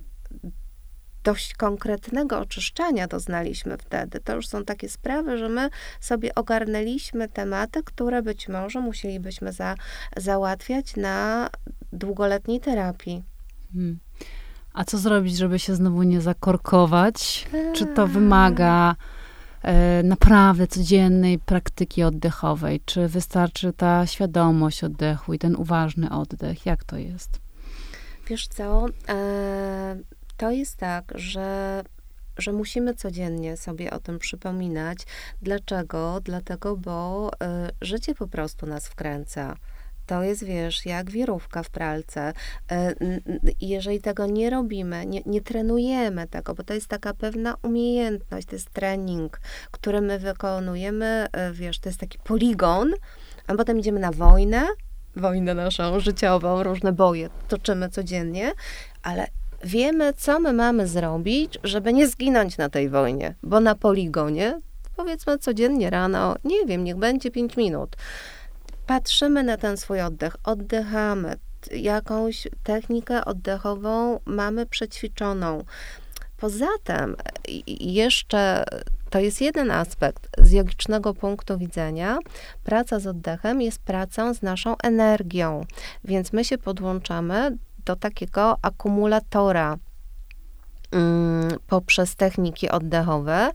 dość 1.24 1.54
konkretnego 1.54 2.38
oczyszczania 2.38 3.06
doznaliśmy 3.06 3.78
wtedy. 3.78 4.20
To 4.20 4.34
już 4.36 4.48
są 4.48 4.64
takie 4.64 4.88
sprawy, 4.88 5.38
że 5.38 5.48
my 5.48 5.68
sobie 6.00 6.34
ogarnęliśmy 6.34 7.28
tematy, 7.28 7.82
które 7.82 8.22
być 8.22 8.48
może 8.48 8.80
musielibyśmy 8.80 9.52
za, 9.52 9.74
załatwiać 10.16 10.96
na 10.96 11.48
długoletniej 11.92 12.60
terapii. 12.60 13.22
Hmm. 13.72 13.98
A 14.74 14.84
co 14.84 14.98
zrobić, 14.98 15.36
żeby 15.36 15.58
się 15.58 15.74
znowu 15.74 16.02
nie 16.02 16.20
zakorkować? 16.20 17.48
Czy 17.74 17.86
to 17.86 18.06
wymaga 18.06 18.96
e, 19.62 20.02
naprawdę 20.02 20.66
codziennej 20.66 21.38
praktyki 21.38 22.02
oddechowej? 22.02 22.80
Czy 22.84 23.08
wystarczy 23.08 23.72
ta 23.72 24.06
świadomość 24.06 24.84
oddechu 24.84 25.34
i 25.34 25.38
ten 25.38 25.56
uważny 25.56 26.10
oddech? 26.10 26.66
Jak 26.66 26.84
to 26.84 26.96
jest? 26.96 27.40
Wiesz 28.28 28.48
co? 28.48 28.86
E, 29.08 29.96
to 30.36 30.50
jest 30.50 30.76
tak, 30.76 31.12
że 31.14 31.82
że 32.38 32.52
musimy 32.52 32.94
codziennie 32.94 33.56
sobie 33.56 33.90
o 33.90 33.98
tym 33.98 34.18
przypominać. 34.18 34.98
Dlaczego? 35.42 36.20
Dlatego, 36.24 36.76
bo 36.76 37.30
y, 37.32 37.36
życie 37.80 38.14
po 38.14 38.26
prostu 38.26 38.66
nas 38.66 38.88
wkręca. 38.88 39.56
To 40.06 40.22
jest, 40.22 40.44
wiesz, 40.44 40.86
jak 40.86 41.10
wirówka 41.10 41.62
w 41.62 41.70
pralce. 41.70 42.32
I 43.60 43.68
jeżeli 43.68 44.00
tego 44.00 44.26
nie 44.26 44.50
robimy, 44.50 45.06
nie, 45.06 45.22
nie 45.26 45.40
trenujemy 45.40 46.28
tego, 46.28 46.54
bo 46.54 46.62
to 46.62 46.74
jest 46.74 46.86
taka 46.86 47.14
pewna 47.14 47.54
umiejętność, 47.62 48.46
to 48.46 48.54
jest 48.54 48.70
trening, 48.70 49.40
który 49.70 50.00
my 50.00 50.18
wykonujemy, 50.18 51.26
e, 51.32 51.52
wiesz, 51.52 51.78
to 51.78 51.88
jest 51.88 52.00
taki 52.00 52.18
poligon, 52.18 52.92
a 53.46 53.54
potem 53.54 53.78
idziemy 53.78 54.00
na 54.00 54.12
wojnę, 54.12 54.62
wojnę 55.16 55.54
naszą 55.54 56.00
życiową, 56.00 56.62
różne 56.62 56.92
boje 56.92 57.28
toczymy 57.48 57.88
codziennie, 57.88 58.52
ale 59.02 59.26
wiemy, 59.64 60.12
co 60.12 60.40
my 60.40 60.52
mamy 60.52 60.86
zrobić, 60.88 61.58
żeby 61.64 61.92
nie 61.92 62.08
zginąć 62.08 62.58
na 62.58 62.68
tej 62.68 62.88
wojnie, 62.88 63.34
bo 63.42 63.60
na 63.60 63.74
poligonie, 63.74 64.60
powiedzmy 64.96 65.38
codziennie 65.38 65.90
rano, 65.90 66.36
nie 66.44 66.66
wiem, 66.66 66.84
niech 66.84 66.96
będzie 66.96 67.30
5 67.30 67.56
minut, 67.56 67.96
patrzymy 68.86 69.42
na 69.42 69.56
ten 69.56 69.76
swój 69.76 70.00
oddech, 70.00 70.36
oddychamy, 70.44 71.36
jakąś 71.70 72.48
technikę 72.62 73.24
oddechową 73.24 74.20
mamy 74.24 74.66
przećwiczoną. 74.66 75.64
Poza 76.36 76.68
tym, 76.84 77.16
jeszcze 77.80 78.64
to 79.10 79.20
jest 79.20 79.40
jeden 79.40 79.70
aspekt 79.70 80.28
z 80.38 80.52
jogicznego 80.52 81.14
punktu 81.14 81.58
widzenia. 81.58 82.18
Praca 82.64 82.98
z 82.98 83.06
oddechem 83.06 83.62
jest 83.62 83.78
pracą 83.78 84.34
z 84.34 84.42
naszą 84.42 84.76
energią, 84.82 85.64
więc 86.04 86.32
my 86.32 86.44
się 86.44 86.58
podłączamy 86.58 87.56
do 87.84 87.96
takiego 87.96 88.56
akumulatora 88.62 89.76
mm, 90.92 91.50
poprzez 91.66 92.16
techniki 92.16 92.70
oddechowe 92.70 93.50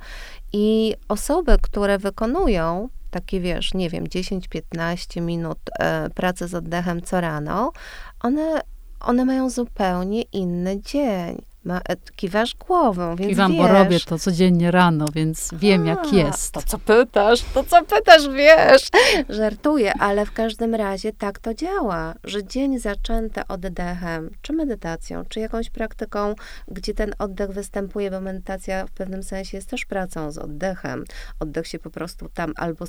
i 0.53 0.95
osoby, 1.07 1.57
które 1.61 1.97
wykonują 1.97 2.89
takie 3.17 3.39
wiesz, 3.39 3.73
nie 3.73 3.89
wiem, 3.89 4.03
10-15 4.05 5.21
minut 5.21 5.57
e, 5.79 6.09
pracy 6.09 6.47
z 6.47 6.53
oddechem 6.53 7.01
co 7.01 7.21
rano, 7.21 7.71
one, 8.19 8.61
one 8.99 9.25
mają 9.25 9.49
zupełnie 9.49 10.21
inny 10.21 10.81
dzień. 10.81 11.41
Ma, 11.67 11.81
e, 11.89 11.95
kiwasz 12.15 12.55
głową, 12.55 13.15
więc 13.15 13.29
Kiwam, 13.29 13.51
wiesz. 13.51 13.61
bo 13.61 13.67
robię 13.67 13.99
to 13.99 14.19
codziennie 14.19 14.71
rano, 14.71 15.05
więc 15.13 15.49
wiem, 15.53 15.83
A, 15.83 15.85
jak 15.85 16.13
jest. 16.13 16.51
To 16.51 16.61
co 16.61 16.79
pytasz, 16.79 17.41
to 17.53 17.63
co 17.63 17.83
pytasz, 17.83 18.29
wiesz. 18.29 18.89
Żartuję, 19.29 19.93
ale 19.99 20.25
w 20.25 20.31
każdym 20.31 20.75
razie 20.75 21.13
tak 21.13 21.39
to 21.39 21.53
działa, 21.53 22.13
że 22.23 22.43
dzień 22.43 22.79
zaczęty 22.79 23.41
oddechem, 23.47 24.29
czy 24.41 24.53
medytacją, 24.53 25.23
czy 25.29 25.39
jakąś 25.39 25.69
praktyką, 25.69 26.35
gdzie 26.67 26.93
ten 26.93 27.13
oddech 27.19 27.51
występuje, 27.51 28.11
bo 28.11 28.21
medytacja 28.21 28.85
w 28.85 28.91
pewnym 28.91 29.23
sensie 29.23 29.57
jest 29.57 29.69
też 29.69 29.85
pracą 29.85 30.31
z 30.31 30.37
oddechem. 30.37 31.03
Oddech 31.39 31.67
się 31.67 31.79
po 31.79 31.89
prostu 31.89 32.29
tam 32.29 32.53
albo 32.55 32.85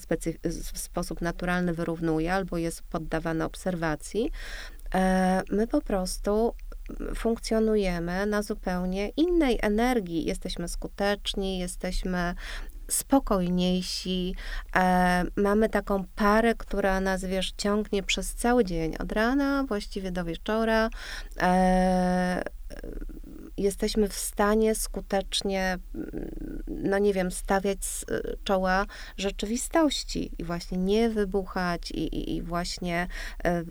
w 0.72 0.78
sposób 0.78 1.20
naturalny 1.20 1.74
wyrównuje, 1.74 2.34
albo 2.34 2.56
jest 2.56 2.82
poddawany 2.82 3.44
obserwacji. 3.44 4.30
E, 4.94 5.42
my 5.50 5.66
po 5.66 5.80
prostu 5.80 6.54
funkcjonujemy 7.14 8.26
na 8.26 8.42
zupełnie 8.42 9.08
innej 9.08 9.58
energii. 9.62 10.24
Jesteśmy 10.24 10.68
skuteczni, 10.68 11.58
jesteśmy 11.58 12.34
spokojniejsi. 12.88 14.34
E, 14.76 15.24
mamy 15.36 15.68
taką 15.68 16.04
parę, 16.14 16.54
która 16.54 17.00
nas, 17.00 17.24
wiesz, 17.24 17.52
ciągnie 17.56 18.02
przez 18.02 18.34
cały 18.34 18.64
dzień, 18.64 18.96
od 18.98 19.12
rana 19.12 19.64
właściwie 19.68 20.12
do 20.12 20.24
wieczora. 20.24 20.90
E, 21.40 22.42
jesteśmy 23.62 24.08
w 24.08 24.14
stanie 24.14 24.74
skutecznie, 24.74 25.78
no 26.66 26.98
nie 26.98 27.12
wiem, 27.12 27.30
stawiać 27.30 27.84
z 27.84 28.04
czoła 28.44 28.86
rzeczywistości 29.16 30.30
i 30.38 30.44
właśnie 30.44 30.78
nie 30.78 31.10
wybuchać 31.10 31.90
i, 31.90 32.16
i, 32.16 32.36
i 32.36 32.42
właśnie 32.42 33.06
e, 33.44 33.64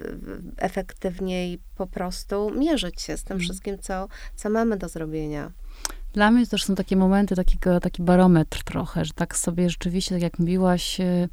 efektywniej 0.58 1.60
po 1.76 1.88
prostu 1.88 2.52
mierzyć 2.58 3.02
się 3.02 3.18
z 3.18 3.24
tym 3.24 3.36
mm. 3.36 3.44
wszystkim, 3.44 3.78
co, 3.80 4.08
co 4.36 4.50
mamy 4.50 4.78
do 4.78 4.90
zrobienia. 4.90 5.52
Dla 6.14 6.32
mnie 6.32 6.48
też 6.48 6.64
są 6.64 6.76
takie 6.76 6.96
momenty, 6.96 7.36
takiego, 7.36 7.80
taki 7.80 8.04
barometr 8.04 8.64
trochę, 8.64 9.06
że 9.06 9.14
tak 9.14 9.38
sobie 9.38 9.70
rzeczywiście, 9.70 10.16
tak 10.16 10.22
jak 10.22 10.40
mówiłaś, 10.40 11.02
e, 11.02 11.28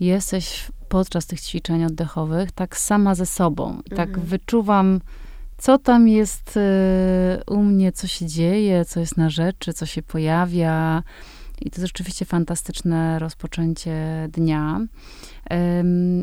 jesteś 0.00 0.70
podczas 0.88 1.26
tych 1.26 1.40
ćwiczeń 1.40 1.84
oddechowych 1.84 2.52
tak 2.52 2.76
sama 2.76 3.14
ze 3.14 3.26
sobą. 3.26 3.80
I 3.86 3.90
tak 3.90 4.08
mhm. 4.08 4.26
wyczuwam 4.26 5.00
co 5.60 5.78
tam 5.78 6.08
jest 6.08 6.56
e, 6.56 7.42
u 7.46 7.62
mnie, 7.62 7.92
co 7.92 8.06
się 8.06 8.26
dzieje, 8.26 8.84
co 8.84 9.00
jest 9.00 9.16
na 9.16 9.30
rzeczy, 9.30 9.72
co 9.72 9.86
się 9.86 10.02
pojawia. 10.02 11.02
I 11.60 11.70
to 11.70 11.80
jest 11.80 11.88
rzeczywiście 11.88 12.24
fantastyczne 12.24 13.18
rozpoczęcie 13.18 14.28
dnia. 14.32 14.80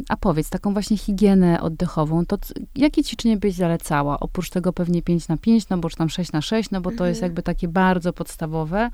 A 0.09 0.17
powiedz, 0.17 0.49
taką 0.49 0.73
właśnie 0.73 0.97
higienę 0.97 1.61
oddechową, 1.61 2.25
to 2.25 2.37
jakie 2.75 3.03
ćwiczenie 3.03 3.37
byś 3.37 3.53
zalecała? 3.53 4.19
Oprócz 4.19 4.49
tego 4.49 4.73
pewnie 4.73 5.01
5 5.01 5.27
na 5.27 5.37
5, 5.37 5.69
no 5.69 5.77
bo 5.77 5.89
czy 5.89 5.97
tam 5.97 6.09
6 6.09 6.31
na 6.31 6.41
6, 6.41 6.71
no 6.71 6.81
bo 6.81 6.91
to 6.91 7.05
jest 7.05 7.17
mhm. 7.17 7.29
jakby 7.29 7.43
takie 7.43 7.67
bardzo 7.67 8.13
podstawowe. 8.13 8.89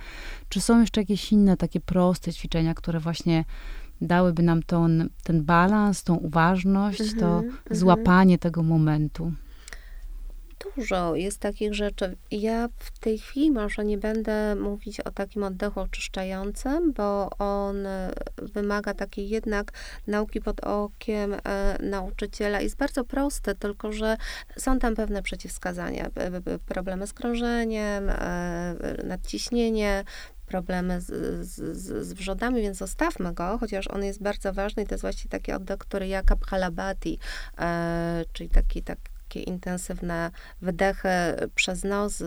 Czy 0.49 0.61
są 0.61 0.81
jeszcze 0.81 1.01
jakieś 1.01 1.31
inne 1.31 1.57
takie 1.57 1.79
proste 1.79 2.33
ćwiczenia, 2.33 2.73
które 2.73 2.99
właśnie 2.99 3.45
dałyby 4.01 4.43
nam 4.43 4.63
ton, 4.63 5.09
ten 5.23 5.43
balans, 5.43 6.03
tą 6.03 6.15
uważność, 6.15 6.99
to 7.19 7.25
mhm, 7.25 7.45
mhm. 7.45 7.75
złapanie 7.75 8.37
tego 8.37 8.63
momentu? 8.63 9.31
Dużo 10.75 11.15
jest 11.15 11.39
takich 11.39 11.73
rzeczy. 11.73 12.15
Ja 12.31 12.69
w 12.77 12.99
tej 12.99 13.19
chwili 13.19 13.51
może 13.51 13.85
nie 13.85 13.97
będę 13.97 14.55
mówić 14.55 14.99
o 14.99 15.11
takim 15.11 15.43
oddechu 15.43 15.79
oczyszczającym, 15.79 16.93
bo 16.93 17.29
on 17.39 17.85
e, 17.85 18.13
wymaga 18.37 18.93
takiej 18.93 19.29
jednak 19.29 19.71
nauki 20.07 20.41
pod 20.41 20.59
okiem 20.59 21.33
e, 21.33 21.77
nauczyciela. 21.81 22.61
Jest 22.61 22.77
bardzo 22.77 23.03
prosty, 23.03 23.55
tylko 23.55 23.91
że 23.91 24.17
są 24.57 24.79
tam 24.79 24.95
pewne 24.95 25.23
przeciwwskazania. 25.23 26.09
Problemy 26.65 27.07
z 27.07 27.13
krążeniem, 27.13 28.09
e, 28.09 28.75
nadciśnienie, 29.03 30.03
problemy 30.45 31.01
z, 31.01 31.07
z, 31.47 31.77
z, 31.77 32.13
wrzodami, 32.13 32.61
więc 32.61 32.77
zostawmy 32.77 33.33
go, 33.33 33.57
chociaż 33.57 33.87
on 33.87 34.03
jest 34.03 34.21
bardzo 34.21 34.53
ważny 34.53 34.83
i 34.83 34.87
to 34.87 34.93
jest 34.93 35.01
właściwie 35.01 35.29
taki 35.29 35.51
oddech, 35.51 35.77
który 35.77 36.07
jak 36.07 36.25
Kaphalabhati, 36.25 37.19
e, 37.59 38.25
czyli 38.33 38.49
taki, 38.49 38.83
tak, 38.83 38.97
takie 39.33 39.39
intensywne 39.39 40.31
wydechy 40.61 41.09
przez 41.55 41.83
nos 41.83 42.17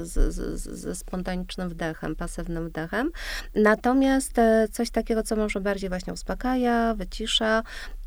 ze 0.56 0.94
spontanicznym 0.94 1.68
wdechem, 1.68 2.16
pasywnym 2.16 2.68
wdechem. 2.68 3.10
Natomiast 3.54 4.38
e, 4.38 4.68
coś 4.72 4.90
takiego, 4.90 5.22
co 5.22 5.36
może 5.36 5.60
bardziej 5.60 5.88
właśnie 5.88 6.12
uspokaja, 6.12 6.94
wycisza, 6.94 7.62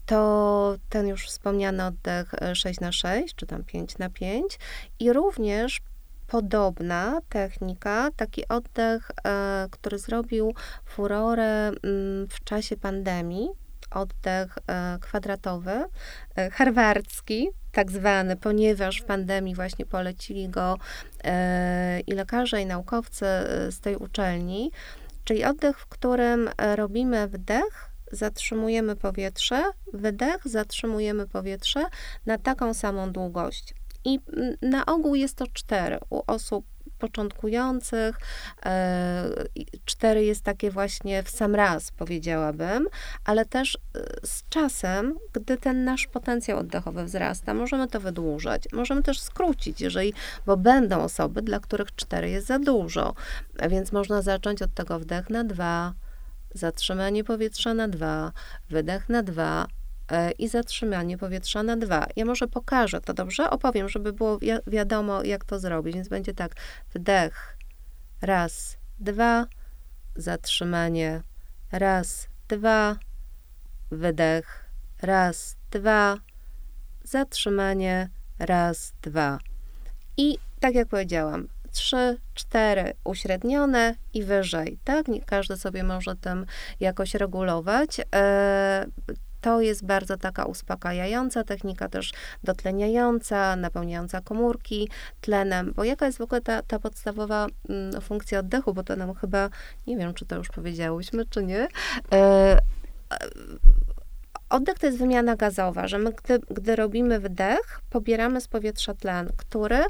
to 0.06 0.76
ten 0.90 1.08
już 1.08 1.28
wspomniany 1.28 1.86
oddech 1.86 2.32
6 2.54 2.82
e, 2.82 2.86
na 2.86 2.92
6 2.92 3.36
czy 3.36 3.46
tam 3.46 3.64
5 3.64 3.98
na 3.98 4.10
5 4.10 4.60
i 5.00 5.14
również 5.14 5.82
podobna 6.28 7.20
technika, 7.30 8.10
taki 8.16 8.48
oddech, 8.48 9.12
e, 9.26 9.68
który 9.72 10.00
zrobił 10.00 10.54
furorę 10.86 11.68
mm, 11.68 12.28
w 12.30 12.44
czasie 12.44 12.78
pandemii, 12.78 13.50
oddech 13.92 14.58
e, 14.68 14.98
kwadratowy, 15.02 15.86
e, 16.36 16.50
harwardzki, 16.50 17.50
tak 17.72 17.92
zwany, 17.92 18.36
ponieważ 18.36 19.02
w 19.02 19.06
pandemii 19.06 19.56
właśnie 19.56 19.86
polecili 19.86 20.50
go 20.50 20.78
i 22.08 22.12
lekarze, 22.14 22.62
i 22.62 22.66
naukowcy 22.66 23.26
z 23.70 23.80
tej 23.80 23.96
uczelni, 23.96 24.72
czyli 25.24 25.46
oddech, 25.46 25.80
w 25.80 25.88
którym 25.88 26.50
robimy 26.76 27.28
wdech, 27.28 27.90
zatrzymujemy 28.12 28.96
powietrze, 28.96 29.64
wydech, 29.94 30.42
zatrzymujemy 30.46 31.28
powietrze 31.28 31.86
na 32.26 32.38
taką 32.38 32.74
samą 32.74 33.12
długość. 33.12 33.74
I 34.06 34.20
na 34.62 34.86
ogół 34.86 35.16
jest 35.16 35.36
to 35.36 35.46
cztery. 35.54 35.98
U 36.10 36.22
osób 36.28 36.66
początkujących. 37.00 38.18
E, 38.66 39.30
cztery 39.86 40.26
jest 40.26 40.44
takie 40.44 40.72
właśnie 40.72 41.24
w 41.24 41.30
sam 41.30 41.56
raz, 41.56 41.92
powiedziałabym, 41.92 42.88
ale 43.26 43.46
też 43.46 43.76
e, 43.76 44.00
z 44.28 44.44
czasem, 44.50 45.16
gdy 45.34 45.58
ten 45.58 45.84
nasz 45.84 46.08
potencjał 46.08 46.60
oddechowy 46.60 47.04
wzrasta, 47.04 47.54
możemy 47.54 47.88
to 47.88 48.00
wydłużać, 48.00 48.64
możemy 48.74 49.04
też 49.04 49.20
skrócić, 49.20 49.82
jeżeli, 49.82 50.14
bo 50.46 50.58
będą 50.58 51.02
osoby, 51.02 51.42
dla 51.42 51.60
których 51.60 51.96
cztery 51.96 52.30
jest 52.30 52.48
za 52.48 52.60
dużo, 52.60 53.14
więc 53.70 53.92
można 53.92 54.22
zacząć 54.22 54.62
od 54.62 54.74
tego 54.74 55.00
wdech 55.00 55.30
na 55.30 55.44
dwa, 55.44 55.94
zatrzymanie 56.54 57.24
powietrza 57.24 57.74
na 57.74 57.88
dwa, 57.88 58.32
wydech 58.70 59.10
na 59.10 59.24
dwa, 59.24 59.68
i 60.38 60.48
zatrzymanie 60.48 61.18
powietrza 61.18 61.64
na 61.64 61.78
dwa. 61.78 62.08
Ja 62.16 62.26
może 62.26 62.48
pokażę 62.48 63.02
to 63.02 63.14
dobrze, 63.14 63.50
opowiem, 63.50 63.90
żeby 63.90 64.14
było 64.14 64.40
wi 64.40 64.50
wiadomo, 64.68 65.24
jak 65.24 65.46
to 65.46 65.60
zrobić. 65.60 65.96
Więc 65.96 66.08
będzie 66.08 66.34
tak: 66.34 66.56
wdech, 66.94 67.58
raz, 68.22 68.78
dwa, 69.00 69.46
zatrzymanie, 70.16 71.22
raz, 71.72 72.28
dwa, 72.48 72.96
wydech, 73.92 74.66
raz, 75.02 75.56
dwa, 75.72 76.18
zatrzymanie, 77.04 78.10
raz, 78.40 78.94
dwa. 79.02 79.40
I 80.18 80.38
tak 80.60 80.76
jak 80.76 80.88
powiedziałam, 80.88 81.48
trzy, 81.72 82.18
cztery 82.34 82.94
uśrednione 83.04 83.96
i 84.14 84.24
wyżej, 84.24 84.80
tak? 84.84 85.06
Każdy 85.26 85.58
sobie 85.58 85.84
może 85.84 86.16
tym 86.16 86.46
jakoś 86.80 87.16
regulować. 87.16 88.02
E, 89.40 89.42
to 89.42 89.62
jest 89.62 89.86
bardzo 89.86 90.18
taka 90.18 90.46
uspokajająca 90.46 91.44
technika, 91.44 91.90
też 91.90 92.12
dotleniająca, 92.44 93.56
napełniająca 93.56 94.22
komórki 94.22 94.90
tlenem, 95.22 95.74
bo 95.76 95.84
jaka 95.84 96.06
jest 96.06 96.18
w 96.18 96.22
ogóle 96.22 96.42
ta, 96.42 96.62
ta 96.62 96.80
podstawowa 96.80 97.48
mm, 97.70 98.02
funkcja 98.02 98.40
oddechu, 98.40 98.74
bo 98.74 98.84
to 98.84 98.96
nam 98.96 99.16
chyba, 99.16 99.50
nie 99.88 99.98
wiem, 99.98 100.14
czy 100.14 100.26
to 100.26 100.36
już 100.36 100.48
powiedziałyśmy, 100.48 101.26
czy 101.26 101.44
nie. 101.44 101.68
E, 102.14 102.60
Oddech 104.50 104.80
to 104.80 104.86
jest 104.86 104.98
wymiana 104.98 105.36
gazowa, 105.36 105.88
że 105.88 106.00
my, 106.00 106.12
gdy, 106.14 106.40
gdy 106.40 106.76
robimy 106.76 107.20
wdech, 107.20 107.82
pobieramy 107.90 108.42
z 108.42 108.48
powietrza 108.48 108.94
tlen, 108.94 109.30
który 109.38 109.78
y, 109.78 109.86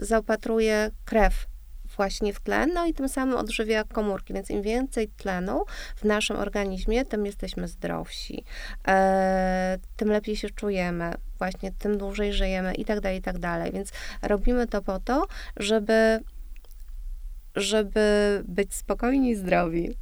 zaopatruje 0.00 0.90
krew 1.04 1.46
właśnie 1.96 2.32
w 2.32 2.40
tlen, 2.40 2.70
no 2.74 2.86
i 2.86 2.94
tym 2.94 3.08
samym 3.08 3.36
odżywia 3.36 3.84
komórki, 3.84 4.34
więc 4.34 4.50
im 4.50 4.62
więcej 4.62 5.08
tlenu 5.08 5.64
w 5.96 6.04
naszym 6.04 6.36
organizmie, 6.36 7.04
tym 7.04 7.26
jesteśmy 7.26 7.68
zdrowsi, 7.68 8.44
e, 8.88 9.78
tym 9.96 10.08
lepiej 10.08 10.36
się 10.36 10.50
czujemy, 10.50 11.14
właśnie 11.38 11.72
tym 11.72 11.98
dłużej 11.98 12.32
żyjemy 12.32 12.74
i 12.74 12.84
tak 12.84 13.00
dalej, 13.00 13.18
i 13.18 13.22
tak 13.22 13.38
dalej. 13.38 13.72
Więc 13.72 13.92
robimy 14.22 14.66
to 14.66 14.82
po 14.82 15.00
to, 15.00 15.26
żeby, 15.56 16.20
żeby 17.54 18.42
być 18.48 18.74
spokojni 18.74 19.30
i 19.30 19.36
zdrowi. 19.36 19.94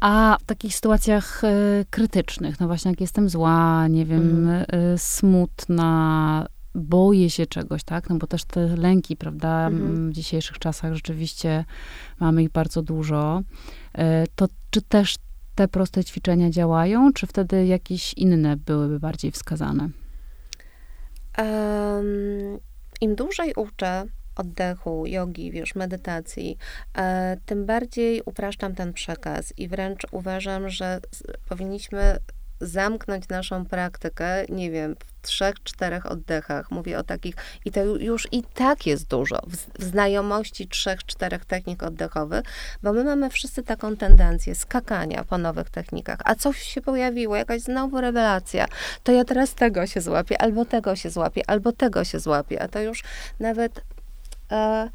A 0.00 0.36
w 0.40 0.44
takich 0.44 0.74
sytuacjach 0.74 1.44
y, 1.44 1.84
krytycznych, 1.90 2.60
no 2.60 2.66
właśnie 2.66 2.90
jak 2.90 3.00
jestem 3.00 3.28
zła, 3.28 3.88
nie 3.88 4.06
wiem, 4.06 4.48
mm. 4.48 4.64
y, 4.94 4.98
smutna, 4.98 6.46
boję 6.74 7.30
się 7.30 7.46
czegoś, 7.46 7.84
tak? 7.84 8.10
No 8.10 8.16
bo 8.16 8.26
też 8.26 8.44
te 8.44 8.76
lęki, 8.76 9.16
prawda, 9.16 9.66
mhm. 9.66 10.10
w 10.10 10.12
dzisiejszych 10.12 10.58
czasach 10.58 10.94
rzeczywiście 10.94 11.64
mamy 12.20 12.42
ich 12.42 12.50
bardzo 12.50 12.82
dużo. 12.82 13.42
E, 13.92 14.24
to 14.34 14.48
czy 14.70 14.82
też 14.82 15.16
te 15.54 15.68
proste 15.68 16.04
ćwiczenia 16.04 16.50
działają, 16.50 17.12
czy 17.12 17.26
wtedy 17.26 17.66
jakieś 17.66 18.14
inne 18.14 18.56
byłyby 18.56 19.00
bardziej 19.00 19.30
wskazane? 19.30 19.88
Um, 21.38 22.58
Im 23.00 23.14
dłużej 23.14 23.52
uczę 23.56 24.04
oddechu, 24.36 25.06
jogi, 25.06 25.50
wiesz, 25.50 25.74
medytacji, 25.74 26.58
e, 26.96 27.36
tym 27.46 27.66
bardziej 27.66 28.22
upraszczam 28.26 28.74
ten 28.74 28.92
przekaz 28.92 29.58
i 29.58 29.68
wręcz 29.68 30.06
uważam, 30.10 30.68
że 30.68 31.00
powinniśmy 31.48 32.18
zamknąć 32.66 33.28
naszą 33.28 33.66
praktykę, 33.66 34.44
nie 34.48 34.70
wiem, 34.70 34.96
w 34.98 35.26
trzech, 35.26 35.62
czterech 35.62 36.06
oddechach. 36.06 36.70
Mówię 36.70 36.98
o 36.98 37.02
takich, 37.02 37.34
i 37.64 37.70
to 37.70 37.84
już 37.84 38.28
i 38.32 38.42
tak 38.42 38.86
jest 38.86 39.08
dużo, 39.08 39.40
w, 39.46 39.84
znajomości 39.84 40.68
trzech, 40.68 41.04
czterech 41.04 41.44
technik 41.44 41.82
oddechowych, 41.82 42.44
bo 42.82 42.92
my 42.92 43.04
mamy 43.04 43.30
wszyscy 43.30 43.62
taką 43.62 43.96
tendencję 43.96 44.54
skakania 44.54 45.24
po 45.24 45.38
nowych 45.38 45.70
technikach, 45.70 46.18
a 46.24 46.34
coś 46.34 46.62
się 46.62 46.80
pojawiło, 46.80 47.36
jakaś 47.36 47.60
znowu 47.62 48.00
rewelacja, 48.00 48.66
to 49.02 49.12
ja 49.12 49.24
teraz 49.24 49.54
tego 49.54 49.86
się 49.86 50.00
złapię, 50.00 50.42
albo 50.42 50.64
tego 50.64 50.96
się 50.96 51.10
złapię, 51.10 51.42
albo 51.46 51.72
tego 51.72 52.04
się 52.04 52.20
złapię, 52.20 52.62
a 52.62 52.68
to 52.68 52.80
już 52.80 53.02
nawet... 53.40 53.84
E, 54.52 54.88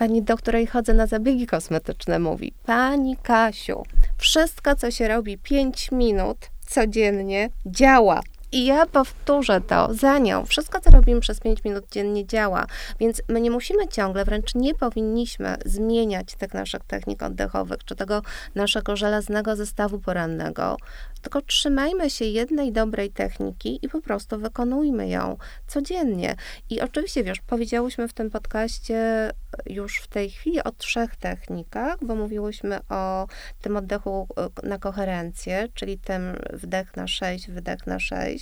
pani 0.00 0.22
do 0.22 0.36
której 0.36 0.66
chodzę 0.66 0.94
na 0.94 1.06
zabiegi 1.06 1.46
kosmetyczne, 1.46 2.18
mówi: 2.18 2.52
Pani 2.66 3.16
Kasiu, 3.16 3.82
wszystko, 4.18 4.76
co 4.76 4.90
się 4.90 5.08
robi 5.08 5.38
5 5.38 5.92
minut, 5.92 6.49
codziennie 6.70 7.48
działa. 7.66 8.20
I 8.52 8.64
ja 8.66 8.86
powtórzę 8.86 9.60
to 9.60 9.94
za 9.94 10.18
nią. 10.18 10.46
Wszystko, 10.46 10.80
co 10.80 10.90
robimy 10.90 11.20
przez 11.20 11.40
5 11.40 11.64
minut 11.64 11.84
dziennie 11.90 12.26
działa, 12.26 12.66
więc 13.00 13.22
my 13.28 13.40
nie 13.40 13.50
musimy 13.50 13.88
ciągle, 13.88 14.24
wręcz 14.24 14.54
nie 14.54 14.74
powinniśmy 14.74 15.56
zmieniać 15.66 16.34
tych 16.34 16.54
naszych 16.54 16.84
technik 16.84 17.22
oddechowych, 17.22 17.84
czy 17.84 17.96
tego 17.96 18.22
naszego 18.54 18.96
żelaznego 18.96 19.56
zestawu 19.56 19.98
porannego, 19.98 20.76
tylko 21.22 21.42
trzymajmy 21.42 22.10
się 22.10 22.24
jednej 22.24 22.72
dobrej 22.72 23.10
techniki 23.10 23.78
i 23.82 23.88
po 23.88 24.00
prostu 24.00 24.38
wykonujmy 24.38 25.08
ją 25.08 25.36
codziennie. 25.66 26.36
I 26.70 26.80
oczywiście, 26.80 27.24
wiesz, 27.24 27.40
powiedziałyśmy 27.40 28.08
w 28.08 28.12
tym 28.12 28.30
podcaście 28.30 29.30
już 29.66 29.98
w 29.98 30.08
tej 30.08 30.30
chwili 30.30 30.62
o 30.62 30.70
trzech 30.70 31.16
technikach, 31.16 31.96
bo 32.02 32.14
mówiłyśmy 32.14 32.78
o 32.88 33.26
tym 33.60 33.76
oddechu 33.76 34.28
e, 34.36 34.68
na 34.68 34.78
koherencję, 34.78 35.68
czyli 35.74 35.98
tym 35.98 36.36
wdech 36.52 36.96
na 36.96 37.06
6, 37.06 37.50
wydech 37.50 37.86
na 37.86 38.00
6. 38.00 38.39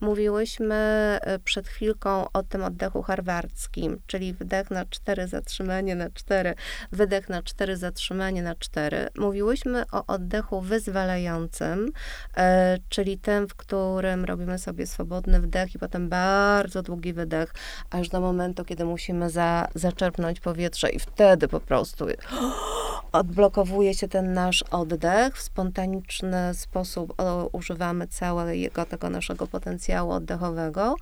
Mówiłyśmy 0.00 0.74
e, 0.74 1.38
przed 1.38 1.68
chwilką 1.68 2.26
o 2.32 2.42
tym 2.42 2.64
oddechu 2.64 3.02
harwardzkim, 3.02 4.00
czyli 4.06 4.34
wdech 4.34 4.70
na 4.70 4.84
4, 4.84 5.28
zatrzymanie 5.28 5.94
na 5.94 6.10
4, 6.10 6.54
wydech 6.92 7.28
na 7.28 7.42
4, 7.42 7.76
zatrzymanie 7.76 8.42
na 8.42 8.54
4. 8.54 9.08
Mówiłyśmy 9.18 9.84
o 9.92 10.06
oddechu 10.06 10.60
wyzwalającym, 10.60 11.92
e, 12.36 12.78
czyli 12.88 13.18
tym, 13.18 13.48
w 13.48 13.54
którym 13.54 14.24
robimy 14.24 14.58
sobie 14.58 14.86
swobodny 14.86 15.40
wdech 15.40 15.74
i 15.74 15.78
potem 15.78 16.08
bardzo 16.08 16.82
długi 16.82 17.12
wydech, 17.12 17.54
aż 17.90 18.08
do 18.08 18.20
momentu, 18.20 18.64
kiedy 18.64 18.84
musimy 18.84 19.30
za, 19.30 19.68
zaczerpnąć 19.74 20.40
powietrze 20.40 20.90
i 20.90 20.98
wtedy 20.98 21.48
po 21.48 21.60
prostu 21.60 22.06
odblokowuje 23.12 23.94
się 23.94 24.08
ten 24.08 24.32
nasz 24.32 24.62
oddech. 24.70 25.36
W 25.36 25.42
spontaniczny 25.42 26.54
sposób 26.54 27.22
używamy 27.52 28.06
całego 28.06 28.84
tego 28.84 29.10
naszego 29.10 29.35
potencjału 29.36 30.10
oddechowego. 30.10 30.94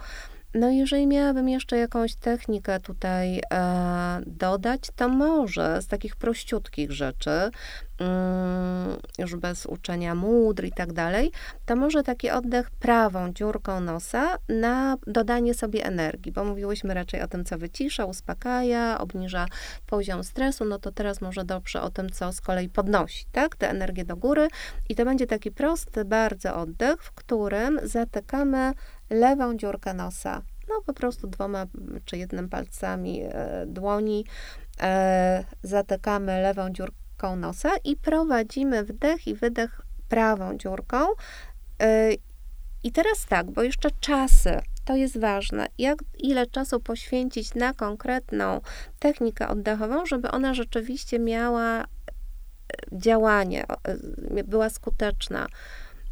No, 0.55 0.71
jeżeli 0.71 1.07
miałabym 1.07 1.49
jeszcze 1.49 1.79
jakąś 1.79 2.15
technikę 2.15 2.81
tutaj 2.81 3.41
e, 3.53 4.21
dodać, 4.27 4.81
to 4.97 5.09
może 5.09 5.83
z 5.83 5.87
takich 5.87 6.17
prościutkich 6.17 6.93
rzeczy, 6.93 7.51
już 9.19 9.37
bez 9.37 9.67
uczenia 9.67 10.15
módr 10.15 10.65
i 10.65 10.73
tak 10.73 10.93
dalej, 10.93 11.33
to 11.67 11.77
może 11.77 12.03
taki 12.03 12.31
oddech 12.31 12.71
prawą 12.71 13.33
dziurką 13.33 13.81
nosa 13.81 14.39
na 14.49 14.97
dodanie 15.07 15.55
sobie 15.55 15.85
energii, 15.87 16.33
bo 16.33 16.45
mówiłyśmy 16.45 16.95
raczej 16.95 17.23
o 17.23 17.29
tym, 17.29 17.45
co 17.45 17.59
wycisza, 17.59 18.05
uspokaja, 18.05 18.99
obniża 18.99 19.47
poziom 19.87 20.25
stresu, 20.25 20.65
no 20.65 20.79
to 20.79 20.93
teraz 20.93 21.21
może 21.21 21.45
dobrze 21.45 21.83
o 21.83 21.91
tym, 21.91 22.11
co 22.11 22.33
z 22.33 22.41
kolei 22.41 22.69
podnosi, 22.69 23.27
tak, 23.33 23.57
tę 23.57 23.71
energię 23.71 24.05
do 24.05 24.17
góry 24.17 24.49
i 24.89 24.95
to 24.95 25.05
będzie 25.05 25.27
taki 25.27 25.51
prosty 25.51 26.05
bardzo 26.05 26.57
oddech, 26.57 27.03
w 27.03 27.13
którym 27.13 27.81
zatykamy 27.83 28.73
lewą 29.11 29.57
dziurkę 29.57 29.95
nosa. 29.95 30.43
No 30.69 30.75
po 30.87 30.93
prostu 30.93 31.27
dwoma 31.27 31.67
czy 32.05 32.17
jednym 32.17 32.49
palcami 32.49 33.23
e, 33.23 33.65
dłoni 33.67 34.25
e, 34.81 35.45
zatykamy 35.63 36.43
lewą 36.43 36.71
dziurką 37.25 37.37
nosa 37.37 37.71
i 37.85 37.97
prowadzimy 37.97 38.85
wdech 38.85 39.27
i 39.27 39.35
wydech 39.35 39.81
prawą 40.09 40.59
dziurką. 40.59 41.07
E, 41.83 42.13
I 42.83 42.93
teraz 42.93 43.27
tak, 43.27 43.51
bo 43.51 43.63
jeszcze 43.63 43.91
czasy 44.01 44.61
To 44.85 44.97
jest 44.97 45.19
ważne. 45.19 45.67
Jak, 45.79 45.99
ile 46.19 46.47
czasu 46.47 46.81
poświęcić 46.81 47.55
na 47.55 47.75
konkretną 47.75 48.61
technikę 48.99 49.49
oddechową, 49.49 50.07
żeby 50.07 50.31
ona 50.31 50.55
rzeczywiście 50.55 51.19
miała 51.19 51.81
e, 51.81 51.85
działanie, 52.93 53.65
e, 54.37 54.45
była 54.45 54.71
skuteczna. 54.71 55.47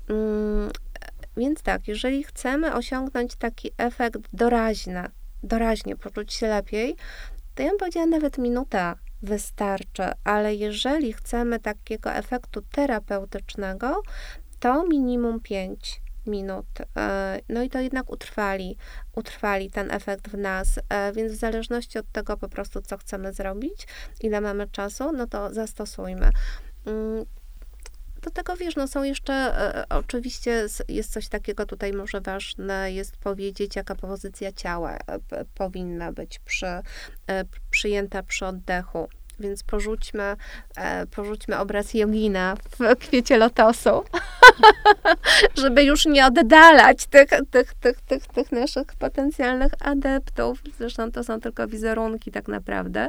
Mm, 0.09 0.71
więc 1.37 1.63
tak, 1.63 1.89
jeżeli 1.89 2.25
chcemy 2.25 2.75
osiągnąć 2.75 3.37
taki 3.37 3.71
efekt 3.79 4.19
doraźny, 4.33 5.05
doraźnie 5.43 5.97
poczuć 5.97 6.33
się 6.33 6.49
lepiej, 6.49 6.97
to 7.55 7.63
ja 7.63 7.69
bym 7.69 7.79
powiedziała 7.79 8.07
nawet 8.07 8.39
minuta 8.39 8.97
wystarczy, 9.23 10.03
ale 10.25 10.55
jeżeli 10.55 11.13
chcemy 11.13 11.61
takiego 11.61 12.13
efektu 12.13 12.63
terapeutycznego, 12.63 14.03
to 14.61 14.87
minimum 14.87 15.41
5 15.41 16.01
minut. 16.27 16.67
E, 16.97 17.41
no 17.49 17.63
i 17.63 17.71
to 17.71 17.81
jednak 17.81 18.11
utrwali, 18.11 18.77
utrwali 19.17 19.71
ten 19.71 19.91
efekt 19.91 20.29
w 20.29 20.39
nas, 20.39 20.79
e, 20.89 21.13
więc 21.13 21.33
w 21.33 21.37
zależności 21.37 21.99
od 21.99 22.13
tego 22.13 22.37
po 22.37 22.49
prostu, 22.49 22.83
co 22.83 22.99
chcemy 22.99 23.33
zrobić, 23.33 23.87
ile 24.21 24.41
mamy 24.41 24.69
czasu, 24.69 25.13
no 25.13 25.27
to 25.27 25.55
zastosujmy. 25.55 26.31
Do 28.23 28.31
tego 28.31 28.57
wiesz, 28.57 28.77
no 28.77 28.89
są 28.89 29.03
jeszcze, 29.03 29.33
e, 29.33 29.85
oczywiście 29.89 30.67
jest 30.89 31.13
coś 31.13 31.29
takiego 31.29 31.67
tutaj 31.67 31.93
może 31.93 32.21
ważne 32.21 32.93
jest 32.93 33.17
powiedzieć, 33.17 33.77
jaka 33.77 33.95
pozycja 33.95 34.53
ciała 34.53 34.99
powinna 35.55 36.13
być 36.13 36.39
przy, 36.39 36.67
przyjęta 37.71 38.23
przy 38.23 38.47
oddechu. 38.47 39.09
Więc 39.41 39.63
porzućmy, 39.63 40.37
e, 40.77 41.07
porzućmy 41.07 41.59
obraz 41.59 41.95
jogina 41.95 42.57
w 42.57 42.97
kwiecie 42.97 43.37
lotosu, 43.37 44.05
żeby 45.63 45.85
już 45.85 46.07
nie 46.07 46.27
oddalać 46.27 47.07
tych, 47.07 47.31
tych, 47.51 47.75
tych, 47.75 48.01
tych, 48.01 48.27
tych 48.27 48.53
naszych 48.53 48.87
potencjalnych 48.99 49.73
adeptów. 49.81 50.63
Zresztą 50.79 51.13
to 51.13 51.25
są 51.25 51.41
tylko 51.41 51.69
wizerunki 51.69 52.31
tak 52.31 52.49
naprawdę. 52.49 53.09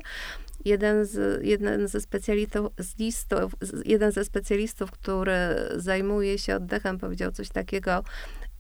Jeden, 0.65 1.05
z, 1.05 1.43
jeden 1.43 1.87
ze 1.87 2.01
specjalistów, 2.01 2.71
z 2.77 2.99
listów, 2.99 3.51
jeden 3.85 4.11
ze 4.11 4.25
specjalistów, 4.25 4.91
który 4.91 5.37
zajmuje 5.75 6.37
się 6.37 6.55
oddechem, 6.55 6.97
powiedział 6.97 7.31
coś 7.31 7.49
takiego, 7.49 8.03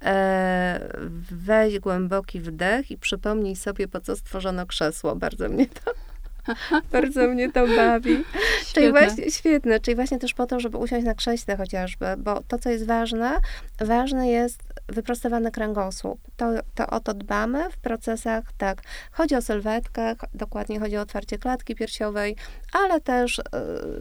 e, 0.03 0.93
weź 1.31 1.79
głęboki 1.79 2.39
wdech 2.39 2.91
i 2.91 2.97
przypomnij 2.97 3.55
sobie, 3.55 3.87
po 3.87 3.99
co 4.01 4.15
stworzono 4.15 4.65
krzesło. 4.65 5.15
Bardzo 5.15 5.49
mnie 5.49 5.67
to 5.67 6.12
Bardzo 6.91 7.27
mnie 7.27 7.51
to 7.51 7.67
bawi. 7.67 8.11
Świetne. 8.11 8.73
Czyli 8.73 8.91
właśnie, 8.91 9.31
świetne, 9.31 9.79
czyli 9.79 9.95
właśnie 9.95 10.19
też 10.19 10.33
po 10.33 10.45
to, 10.45 10.59
żeby 10.59 10.77
usiąść 10.77 11.05
na 11.05 11.13
krześle 11.13 11.57
chociażby, 11.57 12.05
bo 12.17 12.41
to, 12.47 12.59
co 12.59 12.69
jest 12.69 12.87
ważne, 12.87 13.37
ważne 13.79 14.29
jest 14.29 14.63
wyprostowany 14.87 15.51
kręgosłup. 15.51 16.19
To, 16.37 16.49
to 16.75 16.87
o 16.87 16.99
to 16.99 17.13
dbamy 17.13 17.71
w 17.71 17.77
procesach, 17.77 18.43
tak, 18.57 18.81
chodzi 19.11 19.35
o 19.35 19.41
sylwetkę, 19.41 20.15
dokładnie 20.33 20.79
chodzi 20.79 20.97
o 20.97 21.01
otwarcie 21.01 21.37
klatki 21.37 21.75
piersiowej, 21.75 22.35
ale 22.73 23.01
też 23.01 23.39
y, 23.39 23.43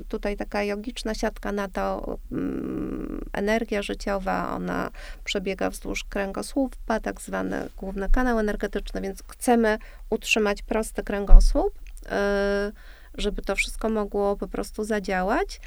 tutaj 0.08 0.36
taka 0.36 0.62
jogiczna 0.62 1.14
siatka 1.14 1.52
na 1.52 1.68
to, 1.68 2.18
mm, 2.32 3.24
energia 3.32 3.82
życiowa, 3.82 4.54
ona 4.54 4.90
przebiega 5.24 5.70
wzdłuż 5.70 6.04
kręgosłupa, 6.04 7.00
tak 7.00 7.20
zwany 7.20 7.68
główny 7.76 8.08
kanał 8.08 8.38
energetyczny, 8.38 9.00
więc 9.00 9.22
chcemy 9.28 9.78
utrzymać 10.10 10.62
prosty 10.62 11.02
kręgosłup, 11.02 11.81
żeby 13.14 13.42
to 13.42 13.56
wszystko 13.56 13.88
mogło 13.88 14.36
po 14.36 14.48
prostu 14.48 14.84
zadziałać. 14.84 15.60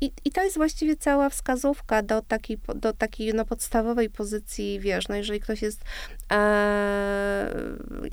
I, 0.00 0.12
I 0.24 0.30
to 0.30 0.42
jest 0.42 0.56
właściwie 0.56 0.96
cała 0.96 1.30
wskazówka 1.30 2.02
do 2.02 2.22
takiej, 2.22 2.58
do 2.74 2.92
takiej 2.92 3.34
no, 3.34 3.44
podstawowej 3.44 4.10
pozycji, 4.10 4.80
wiesz, 4.80 5.08
no 5.08 5.14
jeżeli 5.14 5.40
ktoś 5.40 5.62
jest, 5.62 5.84
e, 6.32 7.54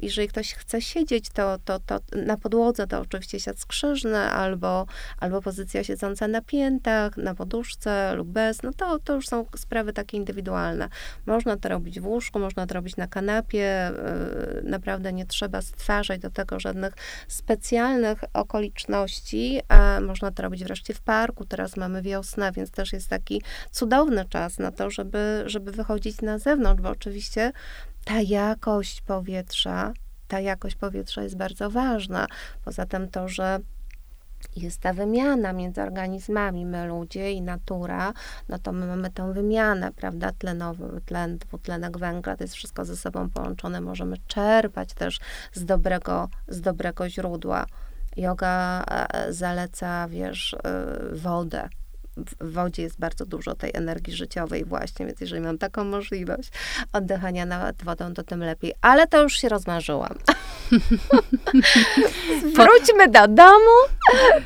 jeżeli 0.02 0.28
ktoś 0.28 0.54
chce 0.54 0.82
siedzieć, 0.82 1.30
to, 1.30 1.58
to, 1.66 1.80
to 1.80 2.00
na 2.26 2.38
podłodze 2.38 2.88
to 2.88 3.00
oczywiście 3.00 3.40
siat 3.40 3.60
skrzyżny, 3.60 4.18
albo, 4.18 4.86
albo 5.20 5.42
pozycja 5.42 5.84
siedząca 5.84 6.28
na 6.28 6.42
piętach, 6.42 7.18
na 7.18 7.36
poduszce 7.36 8.16
lub 8.16 8.28
bez, 8.28 8.64
no 8.64 8.74
to, 8.74 9.00
to 9.00 9.14
już 9.14 9.28
są 9.28 9.46
sprawy 9.56 9.94
takie 9.94 10.18
indywidualne. 10.18 10.90
Można 11.26 11.58
to 11.58 11.70
robić 11.70 12.00
w 12.00 12.08
łóżku, 12.08 12.40
można 12.40 12.68
to 12.68 12.74
robić 12.74 12.98
na 12.98 13.08
kanapie, 13.08 13.66
e, 13.66 13.94
naprawdę 14.64 15.14
nie 15.14 15.26
trzeba 15.26 15.62
stwarzać 15.62 16.22
do 16.22 16.30
tego 16.30 16.60
żadnych 16.60 16.94
specjalnych 17.28 18.20
okoliczności, 18.34 19.62
e, 19.70 20.02
można 20.02 20.32
to 20.32 20.44
robić 20.44 20.64
wreszcie 20.64 20.94
w 20.94 21.02
parku, 21.02 21.46
teraz 21.46 21.75
mamy 21.78 22.02
wiosnę, 22.02 22.52
więc 22.52 22.72
też 22.72 22.94
jest 22.94 23.08
taki 23.08 23.42
cudowny 23.72 24.26
czas 24.26 24.60
na 24.60 24.72
to, 24.72 24.90
żeby, 24.90 25.44
żeby 25.46 25.72
wychodzić 25.72 26.22
na 26.22 26.38
zewnątrz, 26.40 26.82
bo 26.82 26.90
oczywiście 26.90 27.52
ta 28.06 28.22
jakość 28.22 29.02
powietrza, 29.02 29.94
ta 30.28 30.40
jakość 30.40 30.76
powietrza 30.76 31.24
jest 31.24 31.38
bardzo 31.38 31.70
ważna. 31.70 32.28
Poza 32.66 32.86
tym 32.86 33.10
to, 33.10 33.28
że 33.28 33.60
jest 34.56 34.82
ta 34.82 34.94
wymiana 34.94 35.54
między 35.54 35.82
organizmami, 35.82 36.66
my 36.66 36.88
ludzie 36.88 37.32
i 37.32 37.42
natura, 37.42 38.14
no 38.50 38.60
to 38.60 38.72
my 38.72 38.88
mamy 38.88 39.12
tę 39.12 39.34
wymianę, 39.34 39.92
prawda, 39.92 40.32
tlenowy, 40.32 41.02
tlen, 41.06 41.38
dwutlenek 41.38 41.98
węgla, 41.98 42.38
to 42.38 42.44
jest 42.44 42.54
wszystko 42.54 42.86
ze 42.86 42.98
sobą 42.98 43.30
połączone, 43.30 43.82
możemy 43.82 44.18
czerpać 44.28 44.94
też 44.94 45.20
z 45.54 45.66
dobrego, 45.66 46.30
z 46.48 46.62
dobrego 46.62 47.10
źródła. 47.10 47.66
Yoga 48.16 48.84
e, 49.14 49.34
zaleca, 49.34 50.08
wiesz, 50.08 50.54
e, 50.54 51.16
wodę. 51.16 51.70
W 52.18 52.52
wodzie 52.52 52.84
jest 52.84 53.00
bardzo 53.00 53.26
dużo 53.26 53.56
tej 53.56 53.72
energii 53.74 54.14
życiowej 54.14 54.66
właśnie, 54.66 55.06
więc 55.06 55.22
jeżeli 55.22 55.42
mam 55.42 55.58
taką 55.58 55.84
możliwość 55.84 56.50
oddychania 56.94 57.46
nad 57.46 57.84
wodą, 57.84 58.14
to 58.14 58.24
tym 58.24 58.40
lepiej. 58.40 58.74
Ale 58.82 59.08
to 59.08 59.24
już 59.24 59.34
się 59.34 59.50
rozmarzyłam. 59.50 60.16
Wróćmy 62.56 63.08
do 63.10 63.28
domu, 63.28 63.76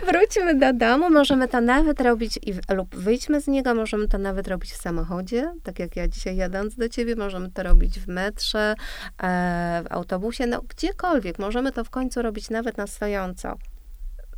wróćmy 0.08 0.56
do 0.56 0.74
domu, 0.74 1.10
możemy 1.10 1.48
to 1.48 1.62
nawet 1.62 2.02
robić 2.02 2.40
i, 2.42 2.54
lub 2.74 2.96
wyjdźmy 2.96 3.42
z 3.42 3.48
niego, 3.48 3.76
możemy 3.76 4.08
to 4.08 4.18
nawet 4.18 4.48
robić 4.48 4.72
w 4.72 4.82
samochodzie, 4.82 5.54
tak 5.64 5.80
jak 5.80 5.96
ja 5.96 6.08
dzisiaj 6.08 6.36
jadąc 6.36 6.76
do 6.76 6.90
ciebie, 6.90 7.16
możemy 7.16 7.52
to 7.52 7.64
robić 7.64 8.00
w 8.00 8.08
metrze, 8.08 8.76
e, 9.24 9.84
w 9.84 9.92
autobusie, 9.94 10.46
no 10.46 10.62
gdziekolwiek, 10.62 11.40
możemy 11.40 11.72
to 11.72 11.84
w 11.84 11.90
końcu 11.90 12.22
robić 12.22 12.50
nawet 12.50 12.78
na 12.78 12.88
stojąco. 12.88 13.58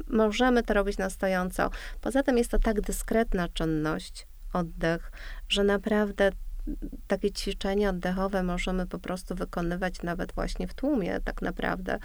Możemy 0.07 0.63
to 0.63 0.73
robić 0.73 0.97
na 0.97 1.09
stojąco. 1.09 1.69
Poza 2.01 2.23
tym 2.23 2.37
jest 2.37 2.51
to 2.51 2.59
tak 2.59 2.81
dyskretna 2.81 3.47
czynność, 3.47 4.27
oddech, 4.53 5.11
że 5.49 5.63
naprawdę 5.63 6.31
takie 7.07 7.31
ćwiczenia 7.31 7.89
oddechowe 7.89 8.43
możemy 8.43 8.87
po 8.87 8.99
prostu 8.99 9.35
wykonywać 9.35 10.01
nawet 10.03 10.33
właśnie 10.33 10.67
w 10.67 10.73
tłumie, 10.73 11.19
tak 11.19 11.41
naprawdę. 11.41 11.99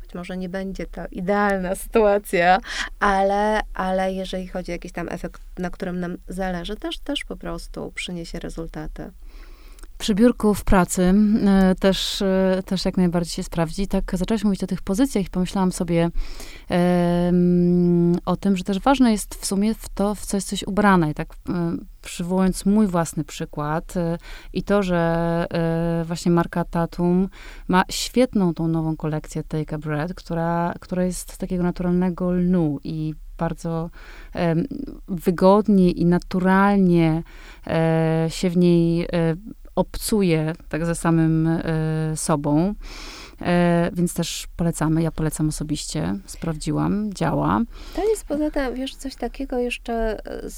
Być 0.00 0.14
może 0.14 0.36
nie 0.36 0.48
będzie 0.48 0.86
to 0.86 1.06
idealna 1.10 1.74
sytuacja, 1.74 2.58
ale, 3.00 3.60
ale 3.74 4.12
jeżeli 4.12 4.48
chodzi 4.48 4.72
o 4.72 4.74
jakiś 4.74 4.92
tam 4.92 5.08
efekt, 5.08 5.42
na 5.58 5.70
którym 5.70 6.00
nam 6.00 6.16
zależy, 6.28 6.76
też, 6.76 6.98
też 6.98 7.24
po 7.24 7.36
prostu 7.36 7.92
przyniesie 7.94 8.38
rezultaty. 8.38 9.10
Przy 10.00 10.14
biurku 10.14 10.54
w 10.54 10.64
pracy 10.64 11.14
e, 11.46 11.74
też, 11.74 12.22
e, 12.22 12.62
też 12.66 12.84
jak 12.84 12.96
najbardziej 12.96 13.32
się 13.32 13.42
sprawdzi. 13.42 13.88
Tak 13.88 14.16
zaczęłaś 14.16 14.44
mówić 14.44 14.64
o 14.64 14.66
tych 14.66 14.82
pozycjach 14.82 15.26
i 15.26 15.30
pomyślałam 15.30 15.72
sobie 15.72 16.10
o 18.24 18.36
tym, 18.36 18.56
że 18.56 18.64
też 18.64 18.80
ważne 18.80 19.12
jest 19.12 19.34
w 19.34 19.46
sumie 19.46 19.74
w 19.74 19.88
to, 19.88 20.14
w 20.14 20.26
co 20.26 20.36
jesteś 20.36 20.62
ubrana. 20.62 21.10
I 21.10 21.14
tak 21.14 21.28
e, 21.48 21.76
przywołując 22.02 22.66
mój 22.66 22.86
własny 22.86 23.24
przykład 23.24 23.94
i 24.52 24.62
to, 24.62 24.82
że 24.82 25.46
właśnie 26.04 26.32
marka 26.32 26.64
Tatum 26.64 27.28
ma 27.68 27.84
świetną 27.90 28.54
tą 28.54 28.68
nową 28.68 28.96
kolekcję 28.96 29.42
Take 29.42 29.76
a 29.76 29.78
Bread, 29.78 30.14
która, 30.14 30.74
która 30.80 31.04
jest 31.04 31.32
z 31.32 31.38
takiego 31.38 31.62
naturalnego 31.62 32.30
lnu 32.30 32.78
i 32.84 33.14
bardzo 33.38 33.90
wygodnie 35.08 35.90
i 35.90 36.06
naturalnie 36.06 37.22
e, 37.66 38.26
się 38.28 38.50
w 38.50 38.56
niej 38.56 39.02
e, 39.02 39.06
obcuje 39.74 40.52
tak 40.68 40.86
ze 40.86 40.94
samym 40.94 41.46
e, 41.46 41.62
sobą. 42.16 42.74
E, 43.42 43.90
więc 43.92 44.14
też 44.14 44.48
polecamy, 44.56 45.02
ja 45.02 45.10
polecam 45.10 45.48
osobiście, 45.48 46.18
sprawdziłam, 46.26 47.12
działa. 47.14 47.60
To 47.96 48.08
jest 48.08 48.24
poza 48.24 48.50
tym, 48.50 48.74
wiesz, 48.74 48.94
coś 48.94 49.14
takiego 49.16 49.58
jeszcze, 49.58 50.26
e, 50.26 50.48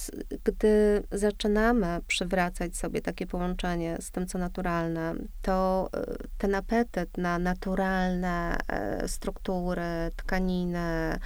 gdy 0.45 1.03
zaczynamy 1.13 2.01
przywracać 2.07 2.77
sobie 2.77 3.01
takie 3.01 3.27
połączenie 3.27 3.97
z 4.01 4.11
tym, 4.11 4.27
co 4.27 4.39
naturalne, 4.39 5.15
to 5.43 5.89
ten 6.39 6.55
apetyt 6.55 7.19
na 7.19 7.39
naturalne 7.39 8.57
struktury, 9.07 10.11
tkaniny, 10.17 11.19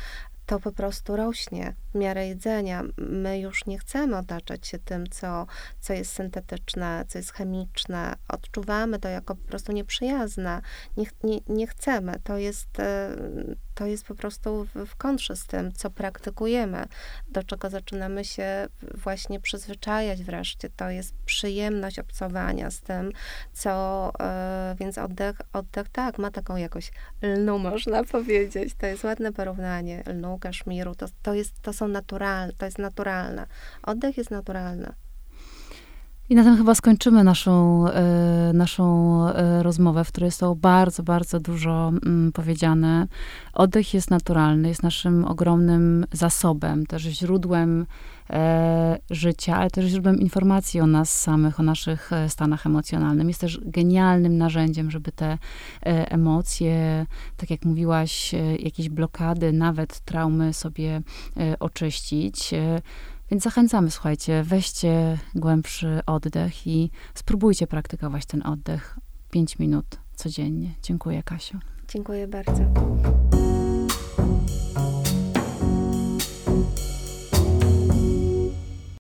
to 0.46 0.60
po 0.60 0.72
prostu 0.72 1.16
rośnie. 1.16 1.74
Miarę 1.96 2.28
jedzenia. 2.28 2.82
My 2.98 3.40
już 3.40 3.66
nie 3.66 3.78
chcemy 3.78 4.16
otaczać 4.16 4.66
się 4.66 4.78
tym, 4.78 5.06
co, 5.10 5.46
co 5.80 5.92
jest 5.92 6.12
syntetyczne, 6.12 7.04
co 7.08 7.18
jest 7.18 7.32
chemiczne. 7.32 8.14
Odczuwamy 8.28 8.98
to 8.98 9.08
jako 9.08 9.34
po 9.34 9.48
prostu 9.48 9.72
nieprzyjazne. 9.72 10.60
Nie, 10.96 11.06
nie, 11.24 11.38
nie 11.48 11.66
chcemy. 11.66 12.20
To 12.24 12.36
jest, 12.36 12.80
e, 12.80 13.16
to 13.74 13.86
jest 13.86 14.04
po 14.04 14.14
prostu 14.14 14.66
w, 14.74 14.96
kontrze 14.96 15.36
z 15.36 15.46
tym, 15.46 15.72
co 15.72 15.90
praktykujemy, 15.90 16.84
do 17.28 17.42
czego 17.42 17.70
zaczynamy 17.70 18.24
się 18.24 18.68
właśnie 18.94 19.40
przyzwyczajać 19.40 20.22
wreszcie. 20.22 20.70
To 20.76 20.90
jest 20.90 21.14
przyjemność 21.24 21.98
obcowania 21.98 22.70
z 22.70 22.80
tym, 22.80 23.12
co, 23.52 24.12
e, 24.20 24.76
więc 24.78 24.98
oddech, 24.98 25.36
oddech 25.52 25.88
tak, 25.88 26.18
ma 26.18 26.30
taką 26.30 26.56
jakoś 26.56 26.90
lnu, 27.22 27.58
można 27.58 28.04
powiedzieć. 28.04 28.74
To 28.78 28.86
jest 28.86 29.04
ładne 29.04 29.32
porównanie. 29.32 30.02
Lnu, 30.06 30.38
kaszmiru, 30.38 30.94
to, 30.94 31.06
to, 31.22 31.34
jest, 31.34 31.60
to 31.62 31.72
są 31.72 31.85
naturalne, 31.88 32.52
to 32.52 32.64
jest 32.64 32.78
naturalne. 32.78 33.46
Oddech 33.82 34.16
jest 34.16 34.30
naturalny. 34.30 34.92
I 36.28 36.34
na 36.34 36.44
tym 36.44 36.56
chyba 36.56 36.74
skończymy 36.74 37.24
naszą, 37.24 37.84
e, 37.88 38.52
naszą 38.54 39.28
e, 39.28 39.62
rozmowę, 39.62 40.04
w 40.04 40.08
której 40.08 40.26
jest 40.26 40.42
bardzo, 40.56 41.02
bardzo 41.02 41.40
dużo 41.40 41.88
mm, 41.88 42.32
powiedziane. 42.32 43.06
Oddech 43.52 43.94
jest 43.94 44.10
naturalny, 44.10 44.68
jest 44.68 44.82
naszym 44.82 45.24
ogromnym 45.24 46.06
zasobem, 46.12 46.86
też 46.86 47.02
źródłem 47.02 47.86
e, 48.30 48.98
życia, 49.10 49.56
ale 49.56 49.70
też 49.70 49.84
źródłem 49.84 50.20
informacji 50.20 50.80
o 50.80 50.86
nas 50.86 51.20
samych, 51.20 51.60
o 51.60 51.62
naszych 51.62 52.10
stanach 52.28 52.66
emocjonalnych. 52.66 53.26
Jest 53.28 53.40
też 53.40 53.60
genialnym 53.64 54.38
narzędziem, 54.38 54.90
żeby 54.90 55.12
te 55.12 55.38
emocje, 55.82 57.06
tak 57.36 57.50
jak 57.50 57.64
mówiłaś, 57.64 58.34
jakieś 58.58 58.88
blokady, 58.88 59.52
nawet 59.52 60.00
traumy 60.00 60.52
sobie 60.52 61.02
oczyścić. 61.60 62.54
Więc 63.30 63.42
zachęcamy, 63.42 63.90
słuchajcie, 63.90 64.42
weźcie 64.42 65.18
głębszy 65.34 66.00
oddech 66.06 66.66
i 66.66 66.90
spróbujcie 67.14 67.66
praktykować 67.66 68.26
ten 68.26 68.46
oddech 68.46 68.98
5 69.30 69.58
minut 69.58 69.86
codziennie. 70.14 70.74
Dziękuję, 70.82 71.22
Kasiu. 71.22 71.58
Dziękuję 71.88 72.28
bardzo. 72.28 72.64